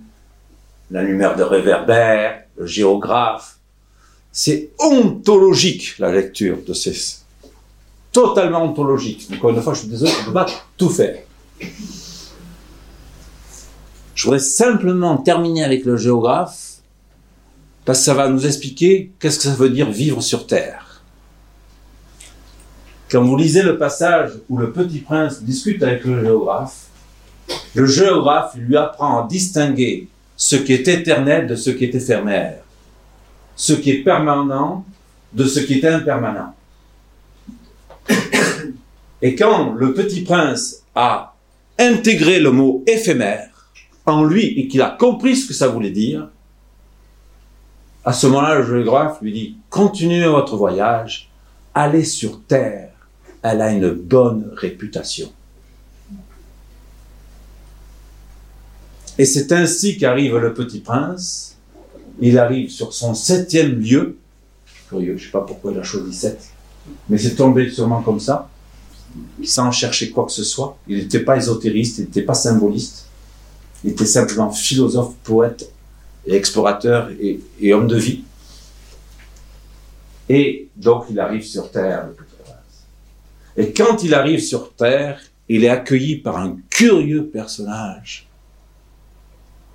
la 0.89 1.03
lumière 1.03 1.35
de 1.35 1.43
réverbère, 1.43 2.43
le 2.57 2.65
géographe. 2.65 3.57
C'est 4.31 4.71
ontologique 4.79 5.99
la 5.99 6.11
lecture 6.11 6.57
de 6.65 6.73
ces... 6.73 7.22
Totalement 8.13 8.63
ontologique. 8.63 9.27
Encore 9.33 9.49
une 9.49 9.61
fois, 9.61 9.73
je 9.73 9.79
suis 9.79 9.89
désolé, 9.89 10.11
je 10.11 10.19
ne 10.19 10.25
peux 10.25 10.33
pas 10.33 10.45
tout 10.77 10.89
faire. 10.89 11.17
Je 14.13 14.23
voudrais 14.23 14.39
simplement 14.39 15.17
terminer 15.17 15.63
avec 15.63 15.83
le 15.83 15.97
géographe, 15.97 16.75
parce 17.85 17.99
que 17.99 18.05
ça 18.05 18.13
va 18.13 18.29
nous 18.29 18.45
expliquer 18.45 19.11
qu'est-ce 19.19 19.37
que 19.37 19.43
ça 19.43 19.55
veut 19.55 19.69
dire 19.69 19.89
vivre 19.89 20.21
sur 20.21 20.47
Terre. 20.47 21.01
Quand 23.09 23.23
vous 23.23 23.35
lisez 23.35 23.63
le 23.63 23.77
passage 23.77 24.31
où 24.47 24.57
le 24.57 24.71
petit 24.71 24.99
prince 24.99 25.43
discute 25.43 25.83
avec 25.83 26.05
le 26.05 26.23
géographe, 26.23 26.85
le 27.75 27.85
géographe 27.85 28.55
lui 28.55 28.77
apprend 28.77 29.23
à 29.23 29.27
distinguer 29.27 30.07
ce 30.37 30.55
qui 30.55 30.73
est 30.73 30.87
éternel 30.87 31.47
de 31.47 31.55
ce 31.55 31.71
qui 31.71 31.85
est 31.85 31.95
éphémère, 31.95 32.59
ce 33.55 33.73
qui 33.73 33.91
est 33.91 34.03
permanent 34.03 34.85
de 35.33 35.45
ce 35.45 35.59
qui 35.59 35.79
est 35.79 35.85
impermanent. 35.85 36.53
Et 39.21 39.35
quand 39.35 39.73
le 39.73 39.93
petit 39.93 40.21
prince 40.21 40.83
a 40.95 41.35
intégré 41.79 42.39
le 42.39 42.51
mot 42.51 42.83
éphémère, 42.87 43.69
en 44.05 44.23
lui 44.23 44.47
et 44.59 44.67
qu'il 44.67 44.81
a 44.81 44.89
compris 44.89 45.35
ce 45.35 45.47
que 45.47 45.53
ça 45.53 45.67
voulait 45.67 45.91
dire, 45.91 46.27
à 48.05 48.11
ce 48.11 48.27
moment-là, 48.27 48.59
le 48.59 48.65
géographe 48.65 49.21
lui 49.21 49.31
dit, 49.31 49.57
continuez 49.69 50.27
votre 50.27 50.57
voyage, 50.57 51.29
allez 51.73 52.03
sur 52.03 52.41
Terre, 52.43 52.89
elle 53.41 53.61
a 53.61 53.71
une 53.71 53.91
bonne 53.91 54.51
réputation. 54.55 55.31
Et 59.17 59.25
c'est 59.25 59.51
ainsi 59.51 59.97
qu'arrive 59.97 60.37
le 60.37 60.53
petit 60.53 60.79
prince. 60.79 61.57
Il 62.19 62.39
arrive 62.39 62.69
sur 62.69 62.93
son 62.93 63.13
septième 63.13 63.79
lieu. 63.79 64.17
Curieux, 64.89 65.17
je 65.17 65.23
ne 65.23 65.25
sais 65.27 65.31
pas 65.31 65.41
pourquoi 65.41 65.71
il 65.71 65.79
a 65.79 65.83
choisi 65.83 66.13
sept, 66.13 66.52
mais 67.09 67.17
c'est 67.17 67.35
tombé 67.35 67.69
sûrement 67.69 68.01
comme 68.01 68.19
ça, 68.19 68.49
sans 69.43 69.71
chercher 69.71 70.09
quoi 70.11 70.25
que 70.25 70.31
ce 70.31 70.43
soit. 70.43 70.77
Il 70.87 70.97
n'était 70.97 71.19
pas 71.19 71.37
ésotériste, 71.37 71.99
il 71.99 72.05
n'était 72.05 72.21
pas 72.21 72.33
symboliste. 72.33 73.07
Il 73.83 73.91
était 73.91 74.05
simplement 74.05 74.51
philosophe, 74.51 75.15
poète 75.23 75.69
et 76.25 76.35
explorateur 76.35 77.09
et, 77.19 77.73
homme 77.73 77.87
de 77.87 77.97
vie. 77.97 78.23
Et 80.29 80.69
donc 80.75 81.05
il 81.09 81.19
arrive 81.19 81.45
sur 81.45 81.69
Terre, 81.69 82.07
Et 83.57 83.73
quand 83.73 84.03
il 84.03 84.13
arrive 84.13 84.39
sur 84.39 84.73
Terre, 84.73 85.19
il 85.49 85.65
est 85.65 85.69
accueilli 85.69 86.15
par 86.15 86.37
un 86.37 86.57
curieux 86.69 87.25
personnage, 87.25 88.27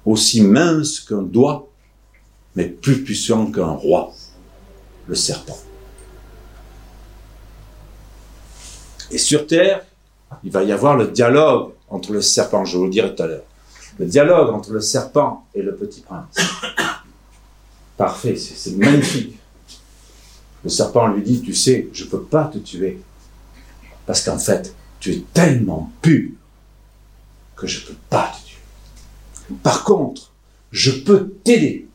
aussi 0.06 0.40
mince 0.40 1.00
qu'un 1.00 1.22
doigt, 1.22 1.68
mais 2.56 2.64
plus 2.64 3.04
puissant 3.04 3.52
qu'un 3.52 3.72
roi, 3.72 4.14
le 5.06 5.14
serpent. 5.14 5.58
Et 9.10 9.18
sur 9.18 9.46
Terre, 9.46 9.84
il 10.44 10.50
va 10.50 10.62
y 10.62 10.72
avoir 10.72 10.96
le 10.96 11.08
dialogue 11.08 11.72
entre 11.88 12.12
le 12.12 12.20
serpent, 12.20 12.64
je 12.64 12.76
vous 12.76 12.84
le 12.84 12.90
dirai 12.90 13.14
tout 13.14 13.22
à 13.22 13.26
l'heure. 13.26 13.44
Le 13.98 14.06
dialogue 14.06 14.50
entre 14.50 14.72
le 14.72 14.80
serpent 14.80 15.46
et 15.54 15.62
le 15.62 15.74
petit 15.74 16.00
prince. 16.02 16.36
Parfait, 17.96 18.36
c'est 18.36 18.76
magnifique. 18.76 19.38
Le 20.62 20.70
serpent 20.70 21.08
lui 21.08 21.22
dit, 21.22 21.40
tu 21.40 21.54
sais, 21.54 21.88
je 21.92 22.04
ne 22.04 22.10
peux 22.10 22.22
pas 22.22 22.44
te 22.44 22.58
tuer. 22.58 23.00
Parce 24.06 24.22
qu'en 24.22 24.38
fait, 24.38 24.74
tu 25.00 25.12
es 25.12 25.24
tellement 25.32 25.90
pur 26.02 26.30
que 27.56 27.66
je 27.66 27.80
ne 27.80 27.86
peux 27.86 27.98
pas 28.08 28.32
te 28.32 28.48
tuer. 28.48 29.56
Par 29.62 29.84
contre, 29.84 30.30
je 30.70 30.90
peux 30.90 31.30
t'aider. 31.42 31.88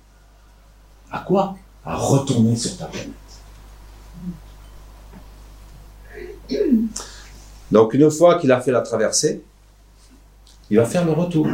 À 1.11 1.19
quoi? 1.19 1.57
À 1.85 1.95
retourner 1.95 2.55
sur 2.55 2.75
ta 2.77 2.85
planète. 2.85 3.11
Donc 7.71 7.93
une 7.93 8.09
fois 8.11 8.39
qu'il 8.39 8.51
a 8.51 8.61
fait 8.61 8.71
la 8.71 8.81
traversée, 8.81 9.41
il 10.69 10.77
va 10.77 10.85
faire 10.85 11.05
le 11.05 11.11
retour. 11.11 11.47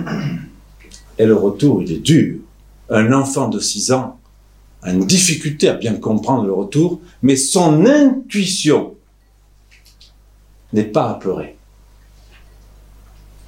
Et 1.18 1.26
le 1.26 1.36
retour, 1.36 1.84
il 1.84 1.92
est 1.92 2.00
dur. 2.00 2.40
Un 2.90 3.12
enfant 3.12 3.50
de 3.50 3.60
6 3.60 3.92
ans 3.92 4.20
a 4.82 4.92
une 4.92 5.06
difficulté 5.06 5.68
à 5.70 5.74
bien 5.74 5.96
comprendre 5.96 6.46
le 6.46 6.54
retour, 6.54 7.02
mais 7.22 7.36
son 7.36 7.86
intuition 7.86 8.96
n'est 10.72 10.86
pas 10.86 11.10
à 11.10 11.14
pleurer. 11.16 11.58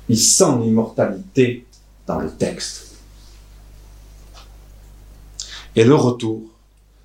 Il 0.10 0.20
sent 0.20 0.58
l'immortalité 0.62 1.66
dans 2.06 2.20
le 2.20 2.30
texte. 2.30 2.98
Et 5.76 5.86
le 5.86 5.96
retour, 5.96 6.42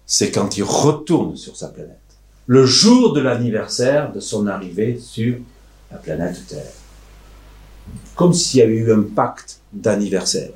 c'est 0.05 0.33
quand 0.33 0.57
il 0.57 0.65
retourne 0.65 1.37
sur 1.37 1.57
sa 1.57 1.69
planète. 1.69 2.06
Le 2.49 2.65
jour 2.65 3.13
de 3.13 3.21
l'anniversaire 3.21 4.13
de 4.13 4.21
son 4.21 4.47
arrivée 4.47 4.99
sur 5.01 5.37
la 5.91 5.99
planète 5.99 6.47
Terre. 6.47 6.73
Comme 8.15 8.33
s'il 8.33 8.61
y 8.61 8.63
avait 8.63 8.77
eu 8.77 8.93
un 8.93 9.03
pacte 9.03 9.61
d'anniversaire. 9.73 10.51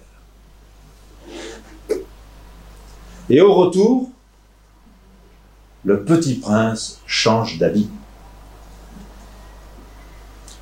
Et 3.29 3.41
au 3.41 3.55
retour, 3.55 4.11
le 5.85 6.05
petit 6.05 6.35
prince 6.35 7.01
change 7.07 7.59
d'habit. 7.59 7.89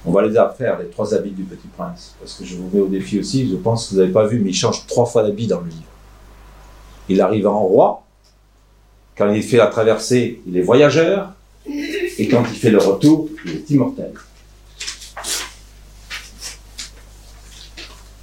On 0.06 0.12
va 0.12 0.26
les 0.26 0.34
faire, 0.56 0.78
les 0.78 0.88
trois 0.88 1.12
habits 1.12 1.32
du 1.32 1.42
petit 1.42 1.68
prince, 1.68 2.14
parce 2.18 2.34
que 2.34 2.44
je 2.44 2.56
vous 2.56 2.70
mets 2.72 2.80
au 2.80 2.88
défi 2.88 3.18
aussi, 3.18 3.50
je 3.50 3.56
pense 3.56 3.88
que 3.88 3.94
vous 3.94 4.00
n'avez 4.00 4.12
pas 4.12 4.26
vu, 4.26 4.40
mais 4.40 4.50
il 4.50 4.54
change 4.54 4.86
trois 4.86 5.04
fois 5.04 5.22
d'habit 5.22 5.46
dans 5.46 5.60
le 5.60 5.68
livre. 5.68 5.82
Il 7.10 7.20
arrive 7.20 7.46
en 7.46 7.60
roi, 7.60 8.04
quand 9.18 9.32
il 9.32 9.42
fait 9.42 9.56
la 9.56 9.66
traversée, 9.66 10.40
il 10.46 10.56
est 10.56 10.62
voyageur, 10.62 11.32
et 11.66 12.28
quand 12.28 12.44
il 12.48 12.56
fait 12.56 12.70
le 12.70 12.78
retour, 12.78 13.28
il 13.44 13.56
est 13.56 13.70
immortel. 13.70 14.12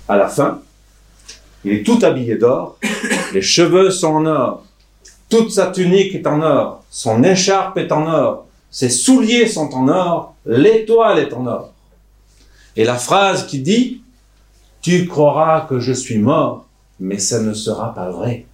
À 0.08 0.16
la 0.16 0.30
fin, 0.30 0.62
il 1.66 1.74
est 1.74 1.84
tout 1.84 2.00
habillé 2.02 2.38
d'or, 2.38 2.80
les 3.34 3.42
cheveux 3.42 3.92
sont 3.92 4.14
en 4.14 4.26
or, 4.26 4.66
toute 5.30 5.52
sa 5.52 5.68
tunique 5.68 6.16
est 6.16 6.26
en 6.28 6.42
or, 6.42 6.84
son 6.90 7.24
écharpe 7.24 7.78
est 7.78 7.92
en 7.92 8.08
or, 8.08 8.46
ses 8.72 8.90
souliers 8.90 9.48
sont 9.48 9.74
en 9.74 9.90
or, 9.90 10.36
l'étoile 10.46 11.20
est 11.20 11.34
en 11.34 11.46
or. 11.46 11.74
Et 12.78 12.86
la 12.86 12.96
phrase 12.96 13.48
qui 13.48 13.60
dit 13.60 14.02
Tu 14.82 15.08
croiras 15.08 15.62
que 15.62 15.80
je 15.80 15.92
suis 15.94 16.20
mort, 16.20 16.66
mais 17.00 17.18
ça 17.18 17.42
ne 17.42 17.54
sera 17.54 17.94
pas 17.94 18.10
vrai. 18.12 18.46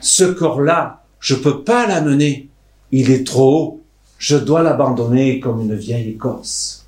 Ce 0.00 0.24
corps-là, 0.24 0.99
je 1.20 1.34
ne 1.34 1.40
peux 1.40 1.62
pas 1.62 1.86
l'amener. 1.86 2.48
Il 2.90 3.10
est 3.10 3.24
trop 3.24 3.54
haut. 3.54 3.80
Je 4.18 4.36
dois 4.36 4.62
l'abandonner 4.62 5.38
comme 5.38 5.60
une 5.60 5.74
vieille 5.74 6.10
écorce. 6.10 6.84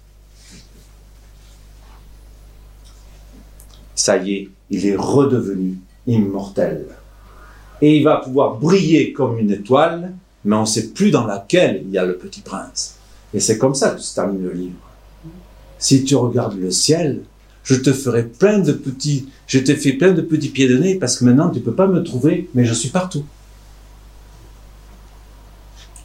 Ça 3.94 4.16
y 4.16 4.34
est, 4.34 4.48
il 4.70 4.86
est 4.86 4.96
redevenu 4.96 5.78
immortel. 6.06 6.86
Et 7.80 7.98
il 7.98 8.04
va 8.04 8.16
pouvoir 8.16 8.56
briller 8.56 9.12
comme 9.12 9.38
une 9.38 9.50
étoile, 9.50 10.12
mais 10.44 10.56
on 10.56 10.62
ne 10.62 10.66
sait 10.66 10.88
plus 10.88 11.10
dans 11.10 11.26
laquelle 11.26 11.82
il 11.86 11.92
y 11.92 11.98
a 11.98 12.04
le 12.04 12.16
petit 12.16 12.40
prince. 12.40 12.96
Et 13.32 13.40
c'est 13.40 13.58
comme 13.58 13.74
ça 13.74 13.90
que 13.90 14.00
se 14.00 14.14
termine 14.14 14.42
le 14.42 14.52
livre. 14.52 14.74
Si 15.78 16.04
tu 16.04 16.16
regardes 16.16 16.58
le 16.58 16.70
ciel, 16.70 17.22
je 17.64 17.76
te 17.76 17.92
ferai 17.92 18.24
plein 18.24 18.58
de 18.58 18.72
petits, 18.72 19.28
je 19.46 19.58
t'ai 19.58 19.76
fait 19.76 19.92
plein 19.92 20.12
de 20.12 20.20
petits 20.20 20.48
pieds 20.48 20.68
de 20.68 20.78
nez 20.78 20.96
parce 20.96 21.16
que 21.16 21.24
maintenant 21.24 21.50
tu 21.50 21.60
ne 21.60 21.64
peux 21.64 21.74
pas 21.74 21.86
me 21.86 22.02
trouver, 22.02 22.48
mais 22.54 22.64
je 22.64 22.74
suis 22.74 22.88
partout. 22.90 23.24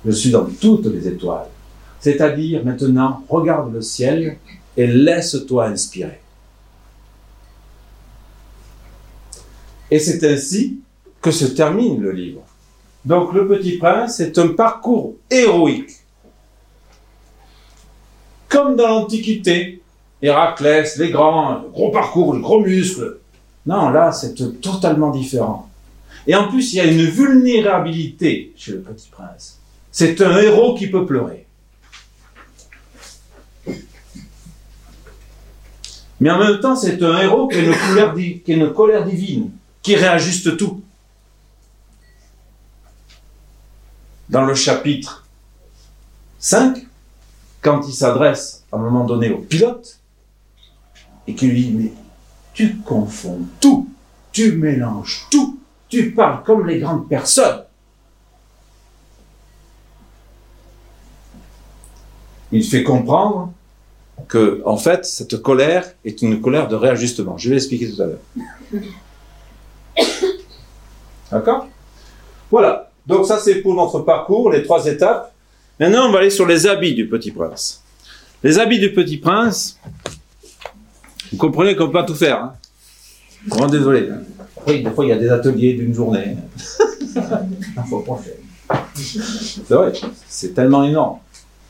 Je 0.08 0.12
suis 0.14 0.32
dans 0.32 0.46
toutes 0.46 0.86
les 0.86 1.06
étoiles. 1.06 1.50
C'est-à-dire 2.00 2.64
maintenant, 2.64 3.26
regarde 3.28 3.74
le 3.74 3.82
ciel 3.82 4.38
et 4.78 4.88
laisse-toi 4.88 5.66
inspirer. 5.66 6.22
Et 9.92 10.00
c'est 10.00 10.24
ainsi 10.24 10.80
que 11.22 11.30
se 11.30 11.44
termine 11.46 12.00
le 12.00 12.12
livre. 12.12 12.42
Donc 13.04 13.34
le 13.34 13.48
petit 13.50 13.78
prince 13.78 14.22
est 14.22 14.38
un 14.38 14.50
parcours 14.50 15.16
héroïque. 15.30 15.92
Comme 18.48 18.78
dans 18.78 18.88
l'Antiquité, 18.88 19.82
Héraclès, 20.22 20.98
les 20.98 21.10
grands, 21.10 21.64
gros 21.74 21.92
parcours, 21.92 22.34
le 22.34 22.40
gros 22.40 22.62
muscle. 22.62 23.18
Non, 23.66 23.90
là, 23.90 24.14
c'est 24.14 24.34
totalement 24.62 25.12
différent. 25.12 25.70
Et 26.26 26.34
en 26.34 26.48
plus, 26.48 26.74
il 26.74 26.78
y 26.78 26.80
a 26.80 26.86
une 26.86 27.04
vulnérabilité 27.04 28.54
chez 28.56 28.72
le 28.72 28.80
petit 28.80 29.10
prince. 29.10 29.57
C'est 30.00 30.22
un 30.22 30.38
héros 30.38 30.76
qui 30.76 30.86
peut 30.92 31.08
pleurer. 31.08 31.48
Mais 36.20 36.30
en 36.30 36.38
même 36.38 36.60
temps, 36.60 36.76
c'est 36.76 37.02
un 37.02 37.20
héros 37.20 37.48
qui 37.48 37.58
a 37.58 37.62
une, 37.62 38.44
qui 38.44 38.74
colère 38.76 39.06
divine 39.06 39.50
qui 39.82 39.96
réajuste 39.96 40.56
tout. 40.56 40.84
Dans 44.30 44.46
le 44.46 44.54
chapitre 44.54 45.26
5, 46.38 46.86
quand 47.64 47.82
il 47.88 47.94
s'adresse 47.94 48.66
à 48.72 48.76
un 48.76 48.80
moment 48.80 49.04
donné 49.04 49.32
au 49.32 49.40
pilote, 49.40 50.00
et 51.26 51.34
qu'il 51.34 51.50
lui 51.50 51.64
dit, 51.64 51.74
mais 51.74 51.94
tu 52.54 52.76
confonds 52.86 53.48
tout, 53.60 53.90
tu 54.32 54.52
mélanges 54.52 55.26
tout, 55.32 55.60
tu 55.90 56.12
parles 56.12 56.44
comme 56.44 56.68
les 56.68 56.78
grandes 56.78 57.10
personnes. 57.10 57.64
Il 62.52 62.64
fait 62.64 62.84
comprendre 62.84 63.54
que, 64.28 64.62
en 64.66 64.78
fait, 64.78 65.06
cette 65.06 65.42
colère 65.42 65.86
est 66.06 66.22
une 66.22 66.42
colère 66.42 66.68
de 66.68 66.76
réajustement. 66.76 67.38
Je 67.38 67.50
vais 67.50 67.56
l'expliquer 67.56 67.92
tout 67.92 68.02
à 68.02 68.06
l'heure. 68.06 68.20
D'accord? 71.32 71.68
Voilà. 72.50 72.92
Donc 73.06 73.26
ça, 73.26 73.40
c'est 73.40 73.56
pour 73.56 73.74
notre 73.76 74.00
parcours, 74.00 74.52
les 74.52 74.64
trois 74.64 74.86
étapes. 74.86 75.34
Maintenant, 75.80 76.08
on 76.08 76.12
va 76.12 76.20
aller 76.20 76.30
sur 76.30 76.46
les 76.46 76.68
habits 76.68 76.96
du 76.96 77.08
Petit 77.08 77.32
Prince. 77.32 77.84
Les 78.44 78.60
habits 78.60 78.80
du 78.80 78.94
Petit 78.94 79.18
Prince, 79.18 79.80
vous 81.32 81.38
comprenez 81.38 81.76
qu'on 81.76 81.84
ne 81.84 81.88
peut 81.88 82.00
pas 82.00 82.04
tout 82.04 82.16
faire. 82.16 82.44
Hein 82.44 82.54
Grand 83.48 83.68
désolé. 83.68 84.10
Oui, 84.66 84.84
des 84.84 84.90
fois, 84.92 85.06
il 85.06 85.10
y 85.10 85.14
a 85.14 85.18
des 85.18 85.30
ateliers 85.30 85.74
d'une 85.74 85.94
journée. 85.94 86.36
c'est 88.96 89.70
vrai, 89.70 89.94
c'est 90.28 90.54
tellement 90.54 90.84
énorme. 90.84 91.20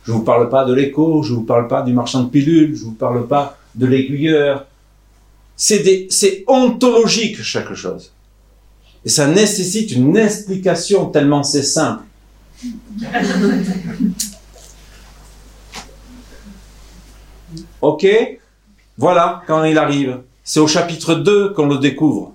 Je 0.07 0.13
ne 0.13 0.19
vous 0.19 0.23
parle 0.23 0.47
pas 0.47 0.63
de 0.63 0.73
l'écho, 0.73 1.21
je 1.21 1.33
ne 1.33 1.39
vous 1.39 1.43
parle 1.43 1.67
pas 1.67 1.81
du 1.81 1.91
marchand 1.91 2.23
de 2.23 2.29
pilules, 2.29 2.73
je 2.77 2.85
ne 2.85 2.89
vous 2.91 2.95
parle 2.95 3.27
pas 3.27 3.57
de 3.75 3.85
l'aiguilleur. 3.85 4.65
C'est 5.57 6.45
ontologique 6.47 7.43
chaque 7.43 7.73
chose. 7.73 8.13
Et 9.03 9.09
ça 9.09 9.27
nécessite 9.27 9.91
une 9.91 10.15
explication 10.15 11.07
tellement 11.07 11.43
c'est 11.43 11.61
simple. 11.61 12.05
ok? 17.81 18.07
Voilà 18.97 19.43
quand 19.45 19.65
il 19.65 19.77
arrive. 19.77 20.19
C'est 20.41 20.61
au 20.61 20.67
chapitre 20.67 21.15
2 21.15 21.49
qu'on 21.49 21.67
le 21.67 21.79
découvre. 21.79 22.33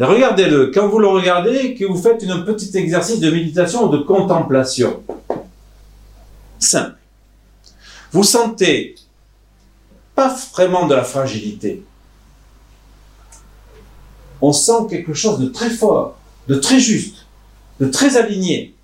Regardez-le. 0.00 0.72
Quand 0.74 0.88
vous 0.88 0.98
le 0.98 1.06
regardez, 1.06 1.76
que 1.76 1.84
vous 1.84 1.98
faites 1.98 2.24
un 2.28 2.40
petit 2.40 2.76
exercice 2.76 3.20
de 3.20 3.30
méditation 3.30 3.84
ou 3.84 3.96
de 3.96 3.98
contemplation. 3.98 5.04
Simple. 6.60 6.96
Vous 8.12 8.22
sentez 8.22 8.94
pas 10.14 10.36
vraiment 10.52 10.86
de 10.86 10.94
la 10.94 11.04
fragilité 11.04 11.82
on 14.40 14.52
sent 14.52 14.86
quelque 14.88 15.14
chose 15.14 15.38
de 15.38 15.48
très 15.48 15.70
fort, 15.70 16.16
de 16.48 16.54
très 16.54 16.80
juste, 16.80 17.26
de 17.78 17.86
très 17.86 18.16
aligné, 18.16 18.74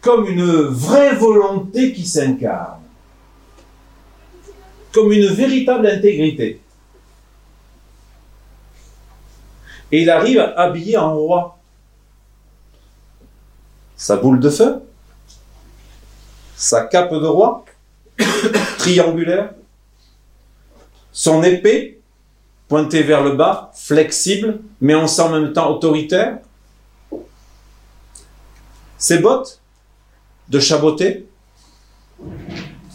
comme 0.00 0.26
une 0.26 0.44
vraie 0.44 1.14
volonté 1.14 1.92
qui 1.92 2.06
s'incarne, 2.06 2.80
comme 4.92 5.12
une 5.12 5.26
véritable 5.26 5.86
intégrité. 5.86 6.60
Et 9.90 10.02
il 10.02 10.10
arrive 10.10 10.40
habillé 10.56 10.96
en 10.96 11.14
roi. 11.14 11.58
Sa 13.96 14.16
boule 14.16 14.40
de 14.40 14.48
feu, 14.48 14.82
sa 16.62 16.86
cape 16.86 17.12
de 17.12 17.26
roi, 17.26 17.64
triangulaire, 18.78 19.52
Son 21.10 21.42
épée, 21.42 22.00
pointée 22.68 23.02
vers 23.02 23.24
le 23.24 23.32
bas, 23.34 23.72
flexible, 23.74 24.60
mais 24.80 24.94
en 24.94 25.28
même 25.28 25.52
temps 25.52 25.68
autoritaire. 25.70 26.38
Ses 28.96 29.18
bottes, 29.18 29.60
de 30.48 30.60
chaboté, 30.60 31.26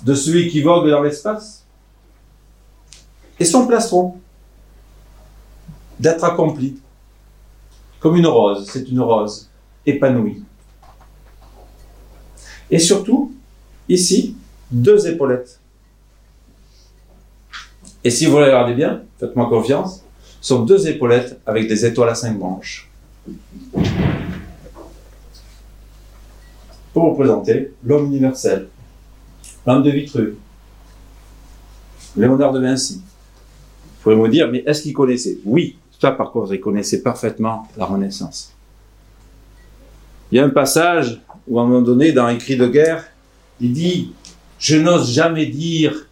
de 0.04 0.14
celui 0.16 0.50
qui 0.50 0.62
vogue 0.62 0.90
dans 0.90 1.04
l'espace. 1.04 1.66
Et 3.38 3.46
son 3.46 3.68
plastron, 3.68 4.18
d'être 6.00 6.24
accompli, 6.24 6.80
comme 8.00 8.16
une 8.16 8.28
rose, 8.28 8.68
c'est 8.72 8.88
une 8.88 9.02
rose 9.02 9.50
épanouie. 9.86 10.42
Et 12.72 12.80
surtout, 12.80 13.37
ici, 13.90 14.36
deux 14.72 15.08
épaulettes. 15.08 15.60
Et 18.04 18.10
si 18.10 18.26
vous 18.26 18.38
regardez 18.38 18.74
bien, 18.74 19.04
faites-moi 19.20 19.50
confiance, 19.50 20.04
ce 20.42 20.50
sont 20.50 20.64
deux 20.64 20.88
épaulettes 20.88 21.40
avec 21.46 21.68
des 21.68 21.86
étoiles 21.86 22.10
à 22.10 22.16
cinq 22.16 22.38
branches. 22.38 22.90
Pour 26.94 27.12
représenter 27.12 27.74
l'homme 27.84 28.06
universel, 28.08 28.68
l'homme 29.66 29.84
de 29.84 29.92
Vitruve, 29.92 30.36
Léonard 32.16 32.54
de 32.54 32.60
Vinci. 32.60 32.96
Vous 32.96 34.04
pouvez 34.04 34.16
me 34.16 34.30
dire, 34.30 34.50
mais 34.50 34.64
est-ce 34.66 34.82
qu'il 34.82 34.94
connaissait? 34.94 35.38
Oui, 35.46 35.78
ça 36.00 36.12
par 36.12 36.32
contre, 36.32 36.54
il 36.54 36.60
connaissait 36.60 37.02
parfaitement 37.02 37.68
la 37.78 37.86
Renaissance. 37.86 38.54
Il 40.32 40.38
y 40.38 40.40
a 40.40 40.46
un 40.46 40.50
passage 40.50 41.22
où 41.48 41.60
à 41.60 41.64
un 41.64 41.66
moment 41.66 41.82
donné, 41.82 42.12
dans 42.12 42.26
un 42.26 42.36
cri 42.36 42.58
de 42.58 42.68
guerre, 42.68 43.06
il 43.60 43.74
dit, 43.74 44.14
je 44.60 44.78
n'ose 44.78 45.12
jamais 45.14 45.46
dire 45.46 46.08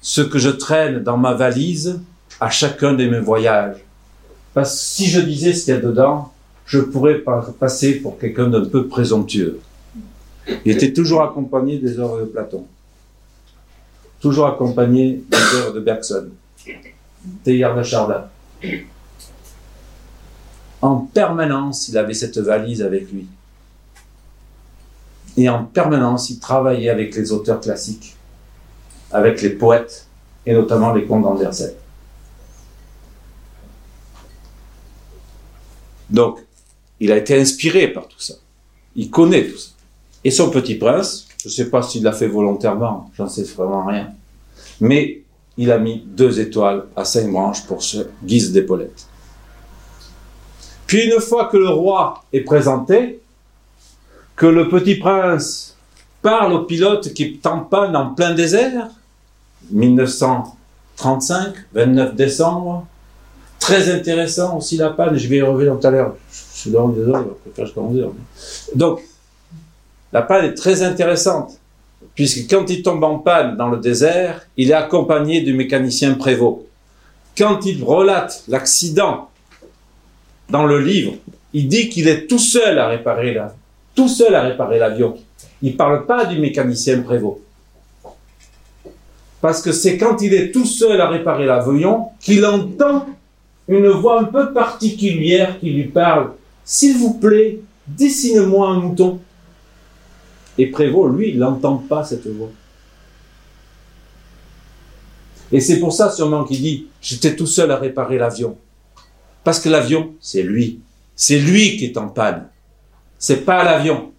ce 0.00 0.20
que 0.20 0.38
je 0.38 0.50
traîne 0.50 1.02
dans 1.02 1.16
ma 1.16 1.34
valise 1.34 2.00
à 2.40 2.50
chacun 2.50 2.94
de 2.94 3.06
mes 3.08 3.20
voyages. 3.20 3.76
Parce 4.54 4.72
que 4.72 4.78
si 4.78 5.06
je 5.06 5.20
disais 5.20 5.52
ce 5.52 5.64
qu'il 5.64 5.74
y 5.74 5.76
a 5.76 5.80
dedans, 5.80 6.32
je 6.66 6.78
pourrais 6.80 7.22
passer 7.58 7.94
pour 7.94 8.18
quelqu'un 8.18 8.48
d'un 8.48 8.64
peu 8.64 8.86
présomptueux. 8.86 9.60
Il 10.64 10.72
était 10.72 10.92
toujours 10.92 11.22
accompagné 11.22 11.78
des 11.78 11.98
œuvres 11.98 12.20
de 12.20 12.24
Platon, 12.26 12.66
toujours 14.20 14.46
accompagné 14.46 15.22
des 15.28 15.56
œuvres 15.56 15.72
de 15.74 15.80
Bergson, 15.80 16.28
Teilhard 17.44 17.76
de 17.76 17.82
Chardin. 17.82 18.24
En 20.80 20.96
permanence, 20.98 21.88
il 21.88 21.98
avait 21.98 22.14
cette 22.14 22.38
valise 22.38 22.82
avec 22.82 23.10
lui. 23.12 23.26
Et 25.38 25.48
en 25.48 25.62
permanence, 25.62 26.30
il 26.30 26.40
travaillait 26.40 26.88
avec 26.88 27.14
les 27.14 27.30
auteurs 27.30 27.60
classiques, 27.60 28.16
avec 29.12 29.40
les 29.40 29.50
poètes, 29.50 30.08
et 30.44 30.52
notamment 30.52 30.92
les 30.92 31.04
contes 31.04 31.22
d'Andersen. 31.22 31.74
Donc, 36.10 36.40
il 36.98 37.12
a 37.12 37.16
été 37.16 37.40
inspiré 37.40 37.86
par 37.86 38.08
tout 38.08 38.18
ça. 38.18 38.34
Il 38.96 39.10
connaît 39.10 39.46
tout 39.46 39.58
ça. 39.58 39.70
Et 40.24 40.32
son 40.32 40.50
petit 40.50 40.74
prince, 40.74 41.28
je 41.40 41.46
ne 41.46 41.52
sais 41.52 41.70
pas 41.70 41.82
s'il 41.82 42.02
l'a 42.02 42.12
fait 42.12 42.26
volontairement, 42.26 43.08
j'en 43.16 43.28
sais 43.28 43.44
vraiment 43.44 43.86
rien. 43.86 44.12
Mais 44.80 45.22
il 45.56 45.70
a 45.70 45.78
mis 45.78 46.02
deux 46.04 46.40
étoiles 46.40 46.86
à 46.96 47.04
cinq 47.04 47.30
branches 47.30 47.64
pour 47.64 47.80
ce 47.84 48.08
guise 48.24 48.50
d'épaulette. 48.50 49.06
Puis 50.88 51.04
une 51.04 51.20
fois 51.20 51.44
que 51.44 51.58
le 51.58 51.68
roi 51.68 52.24
est 52.32 52.40
présenté, 52.40 53.20
que 54.38 54.46
le 54.46 54.68
petit 54.68 54.94
prince 54.94 55.76
parle 56.22 56.52
au 56.52 56.60
pilote 56.60 57.12
qui 57.12 57.38
tamponne 57.38 57.94
en 57.96 58.14
plein 58.14 58.34
désert, 58.34 58.86
1935, 59.72 61.54
29 61.74 62.14
décembre, 62.14 62.86
très 63.58 63.92
intéressant 63.92 64.56
aussi 64.56 64.76
la 64.76 64.90
panne, 64.90 65.18
je 65.18 65.26
vais 65.26 65.38
y 65.38 65.42
revenir 65.42 65.78
tout 65.78 65.86
à 65.88 65.90
l'heure, 65.90 66.16
je 66.30 66.60
suis 66.60 66.70
dans 66.70 66.88
désolé, 66.88 67.18
je 67.46 67.50
préfère 67.50 67.82
Donc, 68.76 69.00
la 70.12 70.22
panne 70.22 70.44
est 70.44 70.54
très 70.54 70.82
intéressante, 70.82 71.58
puisque 72.14 72.48
quand 72.48 72.70
il 72.70 72.82
tombe 72.82 73.02
en 73.02 73.18
panne 73.18 73.56
dans 73.56 73.68
le 73.68 73.78
désert, 73.78 74.46
il 74.56 74.70
est 74.70 74.74
accompagné 74.74 75.40
du 75.40 75.52
mécanicien 75.52 76.14
prévôt. 76.14 76.64
Quand 77.36 77.66
il 77.66 77.82
relate 77.82 78.44
l'accident 78.46 79.30
dans 80.48 80.64
le 80.64 80.78
livre, 80.78 81.14
il 81.52 81.66
dit 81.66 81.88
qu'il 81.88 82.06
est 82.06 82.28
tout 82.28 82.38
seul 82.38 82.78
à 82.78 82.86
réparer 82.86 83.34
la, 83.34 83.54
tout 83.98 84.06
seul 84.06 84.32
à 84.36 84.42
réparer 84.42 84.78
l'avion. 84.78 85.16
Il 85.60 85.76
parle 85.76 86.06
pas 86.06 86.24
du 86.24 86.38
mécanicien 86.38 87.02
prévôt. 87.02 87.42
Parce 89.40 89.60
que 89.60 89.72
c'est 89.72 89.98
quand 89.98 90.22
il 90.22 90.32
est 90.34 90.52
tout 90.52 90.64
seul 90.64 91.00
à 91.00 91.08
réparer 91.08 91.46
l'avion 91.46 92.10
qu'il 92.20 92.46
entend 92.46 93.06
une 93.66 93.88
voix 93.88 94.20
un 94.20 94.24
peu 94.26 94.52
particulière 94.52 95.58
qui 95.58 95.70
lui 95.70 95.88
parle. 95.88 96.30
S'il 96.64 96.96
vous 96.96 97.14
plaît, 97.14 97.58
dessine-moi 97.88 98.68
un 98.68 98.78
mouton. 98.78 99.18
Et 100.58 100.68
Prévost, 100.68 101.16
lui, 101.16 101.30
il 101.30 101.38
n'entend 101.40 101.78
pas 101.78 102.04
cette 102.04 102.28
voix. 102.28 102.50
Et 105.50 105.58
c'est 105.58 105.80
pour 105.80 105.92
ça 105.92 106.12
sûrement 106.12 106.44
qu'il 106.44 106.60
dit, 106.60 106.86
j'étais 107.00 107.34
tout 107.34 107.48
seul 107.48 107.72
à 107.72 107.76
réparer 107.78 108.16
l'avion. 108.16 108.56
Parce 109.42 109.58
que 109.58 109.68
l'avion, 109.68 110.14
c'est 110.20 110.44
lui. 110.44 110.78
C'est 111.16 111.40
lui 111.40 111.76
qui 111.76 111.86
est 111.86 111.96
en 111.96 112.06
panne. 112.06 112.48
C'est 113.18 113.44
pas 113.44 113.64
l'avion. 113.64 114.12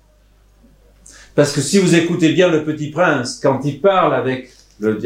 Parce 1.35 1.51
que 1.51 1.61
si 1.61 1.77
vous 1.79 1.95
écoutez 1.95 2.33
bien 2.33 2.49
le 2.49 2.63
petit 2.63 2.89
prince, 2.89 3.39
quand 3.41 3.61
il 3.63 3.79
parle 3.79 4.13
avec 4.13 4.51
le, 4.79 4.97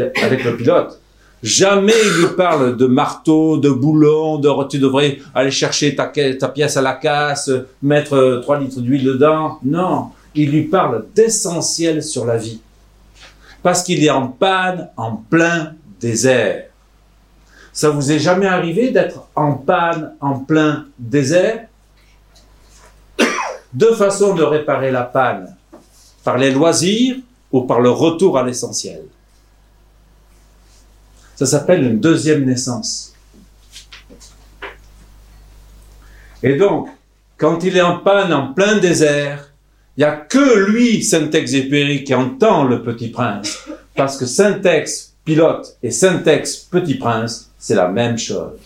pilote, 0.58 1.00
jamais 1.44 1.94
il 2.04 2.22
lui 2.22 2.36
parle 2.36 2.76
de 2.76 2.86
marteau, 2.88 3.58
de 3.58 3.70
boulon, 3.70 4.40
de 4.40 4.50
tu 4.68 4.80
devrais 4.80 5.20
aller 5.36 5.52
chercher 5.52 5.96
ta, 5.96 6.06
ta 6.08 6.48
pièce 6.48 6.78
à 6.78 6.82
la 6.82 6.94
casse, 6.94 7.52
mettre 7.82 8.40
3 8.42 8.60
litres 8.60 8.82
d'huile 8.82 9.04
dedans. 9.04 9.60
Non 9.64 10.12
il 10.36 10.52
lui 10.52 10.64
parle 10.64 11.06
d'essentiel 11.16 12.04
sur 12.04 12.26
la 12.26 12.38
vie. 12.38 12.62
Parce 13.62 13.84
qu'il 13.84 14.04
est 14.04 14.10
en 14.10 14.28
panne 14.28 14.90
en 14.98 15.16
plein 15.16 15.74
désert. 16.00 16.66
Ça 17.72 17.90
vous 17.90 18.12
est 18.12 18.20
jamais 18.20 18.46
arrivé 18.46 18.92
d'être 18.92 19.28
en 19.36 19.54
panne 19.54 20.14
en 20.20 20.40
plein 20.40 20.86
désert? 21.00 21.68
Deux 23.74 23.96
façons 23.96 24.36
de 24.36 24.44
réparer 24.44 24.92
la 24.92 25.04
panne. 25.04 25.56
Par 26.24 26.38
les 26.38 26.52
loisirs 26.52 27.18
ou 27.52 27.62
par 27.62 27.82
le 27.82 27.90
retour 27.90 28.38
à 28.38 28.44
l'essentiel. 28.44 29.02
Ça 31.36 31.46
s'appelle 31.46 31.84
une 31.84 32.00
deuxième 32.00 32.46
naissance. 32.46 33.14
Et 36.44 36.56
donc, 36.56 36.90
quand 37.38 37.64
il 37.64 37.76
est 37.78 37.82
en 37.82 37.98
panne 37.98 38.32
en 38.34 38.54
plein 38.54 38.78
désert, 38.78 39.52
il 39.98 40.02
n'y 40.02 40.06
a 40.06 40.16
que 40.16 40.60
lui, 40.66 41.04
Saint-Exupéry, 41.04 42.04
qui 42.04 42.14
entend 42.14 42.64
le 42.64 42.84
petit 42.84 43.10
prince. 43.10 43.68
Parce 43.96 44.18
que 44.18 44.26
Saint-Ex 44.26 45.14
pilote 45.24 45.78
et 45.82 45.92
Saint-Ex 45.92 46.58
petit 46.58 46.96
prince, 46.96 47.50
c'est 47.58 47.76
la 47.76 47.88
même 47.88 48.18
chose. 48.18 48.60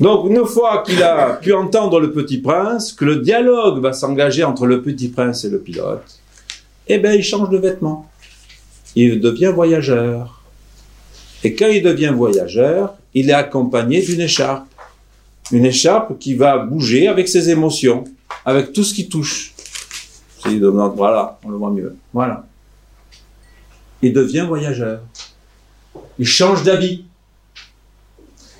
Donc, 0.00 0.30
une 0.30 0.44
fois 0.46 0.82
qu'il 0.84 1.02
a 1.02 1.34
pu 1.34 1.52
entendre 1.52 2.00
le 2.00 2.10
petit 2.12 2.38
prince, 2.38 2.92
que 2.92 3.04
le 3.04 3.16
dialogue 3.16 3.80
va 3.80 3.92
s'engager 3.92 4.42
entre 4.44 4.66
le 4.66 4.82
petit 4.82 5.08
prince 5.08 5.44
et 5.44 5.50
le 5.50 5.58
pilote, 5.58 6.18
eh 6.88 6.98
bien, 6.98 7.12
il 7.12 7.22
change 7.22 7.50
de 7.50 7.58
vêtements. 7.58 8.10
Il 8.96 9.20
devient 9.20 9.52
voyageur. 9.54 10.42
Et 11.44 11.54
quand 11.54 11.68
il 11.68 11.82
devient 11.82 12.12
voyageur, 12.14 12.94
il 13.14 13.30
est 13.30 13.34
accompagné 13.34 14.02
d'une 14.02 14.20
écharpe 14.20 14.66
une 15.52 15.64
écharpe 15.64 16.18
qui 16.18 16.34
va 16.34 16.58
bouger 16.58 17.08
avec 17.08 17.28
ses 17.28 17.50
émotions, 17.50 18.04
avec 18.44 18.72
tout 18.72 18.84
ce 18.84 18.94
qui 18.94 19.08
touche. 19.08 19.52
Voilà, 20.44 21.38
on 21.44 21.50
le 21.50 21.56
voit 21.56 21.70
mieux. 21.70 21.96
Voilà. 22.12 22.46
Il 24.02 24.12
devient 24.12 24.44
voyageur. 24.46 25.00
Il 26.18 26.26
change 26.26 26.62
d'habit. 26.62 27.04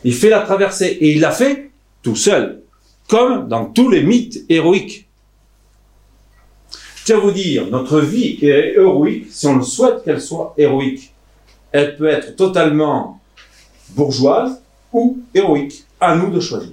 Il 0.04 0.14
fait 0.14 0.30
la 0.30 0.40
traversée. 0.40 0.86
Et 1.00 1.12
il 1.12 1.20
l'a 1.20 1.30
fait 1.30 1.70
tout 2.02 2.16
seul. 2.16 2.62
Comme 3.08 3.48
dans 3.48 3.66
tous 3.66 3.90
les 3.90 4.02
mythes 4.02 4.44
héroïques. 4.48 5.06
Je 6.96 7.04
tiens 7.04 7.16
à 7.16 7.20
vous 7.20 7.32
dire, 7.32 7.66
notre 7.68 8.00
vie 8.00 8.38
est 8.42 8.74
héroïque 8.76 9.26
si 9.30 9.46
on 9.46 9.56
le 9.56 9.64
souhaite 9.64 10.04
qu'elle 10.04 10.20
soit 10.20 10.54
héroïque. 10.56 11.12
Elle 11.72 11.96
peut 11.96 12.08
être 12.08 12.36
totalement 12.36 13.20
bourgeoise 13.90 14.60
ou 14.92 15.18
héroïque. 15.34 15.84
À 16.00 16.14
nous 16.14 16.30
de 16.30 16.40
choisir. 16.40 16.72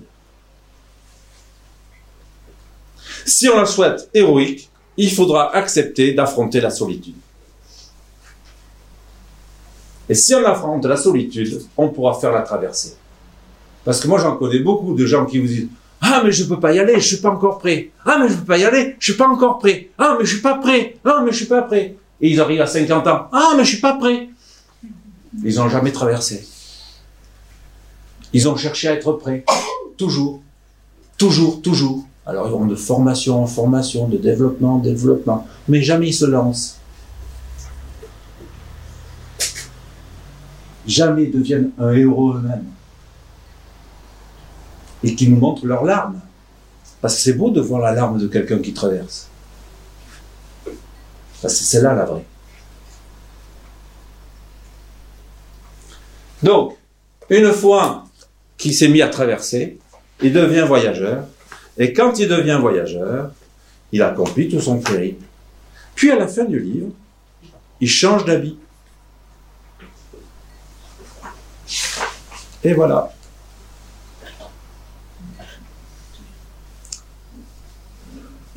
Si 3.25 3.49
on 3.49 3.57
la 3.57 3.65
souhaite 3.65 4.09
héroïque, 4.13 4.69
il 4.95 5.11
faudra 5.11 5.53
accepter 5.53 6.13
d'affronter 6.13 6.61
la 6.61 6.69
solitude. 6.69 7.15
Et 10.09 10.15
si 10.15 10.33
on 10.33 10.45
affronte 10.45 10.85
la 10.85 10.95
solitude, 10.95 11.61
on 11.75 11.89
pourra 11.89 12.19
faire 12.19 12.31
la 12.31 12.41
traversée. 12.41 12.95
Parce 13.87 14.01
que 14.01 14.09
moi, 14.09 14.19
j'en 14.19 14.35
connais 14.35 14.59
beaucoup 14.59 14.93
de 14.93 15.05
gens 15.05 15.25
qui 15.25 15.39
vous 15.39 15.47
disent 15.47 15.69
Ah, 16.01 16.21
mais 16.21 16.33
je 16.33 16.43
ne 16.43 16.49
peux 16.49 16.59
pas 16.59 16.73
y 16.73 16.79
aller, 16.79 16.95
je 16.95 17.07
suis 17.07 17.21
pas 17.21 17.29
encore 17.29 17.57
prêt. 17.57 17.91
Ah, 18.05 18.17
mais 18.19 18.27
je 18.27 18.33
ne 18.33 18.39
peux 18.39 18.45
pas 18.45 18.57
y 18.57 18.65
aller, 18.65 18.97
je 18.99 19.05
suis 19.05 19.17
pas 19.17 19.29
encore 19.29 19.59
prêt. 19.59 19.91
Ah, 19.97 20.17
mais 20.19 20.25
je 20.25 20.33
suis 20.33 20.41
pas 20.41 20.55
prêt. 20.55 20.97
Ah, 21.05 21.21
mais 21.23 21.31
je 21.31 21.37
suis 21.37 21.45
pas 21.45 21.61
prêt. 21.61 21.95
Et 22.19 22.29
ils 22.29 22.41
arrivent 22.41 22.59
à 22.59 22.67
50 22.67 23.07
ans. 23.07 23.29
Ah, 23.31 23.53
mais 23.55 23.63
je 23.63 23.69
suis 23.69 23.79
pas 23.79 23.93
prêt. 23.93 24.27
Ils 25.41 25.55
n'ont 25.55 25.69
jamais 25.69 25.93
traversé. 25.93 26.45
Ils 28.33 28.49
ont 28.49 28.57
cherché 28.57 28.89
à 28.89 28.93
être 28.95 29.13
prêts. 29.13 29.45
Toujours. 29.95 30.41
Toujours, 31.17 31.61
toujours. 31.61 32.05
Alors 32.25 32.45
ils 32.47 32.51
vont 32.51 32.65
de 32.65 32.75
formation 32.75 33.41
en 33.41 33.47
formation, 33.47 34.09
de 34.09 34.17
développement 34.17 34.75
en 34.75 34.79
développement. 34.79 35.47
Mais 35.69 35.81
jamais 35.81 36.09
ils 36.09 36.13
se 36.13 36.25
lancent. 36.25 36.77
Jamais 40.85 41.23
ils 41.23 41.31
deviennent 41.31 41.71
un 41.79 41.93
héros 41.93 42.33
eux-mêmes. 42.33 42.65
Et 45.03 45.15
qui 45.15 45.29
nous 45.29 45.37
montrent 45.37 45.65
leurs 45.65 45.83
larmes. 45.83 46.19
Parce 47.01 47.15
que 47.15 47.21
c'est 47.21 47.33
beau 47.33 47.51
de 47.51 47.61
voir 47.61 47.81
la 47.81 47.91
larme 47.91 48.17
de 48.17 48.27
quelqu'un 48.27 48.59
qui 48.59 48.73
traverse. 48.73 49.29
C'est 51.47 51.81
là 51.81 51.93
la 51.93 52.05
vraie. 52.05 52.25
Donc, 56.41 56.75
une 57.29 57.51
fois 57.51 58.05
qu'il 58.57 58.73
s'est 58.73 58.87
mis 58.87 59.01
à 59.01 59.07
traverser, 59.07 59.77
il 60.21 60.33
devient 60.33 60.65
voyageur. 60.67 61.25
Et 61.77 61.93
quand 61.93 62.17
il 62.19 62.27
devient 62.27 62.57
voyageur, 62.59 63.31
il 63.91 64.01
accomplit 64.01 64.49
tout 64.49 64.59
son 64.59 64.79
périple. 64.79 65.23
Puis 65.95 66.11
à 66.11 66.15
la 66.15 66.27
fin 66.27 66.45
du 66.45 66.59
livre, 66.59 66.89
il 67.79 67.89
change 67.89 68.25
d'habit. 68.25 68.57
Et 72.63 72.73
voilà. 72.73 73.13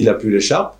Il 0.01 0.09
a 0.09 0.15
plus 0.15 0.31
l'écharpe, 0.31 0.79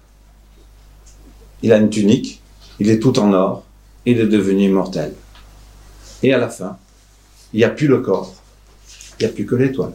il 1.63 1.75
a 1.75 1.77
une 1.77 1.91
tunique, 1.91 2.41
il 2.79 2.89
est 2.89 3.01
tout 3.01 3.19
en 3.19 3.35
or, 3.35 3.65
il 4.07 4.19
est 4.19 4.27
devenu 4.27 4.65
immortel. 4.65 5.15
Et 6.23 6.33
à 6.33 6.39
la 6.39 6.49
fin, 6.49 6.79
il 7.53 7.59
n'y 7.59 7.65
a 7.65 7.69
plus 7.69 7.87
le 7.87 8.01
corps, 8.01 8.35
il 9.19 9.27
n'y 9.27 9.31
a 9.31 9.35
plus 9.35 9.45
que 9.45 9.57
l'étoile. 9.57 9.93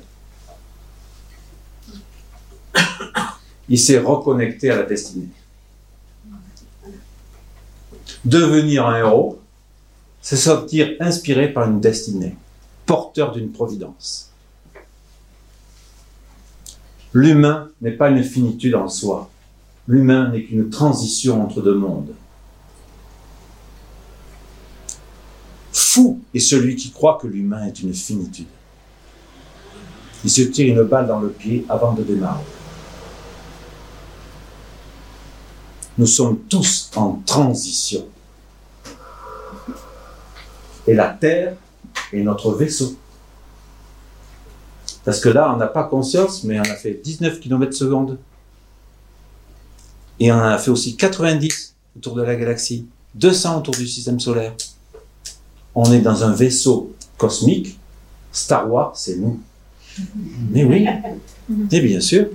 Il 3.67 3.79
s'est 3.79 3.97
reconnecté 3.97 4.69
à 4.69 4.75
la 4.75 4.83
destinée. 4.83 5.29
Devenir 8.25 8.85
un 8.85 8.99
héros, 8.99 9.41
c'est 10.21 10.37
sortir 10.37 10.91
inspiré 10.99 11.51
par 11.51 11.67
une 11.67 11.81
destinée, 11.81 12.35
porteur 12.85 13.31
d'une 13.31 13.51
providence. 13.51 14.34
L'humain 17.15 17.69
n'est 17.81 17.93
pas 17.93 18.09
une 18.09 18.21
finitude 18.25 18.75
en 18.75 18.89
soi. 18.89 19.29
L'humain 19.87 20.31
n'est 20.31 20.43
qu'une 20.43 20.69
transition 20.69 21.41
entre 21.41 21.61
deux 21.61 21.73
mondes. 21.73 22.13
Fou 25.71 26.19
est 26.33 26.39
celui 26.39 26.75
qui 26.75 26.91
croit 26.91 27.17
que 27.21 27.27
l'humain 27.27 27.67
est 27.67 27.79
une 27.79 27.93
finitude. 27.93 28.49
Il 30.25 30.29
se 30.29 30.41
tire 30.41 30.75
une 30.75 30.85
balle 30.85 31.07
dans 31.07 31.21
le 31.21 31.29
pied 31.29 31.65
avant 31.69 31.93
de 31.93 32.03
démarrer. 32.03 32.43
Nous 35.97 36.07
sommes 36.07 36.39
tous 36.49 36.91
en 36.97 37.21
transition. 37.25 38.05
Et 40.85 40.93
la 40.93 41.07
Terre 41.07 41.55
est 42.11 42.23
notre 42.23 42.51
vaisseau. 42.55 42.97
Parce 45.05 45.19
que 45.19 45.29
là, 45.29 45.53
on 45.53 45.57
n'a 45.57 45.67
pas 45.67 45.83
conscience, 45.83 46.43
mais 46.43 46.59
on 46.59 46.63
a 46.63 46.75
fait 46.75 46.99
19 47.03 47.39
km 47.39 47.73
secondes. 47.73 48.17
Et 50.19 50.31
on 50.31 50.39
a 50.39 50.57
fait 50.57 50.71
aussi 50.71 50.97
90 50.97 51.75
autour 51.95 52.15
de 52.15 52.23
la 52.23 52.35
galaxie, 52.35 52.87
200 53.13 53.59
autour 53.59 53.75
du 53.75 53.87
système 53.87 54.19
solaire. 54.19 54.53
On 55.75 55.91
est 55.91 55.99
dans 55.99 56.23
un 56.23 56.31
vaisseau 56.31 56.93
cosmique. 57.17 57.79
Star 58.31 58.69
Wars, 58.69 58.93
c'est 58.95 59.17
nous. 59.17 59.39
Mais 60.49 60.65
oui, 60.65 60.87
et 61.71 61.81
bien 61.81 62.01
sûr. 62.01 62.27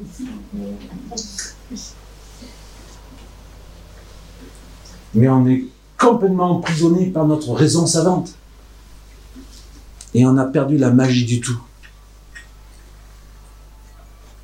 Mais 5.12 5.28
on 5.28 5.46
est 5.46 5.64
complètement 5.98 6.52
emprisonné 6.52 7.06
par 7.06 7.26
notre 7.26 7.52
raison 7.52 7.86
savante. 7.86 8.32
Et 10.14 10.24
on 10.24 10.36
a 10.38 10.44
perdu 10.44 10.78
la 10.78 10.90
magie 10.90 11.26
du 11.26 11.40
tout. 11.40 11.60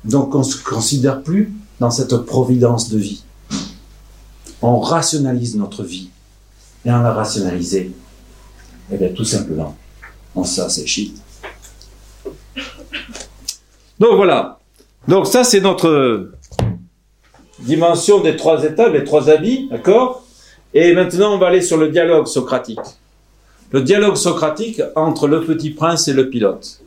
Donc 0.07 0.33
on 0.33 0.39
ne 0.39 0.43
se 0.43 0.63
considère 0.63 1.21
plus 1.21 1.53
dans 1.79 1.91
cette 1.91 2.15
providence 2.17 2.89
de 2.89 2.97
vie. 2.97 3.23
On 4.61 4.79
rationalise 4.79 5.55
notre 5.55 5.83
vie. 5.83 6.09
Et 6.85 6.91
on 6.91 7.01
l'a 7.01 7.13
rationalisé. 7.13 7.91
Eh 8.91 8.97
bien 8.97 9.09
tout 9.09 9.25
simplement, 9.25 9.75
on 10.33 10.45
s'asséchit. 10.45 11.13
Donc 13.99 14.15
voilà. 14.15 14.59
Donc 15.07 15.27
ça 15.27 15.43
c'est 15.43 15.59
notre 15.59 16.31
dimension 17.59 18.21
des 18.21 18.37
trois 18.37 18.63
étapes, 18.63 18.93
les 18.93 19.03
trois 19.03 19.29
habits, 19.29 19.67
d'accord? 19.69 20.23
Et 20.73 20.93
maintenant 20.93 21.35
on 21.35 21.37
va 21.37 21.47
aller 21.47 21.61
sur 21.61 21.77
le 21.77 21.89
dialogue 21.89 22.27
socratique. 22.27 22.79
Le 23.71 23.81
dialogue 23.81 24.15
socratique 24.15 24.81
entre 24.95 25.27
le 25.27 25.43
petit 25.43 25.71
prince 25.71 26.07
et 26.07 26.13
le 26.13 26.29
pilote. 26.29 26.81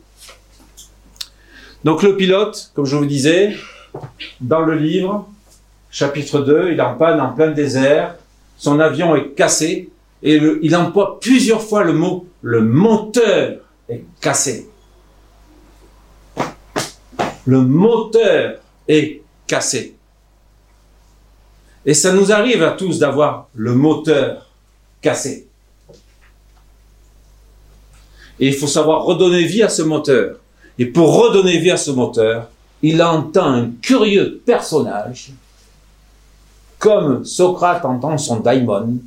Donc 1.83 2.03
le 2.03 2.15
pilote, 2.15 2.71
comme 2.75 2.85
je 2.85 2.95
vous 2.95 3.05
disais, 3.05 3.55
dans 4.39 4.61
le 4.61 4.75
livre, 4.75 5.27
chapitre 5.89 6.39
2, 6.39 6.71
il 6.71 6.81
en 6.81 6.95
panne 6.95 7.19
en 7.19 7.33
plein 7.33 7.51
désert, 7.51 8.15
son 8.57 8.79
avion 8.79 9.15
est 9.15 9.29
cassé, 9.29 9.89
et 10.23 10.39
il 10.61 10.75
emploie 10.75 11.19
plusieurs 11.19 11.61
fois 11.61 11.83
le 11.83 11.93
mot 11.93 12.27
le 12.41 12.61
moteur 12.61 13.59
est 13.87 14.03
cassé. 14.19 14.67
Le 17.45 17.61
moteur 17.61 18.59
est 18.87 19.21
cassé. 19.47 19.95
Et 21.85 21.93
ça 21.93 22.13
nous 22.13 22.31
arrive 22.31 22.63
à 22.63 22.71
tous 22.71 22.99
d'avoir 22.99 23.49
le 23.55 23.73
moteur 23.73 24.47
cassé. 25.01 25.47
Et 28.39 28.47
il 28.47 28.55
faut 28.55 28.67
savoir 28.67 29.03
redonner 29.03 29.43
vie 29.43 29.63
à 29.63 29.69
ce 29.69 29.81
moteur. 29.81 30.40
Et 30.81 30.87
pour 30.87 31.15
redonner 31.15 31.59
vie 31.59 31.69
à 31.69 31.77
ce 31.77 31.91
moteur, 31.91 32.49
il 32.81 33.03
entend 33.03 33.53
un 33.53 33.69
curieux 33.83 34.41
personnage, 34.43 35.29
comme 36.79 37.23
Socrate 37.23 37.85
entend 37.85 38.17
son 38.17 38.39
daimon, 38.39 38.97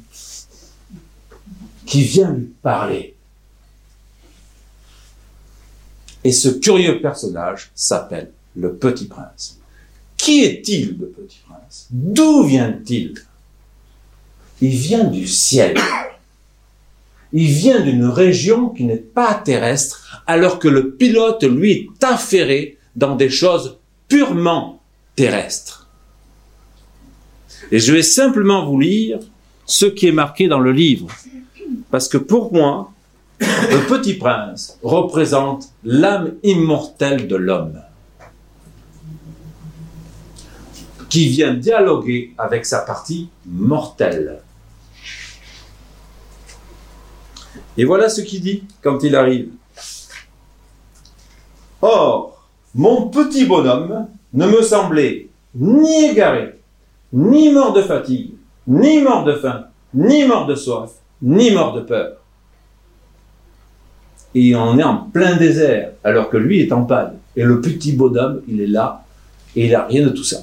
qui 1.84 2.04
vient 2.04 2.30
lui 2.30 2.52
parler. 2.62 3.16
Et 6.22 6.30
ce 6.30 6.48
curieux 6.50 7.00
personnage 7.00 7.72
s'appelle 7.74 8.30
le 8.54 8.76
petit 8.76 9.06
prince. 9.06 9.58
Qui 10.16 10.44
est-il, 10.44 10.96
le 10.96 11.06
petit 11.06 11.40
prince? 11.44 11.88
D'où 11.90 12.44
vient-il? 12.44 13.20
Il 14.60 14.76
vient 14.76 15.02
du 15.02 15.26
ciel. 15.26 15.76
Il 17.36 17.48
vient 17.48 17.80
d'une 17.80 18.06
région 18.06 18.68
qui 18.68 18.84
n'est 18.84 18.96
pas 18.96 19.34
terrestre, 19.34 20.22
alors 20.28 20.60
que 20.60 20.68
le 20.68 20.92
pilote, 20.92 21.42
lui, 21.42 21.72
est 21.72 22.04
affairé 22.04 22.78
dans 22.94 23.16
des 23.16 23.28
choses 23.28 23.78
purement 24.06 24.80
terrestres. 25.16 25.88
Et 27.72 27.80
je 27.80 27.92
vais 27.92 28.04
simplement 28.04 28.64
vous 28.64 28.78
lire 28.78 29.18
ce 29.66 29.86
qui 29.86 30.06
est 30.06 30.12
marqué 30.12 30.46
dans 30.46 30.60
le 30.60 30.70
livre. 30.70 31.08
Parce 31.90 32.06
que 32.06 32.18
pour 32.18 32.52
moi, 32.52 32.92
le 33.40 33.88
petit 33.88 34.14
prince 34.14 34.78
représente 34.84 35.70
l'âme 35.82 36.34
immortelle 36.44 37.26
de 37.26 37.34
l'homme, 37.34 37.82
qui 41.08 41.26
vient 41.26 41.54
dialoguer 41.54 42.32
avec 42.38 42.64
sa 42.64 42.78
partie 42.78 43.28
mortelle. 43.44 44.40
Et 47.76 47.84
voilà 47.84 48.08
ce 48.08 48.20
qu'il 48.20 48.40
dit 48.40 48.64
quand 48.82 49.02
il 49.02 49.16
arrive. 49.16 49.48
Or, 51.82 52.46
mon 52.74 53.08
petit 53.08 53.44
bonhomme 53.44 54.08
ne 54.32 54.46
me 54.46 54.62
semblait 54.62 55.28
ni 55.54 56.04
égaré, 56.06 56.60
ni 57.12 57.52
mort 57.52 57.72
de 57.72 57.82
fatigue, 57.82 58.34
ni 58.66 59.00
mort 59.00 59.24
de 59.24 59.34
faim, 59.34 59.66
ni 59.92 60.24
mort 60.24 60.46
de 60.46 60.54
soif, 60.54 60.90
ni 61.22 61.50
mort 61.50 61.72
de 61.74 61.80
peur. 61.80 62.16
Et 64.34 64.56
on 64.56 64.78
est 64.78 64.82
en 64.82 64.96
plein 64.96 65.36
désert, 65.36 65.92
alors 66.02 66.28
que 66.28 66.36
lui 66.36 66.60
est 66.60 66.72
en 66.72 66.84
panne. 66.84 67.18
Et 67.36 67.44
le 67.44 67.60
petit 67.60 67.92
bonhomme, 67.92 68.42
il 68.48 68.60
est 68.60 68.66
là, 68.66 69.04
et 69.54 69.66
il 69.66 69.72
n'a 69.72 69.84
rien 69.84 70.04
de 70.04 70.10
tout 70.10 70.24
ça. 70.24 70.38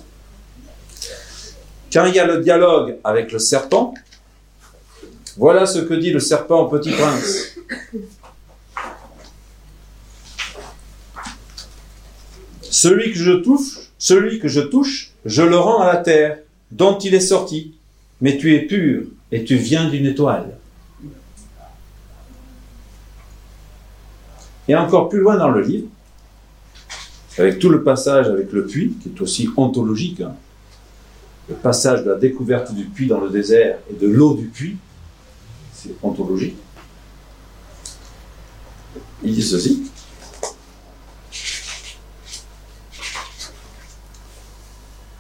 Quand 1.91 2.05
il 2.05 2.15
y 2.15 2.19
a 2.19 2.25
le 2.25 2.41
dialogue 2.41 2.97
avec 3.03 3.33
le 3.33 3.39
serpent, 3.39 3.93
voilà 5.41 5.65
ce 5.65 5.79
que 5.79 5.95
dit 5.95 6.11
le 6.11 6.19
serpent 6.19 6.59
au 6.59 6.67
petit 6.67 6.91
prince. 6.91 7.57
Celui 12.61 13.11
que 13.11 13.17
je 13.17 13.31
touche, 13.31 13.89
celui 13.97 14.39
que 14.39 14.47
je 14.47 14.61
touche, 14.61 15.13
je 15.25 15.41
le 15.41 15.57
rends 15.57 15.81
à 15.81 15.87
la 15.87 15.97
terre 15.97 16.37
dont 16.69 16.95
il 16.99 17.15
est 17.15 17.19
sorti. 17.19 17.73
mais 18.21 18.37
tu 18.37 18.53
es 18.53 18.59
pur 18.67 19.05
et 19.31 19.43
tu 19.43 19.55
viens 19.55 19.89
d'une 19.89 20.05
étoile. 20.05 20.59
Et 24.67 24.75
encore 24.75 25.09
plus 25.09 25.21
loin 25.21 25.37
dans 25.37 25.49
le 25.49 25.63
livre, 25.63 25.87
avec 27.39 27.57
tout 27.57 27.69
le 27.69 27.81
passage 27.81 28.27
avec 28.27 28.51
le 28.51 28.67
puits, 28.67 28.95
qui 29.01 29.09
est 29.09 29.19
aussi 29.19 29.49
ontologique, 29.57 30.21
hein, 30.21 30.35
le 31.49 31.55
passage 31.55 32.03
de 32.03 32.11
la 32.11 32.17
découverte 32.19 32.75
du 32.75 32.83
puits 32.83 33.07
dans 33.07 33.19
le 33.19 33.31
désert 33.31 33.79
et 33.89 33.95
de 33.95 34.07
l'eau 34.07 34.35
du 34.35 34.45
puits, 34.45 34.77
c'est 35.81 35.95
ontologique. 36.03 36.57
Il 39.23 39.33
dit 39.33 39.41
ceci. 39.41 39.83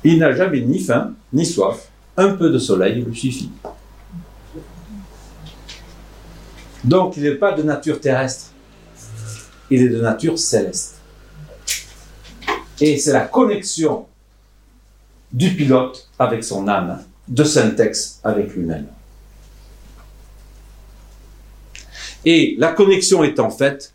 Il 0.03 0.19
n'a 0.19 0.35
jamais 0.35 0.61
ni 0.61 0.79
faim, 0.79 1.13
ni 1.31 1.45
soif. 1.45 1.89
Un 2.17 2.35
peu 2.35 2.49
de 2.49 2.59
soleil 2.59 3.01
lui 3.01 3.15
suffit. 3.15 3.51
Donc 6.83 7.17
il 7.17 7.23
n'est 7.23 7.35
pas 7.35 7.53
de 7.53 7.63
nature 7.63 7.99
terrestre. 7.99 8.51
Il 9.69 9.81
est 9.81 9.89
de 9.89 10.01
nature 10.01 10.37
céleste. 10.37 10.99
Et 12.79 12.97
c'est 12.97 13.13
la 13.13 13.21
connexion 13.21 14.07
du 15.31 15.55
pilote 15.55 16.09
avec 16.19 16.43
son 16.43 16.67
âme, 16.67 17.03
de 17.27 17.43
Syntex 17.43 18.19
avec 18.23 18.53
lui-même. 18.53 18.87
Et 22.25 22.55
la 22.59 22.71
connexion 22.71 23.23
étant 23.23 23.49
faite, 23.49 23.93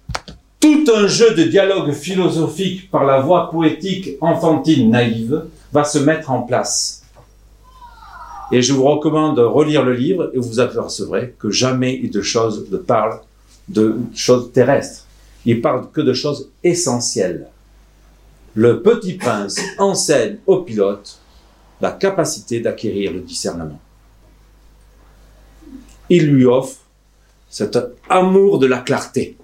tout 0.58 0.84
un 0.94 1.06
jeu 1.06 1.34
de 1.34 1.44
dialogue 1.44 1.92
philosophique 1.92 2.90
par 2.90 3.04
la 3.04 3.20
voix 3.20 3.50
poétique 3.50 4.16
enfantine 4.20 4.90
naïve 4.90 5.44
va 5.72 5.84
se 5.84 5.98
mettre 5.98 6.30
en 6.30 6.42
place. 6.42 7.04
Et 8.52 8.62
je 8.62 8.72
vous 8.72 8.84
recommande 8.84 9.36
de 9.36 9.42
relire 9.42 9.84
le 9.84 9.92
livre 9.92 10.30
et 10.34 10.38
vous 10.38 10.60
apercevrez 10.60 11.34
que 11.38 11.50
jamais 11.50 12.00
il 12.02 12.10
de 12.10 12.22
choses 12.22 12.66
ne 12.70 12.76
parle 12.76 13.20
de 13.68 13.96
choses 14.14 14.52
terrestres. 14.52 15.04
Il 15.44 15.60
parle 15.60 15.90
que 15.92 16.00
de 16.00 16.12
choses 16.12 16.50
essentielles. 16.64 17.46
Le 18.54 18.82
petit 18.82 19.14
prince 19.14 19.60
enseigne 19.78 20.38
au 20.46 20.58
pilote 20.58 21.20
la 21.80 21.90
capacité 21.90 22.60
d'acquérir 22.60 23.12
le 23.12 23.20
discernement. 23.20 23.80
Il 26.08 26.26
lui 26.26 26.46
offre 26.46 26.78
cet 27.56 27.78
amour 28.10 28.58
de 28.58 28.66
la 28.66 28.80
clarté. 28.80 29.38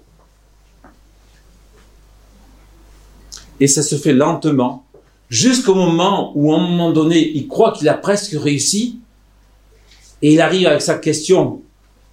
Et 3.58 3.66
ça 3.66 3.82
se 3.82 3.94
fait 3.94 4.12
lentement, 4.12 4.84
jusqu'au 5.30 5.74
moment 5.74 6.30
où, 6.34 6.52
à 6.52 6.58
un 6.58 6.60
moment 6.60 6.92
donné, 6.92 7.26
il 7.34 7.48
croit 7.48 7.72
qu'il 7.72 7.88
a 7.88 7.94
presque 7.94 8.34
réussi, 8.34 8.98
et 10.20 10.34
il 10.34 10.42
arrive 10.42 10.66
avec 10.66 10.82
sa 10.82 10.96
question, 10.96 11.62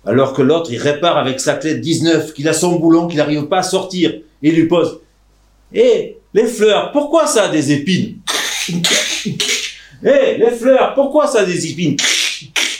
alors 0.06 0.32
que 0.32 0.42
l'autre, 0.42 0.72
il 0.72 0.78
répare 0.78 1.18
avec 1.18 1.42
sa 1.42 1.56
clé 1.56 1.76
19, 1.76 2.34
qu'il 2.34 2.48
a 2.48 2.54
son 2.54 2.80
boulon, 2.80 3.10
qu'il 3.10 3.18
n'arrive 3.18 3.48
pas 3.48 3.60
à 3.60 3.64
sortir, 3.64 4.12
et 4.12 4.24
il 4.42 4.56
lui 4.56 4.70
pose, 4.70 5.02
Eh, 5.74 6.16
les 6.34 6.46
fleurs, 6.48 6.94
pourquoi 6.94 7.28
ça 7.28 7.44
a 7.44 7.50
des 7.50 7.74
épines? 7.74 8.20
Eh, 10.02 10.38
les 10.38 10.52
fleurs, 10.52 10.94
pourquoi 10.96 11.28
ça 11.28 11.42
a 11.42 11.46
des 11.46 11.70
épines? 11.70 11.98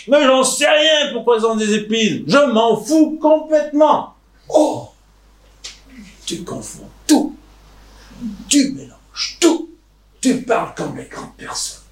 Mais 0.10 0.24
j'en 0.24 0.44
sais 0.44 0.68
rien 0.68 1.14
pourquoi 1.14 1.38
elles 1.38 1.46
ont 1.46 1.56
des 1.56 1.74
épines. 1.76 2.24
Je 2.26 2.52
m'en 2.52 2.78
fous 2.78 3.18
complètement. 3.22 4.16
Oh 4.50 4.90
Tu 6.26 6.44
confonds 6.44 6.90
tout. 7.06 7.36
Tu 8.48 8.72
mélanges 8.72 9.38
tout. 9.40 9.70
Tu 10.20 10.42
parles 10.42 10.74
comme 10.76 10.98
les 10.98 11.06
grandes 11.06 11.36
personnes. 11.38 11.84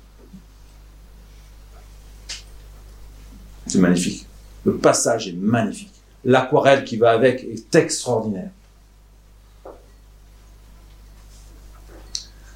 C'est 3.67 3.77
magnifique. 3.77 4.25
Le 4.63 4.77
passage 4.77 5.27
est 5.27 5.35
magnifique. 5.37 5.93
L'aquarelle 6.25 6.83
qui 6.83 6.97
va 6.97 7.11
avec 7.11 7.43
est 7.43 7.75
extraordinaire. 7.75 8.49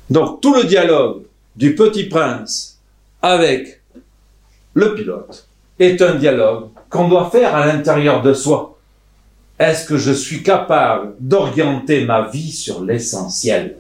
Donc 0.10 0.42
tout 0.42 0.56
le 0.56 0.64
dialogue 0.64 1.24
du 1.56 1.76
petit 1.76 2.06
prince 2.06 2.80
avec 3.22 3.82
le 4.74 4.96
pilote 4.96 5.48
est 5.82 6.02
un 6.02 6.16
dialogue 6.16 6.70
qu'on 6.90 7.08
doit 7.08 7.30
faire 7.32 7.56
à 7.56 7.66
l'intérieur 7.66 8.22
de 8.22 8.34
soi. 8.34 8.78
Est-ce 9.58 9.86
que 9.86 9.98
je 9.98 10.12
suis 10.12 10.44
capable 10.44 11.16
d'orienter 11.20 12.06
ma 12.06 12.28
vie 12.28 12.52
sur 12.52 12.84
l'essentiel 12.84 13.78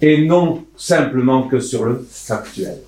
et 0.00 0.26
non 0.26 0.64
simplement 0.76 1.44
que 1.44 1.60
sur 1.60 1.84
le 1.84 2.06
factuel? 2.10 2.78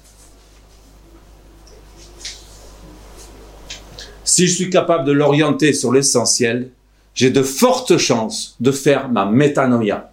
Si 4.25 4.47
je 4.47 4.55
suis 4.55 4.71
capable 4.71 5.05
de 5.05 5.13
l'orienter 5.13 5.73
sur 5.73 5.93
l'essentiel, 5.93 6.71
j'ai 7.15 7.31
de 7.31 7.43
fortes 7.43 7.97
chances 7.97 8.57
de 8.61 8.71
faire 8.71 9.09
ma 9.09 9.25
métanoïa. 9.25 10.11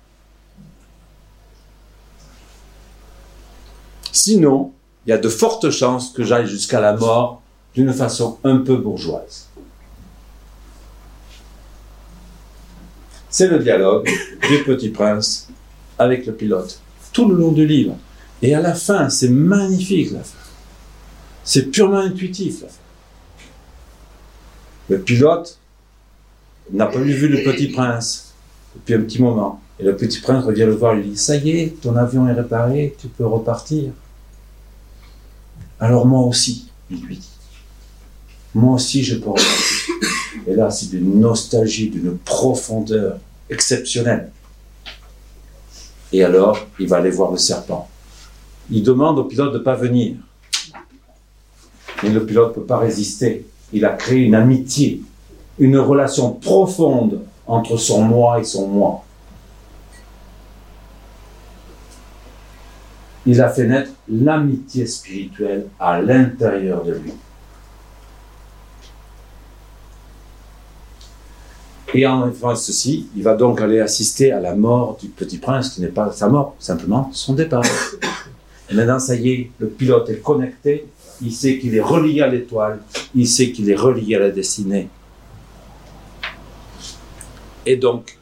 Sinon, 4.12 4.72
il 5.06 5.12
y 5.12 5.14
a 5.14 5.18
de 5.18 5.30
fortes 5.30 5.70
chances 5.70 6.10
que 6.12 6.24
j'aille 6.24 6.48
jusqu'à 6.48 6.80
la 6.80 6.94
mort 6.94 7.44
d'une 7.76 7.94
façon 7.94 8.40
un 8.44 8.58
peu 8.58 8.78
bourgeoise. 8.78 9.48
C'est 13.30 13.50
le 13.50 13.60
dialogue 13.60 14.10
du 14.48 14.64
petit 14.64 14.90
prince 14.90 15.50
avec 16.00 16.26
le 16.26 16.34
pilote, 16.34 16.80
tout 17.12 17.28
le 17.28 17.36
long 17.36 17.52
du 17.52 17.68
livre. 17.68 17.98
Et 18.42 18.56
à 18.56 18.62
la 18.62 18.74
fin, 18.74 19.10
c'est 19.10 19.30
magnifique 19.30 20.12
la. 20.12 20.22
C'est 21.44 21.70
purement 21.70 22.00
intuitif 22.00 22.62
la. 22.62 22.68
Le 24.88 25.02
pilote 25.02 25.60
n'a 26.72 26.86
pas 26.86 27.00
vu 27.00 27.28
le 27.28 27.44
petit 27.44 27.68
prince 27.68 28.34
depuis 28.76 28.94
un 28.94 29.02
petit 29.02 29.22
moment. 29.22 29.62
Et 29.80 29.84
le 29.84 29.98
petit 29.98 30.22
prince 30.22 30.46
revient 30.46 30.66
le 30.66 30.76
voir 30.76 30.94
et 30.94 31.02
lui 31.02 31.10
dit, 31.10 31.18
ça 31.18 31.36
y 31.36 31.50
est, 31.50 31.82
ton 31.82 31.96
avion 31.98 32.28
est 32.30 32.34
réparé, 32.34 32.96
tu 32.98 33.08
peux 33.08 33.26
repartir. 33.26 33.92
Alors 35.80 36.06
moi 36.06 36.22
aussi, 36.22 36.70
il 36.90 37.02
lui 37.02 37.18
dit. 37.18 37.35
Moi 38.56 38.76
aussi, 38.76 39.04
je 39.04 39.16
peux. 39.16 39.30
Et 40.48 40.56
là, 40.56 40.72
c'est 40.72 40.90
d'une 40.90 41.20
nostalgie, 41.20 41.90
d'une 41.90 42.18
profondeur 42.18 43.20
exceptionnelle. 43.50 44.32
Et 46.12 46.24
alors, 46.24 46.58
il 46.80 46.88
va 46.88 46.98
aller 46.98 47.12
voir 47.12 47.32
le 47.32 47.38
serpent. 47.38 47.88
Il 48.72 48.82
demande 48.82 49.20
au 49.20 49.26
pilote 49.26 49.54
de 49.54 49.60
ne 49.60 49.64
pas 49.64 49.76
venir. 49.76 50.16
Mais 52.02 52.10
le 52.10 52.26
pilote 52.26 52.50
ne 52.50 52.62
peut 52.62 52.66
pas 52.66 52.80
résister. 52.80 53.46
Il 53.74 53.86
a 53.86 53.90
créé 53.90 54.24
une 54.24 54.36
amitié, 54.36 55.04
une 55.60 55.78
relation 55.78 56.32
profonde 56.32 57.22
entre 57.46 57.78
son 57.78 58.02
moi 58.02 58.40
et 58.40 58.44
son 58.44 58.68
moi. 58.68 59.06
il 63.26 63.42
a 63.42 63.50
fait 63.50 63.68
naître 63.68 63.92
l'amitié 64.08 64.86
spirituelle 64.86 65.68
à 65.80 66.02
l'intérieur 66.02 66.84
de 66.84 66.94
lui. 66.94 67.12
Et 71.94 72.06
en 72.06 72.32
faisant 72.32 72.56
ceci, 72.56 73.08
il 73.16 73.24
va 73.24 73.36
donc 73.36 73.62
aller 73.62 73.80
assister 73.80 74.32
à 74.32 74.40
la 74.40 74.56
mort 74.56 74.98
du 75.02 75.08
petit 75.08 75.38
prince, 75.38 75.70
qui 75.70 75.82
n'est 75.82 75.88
pas 75.88 76.12
sa 76.12 76.28
mort, 76.28 76.56
simplement 76.60 77.10
son 77.14 77.34
départ. 77.34 77.64
Et 78.70 78.74
maintenant, 78.74 79.00
ça 79.00 79.16
y 79.16 79.30
est, 79.30 79.52
le 79.60 79.68
pilote 79.68 80.10
est 80.10 80.22
connecté, 80.22 80.86
il 81.22 81.32
sait 81.32 81.60
qu'il 81.60 81.76
est 81.76 81.82
relié 81.82 82.22
à 82.22 82.28
l'étoile, 82.28 82.80
il 83.14 83.28
sait 83.28 83.52
qu'il 83.52 83.70
est 83.70 83.76
relié 83.76 84.16
à 84.16 84.20
la 84.20 84.32
destinée. 84.32 84.90
Et 87.66 87.78
donc, 87.78 88.18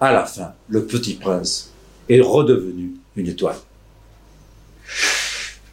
à 0.00 0.12
la 0.12 0.26
fin, 0.26 0.52
le 0.68 0.84
petit 0.84 1.14
prince 1.14 1.72
est 2.08 2.20
redevenu 2.20 2.92
une 3.16 3.26
étoile. 3.26 3.56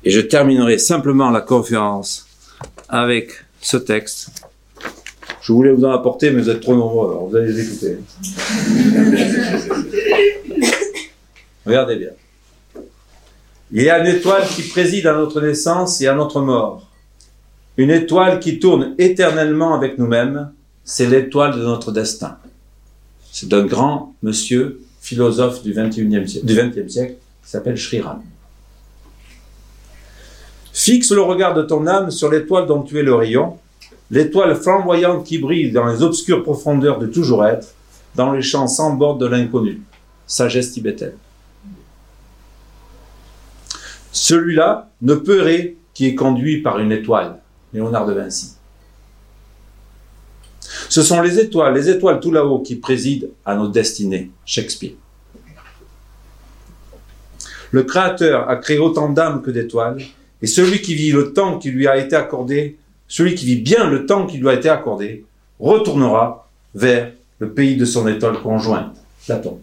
Et 0.03 0.11
je 0.11 0.19
terminerai 0.19 0.77
simplement 0.77 1.31
la 1.31 1.41
conférence 1.41 2.27
avec 2.89 3.31
ce 3.61 3.77
texte. 3.77 4.29
Je 5.45 5.53
voulais 5.53 5.71
vous 5.71 5.85
en 5.85 5.91
apporter, 5.91 6.31
mais 6.31 6.41
vous 6.41 6.49
êtes 6.49 6.61
trop 6.61 6.75
nombreux, 6.75 7.11
alors 7.11 7.27
vous 7.27 7.35
allez 7.35 7.53
les 7.53 7.61
écouter. 7.61 7.99
Regardez 11.67 11.97
bien. 11.97 12.09
Il 13.71 13.83
y 13.83 13.89
a 13.91 13.99
une 13.99 14.07
étoile 14.07 14.47
qui 14.47 14.63
préside 14.63 15.05
à 15.05 15.13
notre 15.13 15.41
naissance 15.41 16.01
et 16.01 16.07
à 16.07 16.15
notre 16.15 16.41
mort. 16.41 16.89
Une 17.77 17.91
étoile 17.91 18.39
qui 18.39 18.57
tourne 18.57 18.95
éternellement 18.97 19.75
avec 19.75 19.99
nous-mêmes, 19.99 20.51
c'est 20.83 21.05
l'étoile 21.05 21.53
de 21.53 21.61
notre 21.63 21.91
destin. 21.91 22.39
C'est 23.31 23.53
un 23.53 23.65
grand 23.65 24.15
monsieur 24.23 24.81
philosophe 24.99 25.61
du 25.61 25.73
XXe 25.73 26.27
siècle, 26.27 26.47
du 26.47 26.89
siècle 26.89 27.17
qui 27.43 27.49
s'appelle 27.51 27.77
Sri 27.77 28.01
Ram. 28.01 28.23
Fixe 30.73 31.11
le 31.11 31.21
regard 31.21 31.53
de 31.53 31.61
ton 31.61 31.85
âme 31.85 32.09
sur 32.09 32.31
l'étoile 32.31 32.65
dont 32.65 32.81
tu 32.81 32.97
es 32.97 33.03
le 33.03 33.13
rayon, 33.13 33.59
l'étoile 34.11 34.55
flamboyante 34.55 35.25
qui 35.25 35.37
brille 35.37 35.71
dans 35.71 35.85
les 35.85 36.01
obscures 36.03 36.43
profondeurs 36.43 36.99
de 36.99 37.07
toujours 37.07 37.45
être, 37.45 37.73
dans 38.15 38.31
les 38.31 38.41
champs 38.41 38.67
sans 38.67 38.93
bord 38.93 39.17
de 39.17 39.25
l'inconnu. 39.25 39.81
Sagesse 40.27 40.71
tibétaine. 40.71 41.17
Celui-là 44.11 44.89
ne 45.01 45.13
peut 45.15 45.45
qui 45.93 46.07
est 46.07 46.15
conduit 46.15 46.61
par 46.61 46.79
une 46.79 46.91
étoile, 46.91 47.39
Léonard 47.73 48.05
de 48.05 48.13
Vinci. 48.13 48.55
Ce 50.89 51.03
sont 51.03 51.21
les 51.21 51.39
étoiles, 51.39 51.73
les 51.73 51.89
étoiles 51.89 52.19
tout 52.19 52.31
là-haut 52.31 52.59
qui 52.59 52.75
président 52.75 53.27
à 53.45 53.55
nos 53.55 53.67
destinées, 53.67 54.31
Shakespeare. 54.45 54.93
Le 57.71 57.83
Créateur 57.83 58.49
a 58.49 58.55
créé 58.55 58.77
autant 58.77 59.09
d'âmes 59.09 59.41
que 59.41 59.51
d'étoiles, 59.51 60.01
et 60.41 60.47
celui 60.47 60.81
qui 60.81 60.95
vit 60.95 61.11
le 61.11 61.33
temps 61.33 61.59
qui 61.59 61.71
lui 61.71 61.87
a 61.87 61.97
été 61.97 62.15
accordé, 62.15 62.77
celui 63.07 63.35
qui 63.35 63.45
vit 63.45 63.61
bien 63.61 63.89
le 63.89 64.05
temps 64.05 64.25
qui 64.25 64.37
lui 64.37 64.49
a 64.49 64.53
été 64.53 64.69
accordé, 64.69 65.25
retournera 65.59 66.47
vers 66.73 67.11
le 67.39 67.51
pays 67.51 67.77
de 67.77 67.85
son 67.85 68.07
étoile 68.07 68.41
conjointe, 68.41 68.95
Platon. 69.25 69.59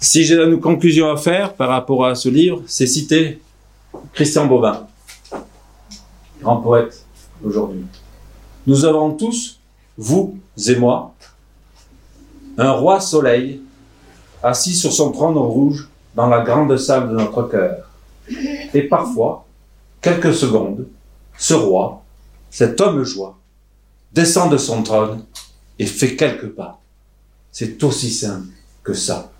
Si 0.00 0.24
j'ai 0.24 0.36
une 0.36 0.60
conclusion 0.60 1.10
à 1.10 1.16
faire 1.16 1.54
par 1.54 1.68
rapport 1.68 2.06
à 2.06 2.14
ce 2.14 2.28
livre, 2.28 2.62
c'est 2.66 2.86
citer 2.86 3.40
Christian 4.12 4.46
Bovin, 4.46 4.86
grand 6.40 6.56
poète 6.58 7.04
d'aujourd'hui. 7.42 7.84
Nous 8.66 8.84
avons 8.84 9.12
tous, 9.12 9.60
vous 9.96 10.38
et 10.66 10.76
moi, 10.76 11.14
un 12.58 12.72
roi 12.72 13.00
soleil 13.00 13.60
assis 14.42 14.74
sur 14.74 14.92
son 14.92 15.12
trône 15.12 15.36
rouge 15.36 15.88
dans 16.14 16.26
la 16.26 16.40
grande 16.40 16.76
salle 16.76 17.08
de 17.10 17.14
notre 17.14 17.42
cœur. 17.44 17.90
Et 18.74 18.82
parfois, 18.82 19.45
quelques 20.06 20.34
secondes, 20.34 20.86
ce 21.36 21.54
roi, 21.54 22.04
cet 22.48 22.80
homme 22.80 23.02
joie, 23.02 23.36
descend 24.12 24.52
de 24.52 24.56
son 24.56 24.84
trône 24.84 25.24
et 25.80 25.86
fait 25.86 26.14
quelques 26.14 26.50
pas. 26.50 26.80
C'est 27.50 27.82
aussi 27.82 28.12
simple 28.12 28.46
que 28.84 28.94
ça. 28.94 29.32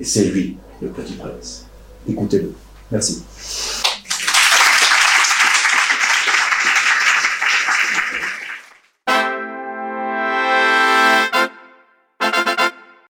Et 0.00 0.04
c'est 0.04 0.24
lui, 0.24 0.56
le 0.80 0.88
petit 0.88 1.12
prince. 1.12 1.66
Écoutez-le. 2.08 2.54
Merci. 2.90 3.22